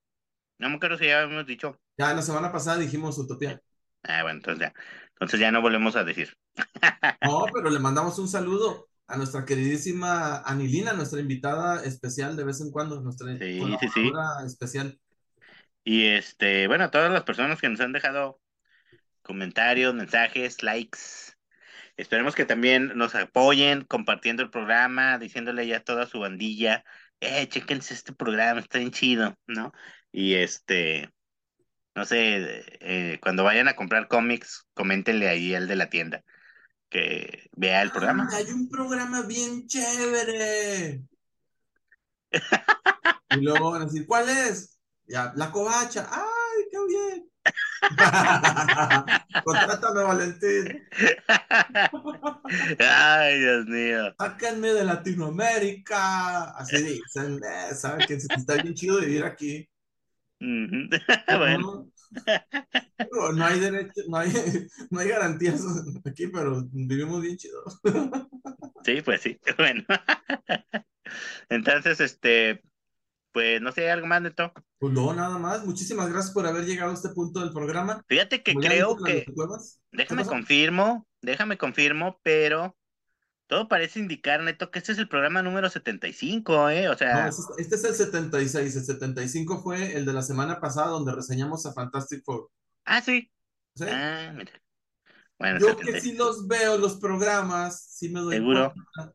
No 0.58 0.68
me 0.70 0.76
acuerdo 0.76 0.96
si 0.98 1.06
ya 1.06 1.22
habíamos 1.22 1.46
dicho. 1.46 1.80
Ya 1.96 2.14
la 2.14 2.22
semana 2.22 2.52
pasada 2.52 2.78
dijimos 2.78 3.18
Utopía. 3.18 3.60
Ah, 4.04 4.22
bueno, 4.22 4.38
entonces 4.38 4.60
ya. 4.60 4.74
Entonces 5.14 5.40
ya 5.40 5.50
no 5.50 5.60
volvemos 5.60 5.96
a 5.96 6.04
decir. 6.04 6.32
No, 7.20 7.46
pero 7.52 7.68
le 7.70 7.80
mandamos 7.80 8.18
un 8.20 8.28
saludo 8.28 8.88
a 9.08 9.16
nuestra 9.16 9.44
queridísima 9.44 10.38
Anilina, 10.42 10.92
nuestra 10.92 11.18
invitada 11.20 11.82
especial 11.84 12.36
de 12.36 12.44
vez 12.44 12.60
en 12.60 12.70
cuando, 12.70 13.00
nuestra 13.00 13.36
Sí, 13.38 13.38
sí, 13.38 13.58
colaboradora 13.58 14.46
especial. 14.46 14.98
Y 15.84 16.06
este, 16.06 16.66
bueno, 16.66 16.84
a 16.84 16.90
todas 16.90 17.10
las 17.10 17.24
personas 17.24 17.60
que 17.60 17.68
nos 17.68 17.80
han 17.80 17.92
dejado 17.92 18.40
comentarios, 19.22 19.94
mensajes, 19.94 20.62
likes. 20.62 20.98
Esperemos 21.96 22.34
que 22.34 22.44
también 22.44 22.92
nos 22.96 23.14
apoyen 23.14 23.84
compartiendo 23.84 24.42
el 24.42 24.50
programa, 24.50 25.18
diciéndole 25.18 25.66
ya 25.66 25.78
a 25.78 25.84
toda 25.84 26.06
su 26.06 26.20
bandilla, 26.20 26.84
eh, 27.20 27.48
chequense 27.48 27.94
este 27.94 28.12
programa, 28.12 28.60
está 28.60 28.78
bien 28.78 28.92
chido, 28.92 29.36
¿no? 29.46 29.72
Y 30.12 30.34
este, 30.34 31.10
no 31.94 32.04
sé, 32.04 32.64
eh, 32.80 33.18
cuando 33.20 33.44
vayan 33.44 33.68
a 33.68 33.74
comprar 33.74 34.08
cómics, 34.08 34.66
coméntenle 34.74 35.28
ahí 35.28 35.54
al 35.54 35.66
de 35.66 35.76
la 35.76 35.90
tienda 35.90 36.24
que 36.88 37.50
vea 37.52 37.82
el 37.82 37.90
programa. 37.90 38.28
Ah, 38.30 38.36
hay 38.36 38.50
un 38.52 38.68
programa 38.68 39.22
bien 39.22 39.66
chévere. 39.66 41.02
Y 43.30 43.42
luego 43.42 43.72
van 43.72 43.82
a 43.82 43.84
decir, 43.84 44.06
¿cuál 44.06 44.26
es? 44.30 44.77
Ya, 45.08 45.32
la 45.36 45.50
covacha. 45.50 46.06
¡Ay, 46.10 46.64
qué 46.70 46.78
bien! 46.86 47.30
Contrátame, 49.44 50.02
Valentín. 50.02 50.82
Ay, 52.78 53.40
Dios 53.40 53.66
mío. 53.66 54.14
Sáquenme 54.18 54.68
de 54.68 54.84
Latinoamérica. 54.84 56.50
Así 56.50 56.82
dicen, 56.82 57.40
eh, 57.42 57.74
¿saben 57.74 58.06
que 58.06 58.14
está 58.14 58.54
bien 58.54 58.74
chido 58.74 59.00
vivir 59.00 59.24
aquí? 59.24 59.68
Bueno, 61.28 61.90
no 63.34 63.44
hay 63.44 63.60
derecho, 63.60 64.00
no 64.08 64.16
hay, 64.16 64.30
no 64.90 65.00
hay 65.00 65.08
garantías 65.08 65.60
aquí, 66.06 66.28
pero 66.28 66.64
vivimos 66.70 67.20
bien 67.20 67.36
chido. 67.36 67.62
sí, 68.84 69.02
pues 69.02 69.20
sí. 69.20 69.38
Bueno. 69.56 69.84
Entonces, 71.48 72.00
este, 72.00 72.62
pues 73.38 73.62
no 73.62 73.70
sé, 73.70 73.88
algo 73.88 74.08
más, 74.08 74.20
Neto. 74.20 74.52
Pues 74.80 74.92
no, 74.92 75.14
nada 75.14 75.38
más. 75.38 75.64
Muchísimas 75.64 76.08
gracias 76.10 76.34
por 76.34 76.44
haber 76.44 76.64
llegado 76.66 76.90
a 76.90 76.94
este 76.94 77.10
punto 77.10 77.38
del 77.38 77.52
programa. 77.52 78.02
Fíjate 78.08 78.42
que 78.42 78.52
creo 78.52 78.96
que, 78.96 79.26
déjame 79.92 80.24
confirmo, 80.24 81.06
déjame 81.22 81.56
confirmo, 81.56 82.18
pero 82.24 82.76
todo 83.46 83.68
parece 83.68 84.00
indicar, 84.00 84.42
Neto, 84.42 84.72
que 84.72 84.80
este 84.80 84.90
es 84.90 84.98
el 84.98 85.08
programa 85.08 85.40
número 85.40 85.70
75, 85.70 86.68
¿eh? 86.70 86.88
O 86.88 86.98
sea, 86.98 87.28
este, 87.28 87.42
este 87.58 87.76
es 87.76 87.84
el 87.84 87.94
76. 87.94 88.74
El 88.74 88.82
75 88.82 89.62
fue 89.62 89.96
el 89.96 90.04
de 90.04 90.12
la 90.12 90.22
semana 90.22 90.58
pasada 90.58 90.88
donde 90.88 91.14
reseñamos 91.14 91.64
a 91.64 91.72
Fantastic 91.72 92.24
Four. 92.24 92.50
ah, 92.86 93.00
sí. 93.00 93.30
¿sí? 93.76 93.84
Ah, 93.88 94.32
mira. 94.34 94.50
Bueno, 95.38 95.60
Yo 95.60 95.76
que 95.76 95.92
75. 95.92 96.00
sí 96.02 96.12
los 96.14 96.48
veo, 96.48 96.76
los 96.76 96.96
programas, 96.96 97.84
sí 97.88 98.08
me 98.08 98.18
doy 98.18 98.34
Seguro. 98.34 98.74
cuenta. 98.74 99.14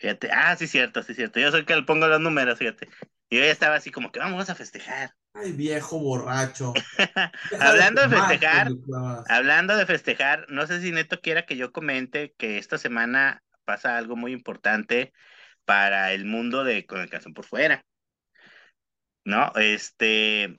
Fíjate, 0.00 0.30
ah, 0.32 0.56
sí, 0.56 0.66
cierto, 0.66 1.02
sí, 1.02 1.12
cierto. 1.12 1.40
Yo 1.40 1.50
soy 1.50 1.60
el 1.60 1.66
que 1.66 1.76
le 1.76 1.82
pongo 1.82 2.06
los 2.06 2.20
números, 2.20 2.58
fíjate. 2.58 2.88
Y 3.28 3.36
yo 3.36 3.44
ya 3.44 3.50
estaba 3.50 3.74
así 3.74 3.90
como 3.90 4.10
que 4.10 4.18
vamos 4.18 4.48
a 4.48 4.54
festejar. 4.54 5.14
Ay, 5.34 5.52
viejo 5.52 5.98
borracho. 5.98 6.72
Hablando 7.60 8.08
de 8.08 8.16
festejar. 8.16 8.68
Hablando 9.28 9.76
de 9.76 9.84
festejar, 9.84 10.46
no 10.48 10.66
sé 10.66 10.80
si 10.80 10.90
Neto 10.90 11.20
quiera 11.20 11.44
que 11.44 11.58
yo 11.58 11.70
comente 11.70 12.34
que 12.38 12.56
esta 12.56 12.78
semana 12.78 13.42
pasa 13.66 13.98
algo 13.98 14.16
muy 14.16 14.32
importante 14.32 15.12
para 15.66 16.14
el 16.14 16.24
mundo 16.24 16.64
de 16.64 16.86
Con 16.86 17.02
el 17.02 17.10
Calzón 17.10 17.34
por 17.34 17.44
Fuera. 17.44 17.84
¿No? 19.26 19.52
Este, 19.56 20.56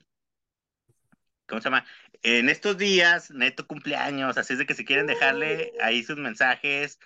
¿cómo 1.47 1.61
se 1.61 1.65
llama? 1.65 1.83
En 2.21 2.47
estos 2.47 2.77
días, 2.77 3.31
Neto 3.31 3.65
cumpleaños, 3.65 4.37
así 4.37 4.53
es 4.53 4.59
de 4.59 4.67
que 4.67 4.75
si 4.75 4.85
quieren 4.85 5.07
dejarle 5.07 5.73
ahí 5.81 6.03
sus 6.03 6.17
mensajes, 6.17 6.99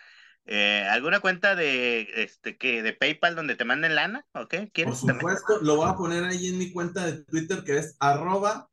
eh, 0.46 0.86
alguna 0.90 1.20
cuenta 1.22 1.56
de 1.56 2.08
este 2.24 2.58
que 2.58 2.82
de 2.84 2.94
PayPal 2.94 3.36
donde 3.36 3.56
te 3.56 3.66
manden 3.66 3.96
lana, 3.96 4.26
¿ok? 4.34 4.56
Por 4.82 4.96
¿Quieres 4.96 5.04
también? 5.06 5.28
supuesto, 5.28 5.60
lo 5.62 5.78
voy 5.78 5.90
a 5.90 5.96
poner 5.96 6.24
ahí 6.26 6.48
en 6.48 6.58
mi 6.60 6.72
cuenta 6.72 7.06
de 7.06 7.24
Twitter 7.26 7.64
que 7.64 7.78
es 7.80 7.96
arroba 8.00 8.70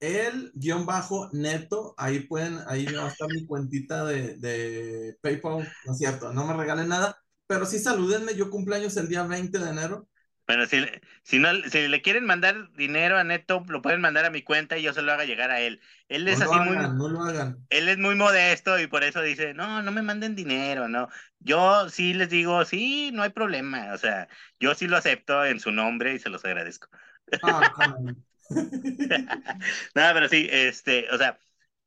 el 0.00 0.52
guion 0.54 0.86
bajo 0.86 1.30
neto. 1.32 1.94
Ahí 1.98 2.20
pueden, 2.20 2.60
ahí 2.68 2.94
va 2.96 3.06
a 3.06 3.08
estar 3.08 3.28
mi 3.30 3.46
cuentita 3.46 4.04
de, 4.06 4.36
de 4.38 5.18
PayPal. 5.22 5.74
No 5.84 5.92
es 5.92 5.98
cierto, 5.98 6.32
no 6.32 6.46
me 6.46 6.54
regalen 6.54 6.88
nada, 6.88 7.16
pero 7.46 7.66
sí 7.66 7.78
salúdenme. 7.80 8.34
Yo 8.36 8.50
cumpleaños 8.50 8.96
el 8.98 9.08
día 9.08 9.24
20 9.24 9.58
de 9.58 9.70
enero. 9.70 10.08
Bueno, 10.50 10.66
si, 10.66 10.80
le- 10.80 11.00
si 11.22 11.38
no, 11.38 11.50
si 11.70 11.88
le 11.88 12.02
quieren 12.02 12.24
mandar 12.26 12.72
dinero 12.72 13.16
a 13.18 13.24
Neto, 13.24 13.64
lo 13.68 13.82
pueden 13.82 14.00
mandar 14.00 14.24
a 14.24 14.30
mi 14.30 14.42
cuenta 14.42 14.78
y 14.78 14.82
yo 14.82 14.92
se 14.92 15.02
lo 15.02 15.12
haga 15.12 15.24
llegar 15.24 15.50
a 15.50 15.60
él. 15.60 15.80
Él 16.08 16.28
No 16.28 16.38
es 16.38 16.40
lo 16.40 16.50
así 16.50 16.60
muy, 16.60 16.78
hagan, 16.78 16.96
no 16.96 17.08
lo 17.10 17.20
hagan. 17.22 17.68
él 17.70 17.88
es 17.88 17.98
muy 17.98 18.14
modesto 18.16 18.78
y 18.80 18.86
por 18.88 19.04
eso 19.04 19.22
dice, 19.22 19.54
no, 19.54 19.82
no 19.82 19.92
me 19.92 20.02
manden 20.02 20.36
dinero, 20.36 20.88
no. 20.88 21.08
Yo 21.40 21.88
sí 21.90 22.14
les 22.14 22.30
digo, 22.30 22.64
sí, 22.64 23.10
no 23.12 23.22
hay 23.22 23.30
problema. 23.30 23.92
O 23.94 23.98
sea, 23.98 24.28
yo 24.60 24.74
sí 24.74 24.88
lo 24.88 24.96
acepto 24.96 25.44
en 25.46 25.60
su 25.60 25.72
nombre 25.72 26.14
y 26.14 26.18
se 26.18 26.30
los 26.30 26.44
agradezco. 26.44 26.88
Ah. 27.42 27.96
No, 29.94 30.02
pero 30.14 30.28
sí, 30.28 30.48
este, 30.50 31.08
o 31.10 31.18
sea, 31.18 31.38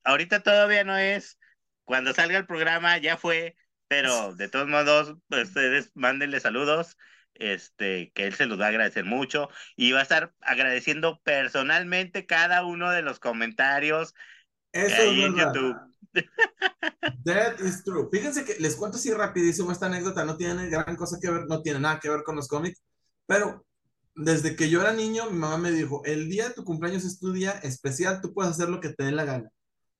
ahorita 0.03 0.41
todavía 0.43 0.83
no 0.83 0.97
es, 0.97 1.39
cuando 1.83 2.13
salga 2.13 2.37
el 2.37 2.45
programa 2.47 2.97
ya 2.97 3.17
fue, 3.17 3.55
pero 3.87 4.35
de 4.35 4.49
todos 4.49 4.67
modos, 4.67 5.17
pues, 5.29 5.49
ustedes 5.49 5.91
mándenle 5.95 6.39
saludos, 6.39 6.97
este, 7.35 8.11
que 8.13 8.27
él 8.27 8.33
se 8.35 8.45
los 8.45 8.59
va 8.59 8.65
a 8.65 8.69
agradecer 8.69 9.05
mucho 9.05 9.49
y 9.75 9.91
va 9.91 9.99
a 9.99 10.03
estar 10.03 10.33
agradeciendo 10.41 11.21
personalmente 11.23 12.25
cada 12.25 12.65
uno 12.65 12.91
de 12.91 13.01
los 13.01 13.19
comentarios 13.19 14.15
Eso 14.71 15.01
ahí 15.01 15.21
es 15.21 15.27
en 15.27 15.35
verdad. 15.35 15.53
YouTube. 15.53 15.77
That 17.25 17.59
is 17.59 17.83
true. 17.83 18.09
Fíjense 18.11 18.45
que 18.45 18.55
les 18.59 18.75
cuento 18.75 18.97
así 18.97 19.11
rapidísimo 19.13 19.71
esta 19.71 19.87
anécdota, 19.87 20.25
no 20.25 20.37
tiene 20.37 20.69
gran 20.69 20.95
cosa 20.95 21.17
que 21.21 21.29
ver, 21.29 21.45
no 21.47 21.61
tiene 21.61 21.79
nada 21.79 21.99
que 21.99 22.09
ver 22.09 22.23
con 22.23 22.35
los 22.35 22.47
cómics, 22.47 22.81
pero 23.25 23.65
desde 24.15 24.55
que 24.55 24.69
yo 24.69 24.81
era 24.81 24.93
niño, 24.93 25.29
mi 25.29 25.37
mamá 25.37 25.57
me 25.57 25.71
dijo, 25.71 26.03
el 26.05 26.29
día 26.29 26.49
de 26.49 26.53
tu 26.53 26.63
cumpleaños 26.63 27.03
es 27.05 27.19
tu 27.19 27.31
día 27.33 27.51
especial, 27.63 28.21
tú 28.21 28.33
puedes 28.33 28.51
hacer 28.51 28.69
lo 28.69 28.79
que 28.79 28.89
te 28.89 29.05
dé 29.05 29.11
la 29.11 29.25
gana. 29.25 29.49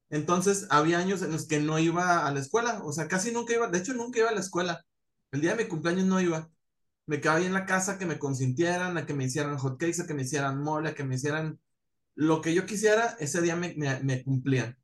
Entonces, 0.10 0.68
había 0.70 1.00
años 1.00 1.24
en 1.24 1.32
los 1.32 1.48
que 1.48 1.60
no 1.60 1.80
iba 1.80 2.28
a 2.28 2.32
la 2.32 2.40
escuela, 2.40 2.84
o 2.84 2.94
sea, 2.94 3.08
casi 3.08 3.32
nunca 3.32 3.54
iba, 3.54 3.68
de 3.68 3.80
hecho, 3.80 3.94
nunca 3.94 4.20
iba 4.20 4.30
a 4.30 4.34
la 4.34 4.42
escuela. 4.42 4.84
El 5.32 5.42
día 5.42 5.56
de 5.56 5.64
mi 5.64 5.70
cumpleaños 5.70 6.06
no 6.06 6.22
iba. 6.22 6.50
Me 7.06 7.22
ahí 7.28 7.46
en 7.46 7.54
la 7.54 7.66
casa, 7.66 7.98
que 7.98 8.06
me 8.06 8.20
consintieran, 8.20 8.98
a 8.98 9.06
que 9.06 9.14
me 9.14 9.26
hicieran 9.26 9.58
hotcakes, 9.58 10.02
a 10.02 10.08
que 10.08 10.14
me 10.14 10.24
hicieran 10.24 10.62
mole, 10.62 10.90
a 10.90 10.96
que 10.96 11.04
me 11.04 11.16
hicieran 11.16 11.60
lo 12.16 12.42
que 12.42 12.54
yo 12.54 12.66
quisiera, 12.66 13.16
ese 13.20 13.42
día 13.42 13.56
me, 13.56 13.74
me, 13.76 14.00
me 14.02 14.24
cumplían. 14.24 14.78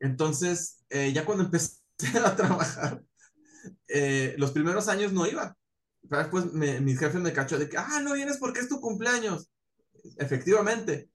Entonces, 0.00 0.84
eh, 0.90 1.12
ya 1.12 1.24
cuando 1.24 1.44
empecé 1.44 1.80
a 2.24 2.36
trabajar, 2.36 3.02
eh, 3.88 4.34
los 4.38 4.52
primeros 4.52 4.88
años 4.88 5.12
no 5.12 5.26
iba. 5.26 5.56
Después 6.02 6.52
me, 6.52 6.80
mis 6.80 6.98
jefes 6.98 7.20
me 7.20 7.32
cachó 7.32 7.58
de 7.58 7.68
que, 7.68 7.78
ah, 7.78 8.00
no 8.02 8.12
vienes 8.12 8.36
porque 8.38 8.60
es 8.60 8.68
tu 8.68 8.80
cumpleaños. 8.80 9.50
Efectivamente. 10.18 11.10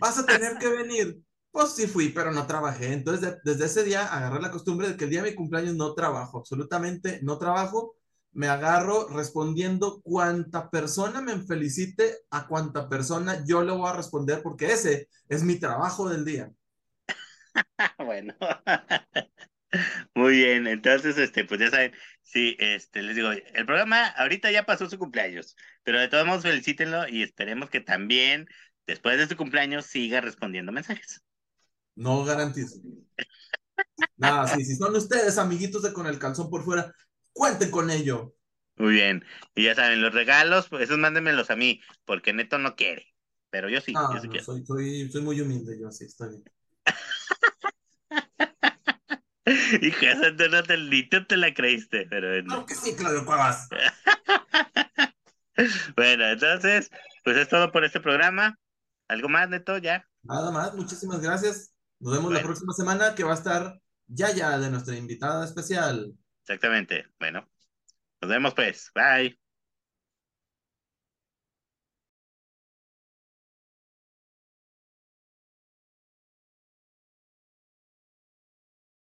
Vas 0.00 0.18
a 0.18 0.26
tener 0.26 0.58
que 0.58 0.68
venir. 0.68 1.20
Pues 1.50 1.72
sí 1.72 1.86
fui, 1.86 2.10
pero 2.10 2.30
no 2.30 2.46
trabajé. 2.46 2.92
Entonces, 2.92 3.36
desde 3.44 3.66
ese 3.66 3.84
día 3.84 4.06
agarré 4.06 4.40
la 4.40 4.50
costumbre 4.50 4.88
de 4.88 4.96
que 4.96 5.04
el 5.04 5.10
día 5.10 5.22
de 5.22 5.30
mi 5.30 5.36
cumpleaños 5.36 5.74
no 5.74 5.92
trabajo, 5.94 6.38
absolutamente 6.38 7.20
no 7.22 7.38
trabajo. 7.38 7.96
Me 8.32 8.48
agarro 8.48 9.08
respondiendo 9.08 10.00
cuanta 10.02 10.70
persona 10.70 11.20
me 11.20 11.38
felicite, 11.38 12.18
a 12.30 12.46
cuanta 12.46 12.88
persona 12.88 13.44
yo 13.46 13.62
le 13.62 13.72
voy 13.72 13.88
a 13.88 13.94
responder, 13.94 14.42
porque 14.42 14.72
ese 14.72 15.08
es 15.28 15.42
mi 15.42 15.58
trabajo 15.58 16.08
del 16.08 16.24
día. 16.24 16.50
bueno. 17.98 18.34
Muy 20.14 20.36
bien, 20.36 20.66
entonces, 20.66 21.16
este, 21.16 21.44
pues 21.44 21.60
ya 21.60 21.70
saben, 21.70 21.92
sí, 22.22 22.56
este, 22.58 23.02
les 23.02 23.16
digo, 23.16 23.30
el 23.30 23.66
programa 23.66 24.06
ahorita 24.08 24.50
ya 24.50 24.64
pasó 24.64 24.88
su 24.88 24.98
cumpleaños, 24.98 25.56
pero 25.82 25.98
de 25.98 26.08
todos 26.08 26.26
modos 26.26 26.42
felicítenlo 26.42 27.08
y 27.08 27.22
esperemos 27.22 27.70
que 27.70 27.80
también 27.80 28.46
después 28.86 29.16
de 29.18 29.28
su 29.28 29.36
cumpleaños 29.36 29.86
siga 29.86 30.20
respondiendo 30.20 30.72
mensajes. 30.72 31.22
No 31.94 32.24
garantizo. 32.24 32.80
Nada, 34.16 34.46
sí, 34.48 34.64
si 34.64 34.76
son 34.76 34.94
ustedes 34.94 35.38
amiguitos 35.38 35.82
de 35.82 35.92
con 35.92 36.06
el 36.06 36.18
calzón 36.18 36.50
por 36.50 36.64
fuera, 36.64 36.94
cuenten 37.32 37.70
con 37.70 37.90
ello. 37.90 38.34
Muy 38.76 38.94
bien, 38.94 39.24
y 39.54 39.64
ya 39.64 39.74
saben, 39.74 40.00
los 40.00 40.14
regalos, 40.14 40.68
pues 40.68 40.84
esos 40.84 40.98
mándenmelos 40.98 41.50
a 41.50 41.56
mí, 41.56 41.80
porque 42.04 42.32
Neto 42.32 42.58
no 42.58 42.74
quiere, 42.74 43.14
pero 43.50 43.68
yo 43.68 43.80
sí. 43.80 43.92
yo 43.92 44.20
sí 44.20 44.28
soy, 44.40 44.64
soy, 44.64 45.10
soy 45.10 45.22
muy 45.22 45.40
humilde, 45.40 45.78
yo 45.78 45.90
sí, 45.90 46.04
estoy 46.04 46.30
bien. 46.30 46.44
Hija, 49.82 50.14
no 50.14 50.62
te, 50.62 50.78
ni 50.78 51.08
te 51.08 51.36
la 51.36 51.52
creíste, 51.52 52.06
pero. 52.08 52.44
Claro 52.44 52.66
que 52.66 52.74
sí, 52.74 52.94
Claudio 52.94 53.24
Cuevas. 53.24 53.68
bueno, 55.96 56.24
entonces, 56.26 56.90
pues 57.24 57.36
es 57.36 57.48
todo 57.48 57.72
por 57.72 57.84
este 57.84 58.00
programa. 58.00 58.58
¿Algo 59.08 59.28
más, 59.28 59.48
Neto? 59.48 59.78
¿Ya? 59.78 60.08
Nada 60.22 60.50
más, 60.50 60.74
muchísimas 60.74 61.20
gracias. 61.20 61.74
Nos 61.98 62.14
vemos 62.14 62.32
la 62.32 62.42
próxima 62.42 62.72
semana 62.72 63.14
que 63.14 63.24
va 63.24 63.32
a 63.32 63.36
estar 63.36 63.80
Yaya 64.06 64.58
de 64.58 64.70
nuestra 64.70 64.96
invitada 64.96 65.44
especial. 65.44 66.14
Exactamente. 66.42 67.06
Bueno, 67.18 67.48
nos 68.22 68.30
vemos 68.30 68.54
pues. 68.54 68.92
Bye. 68.94 69.40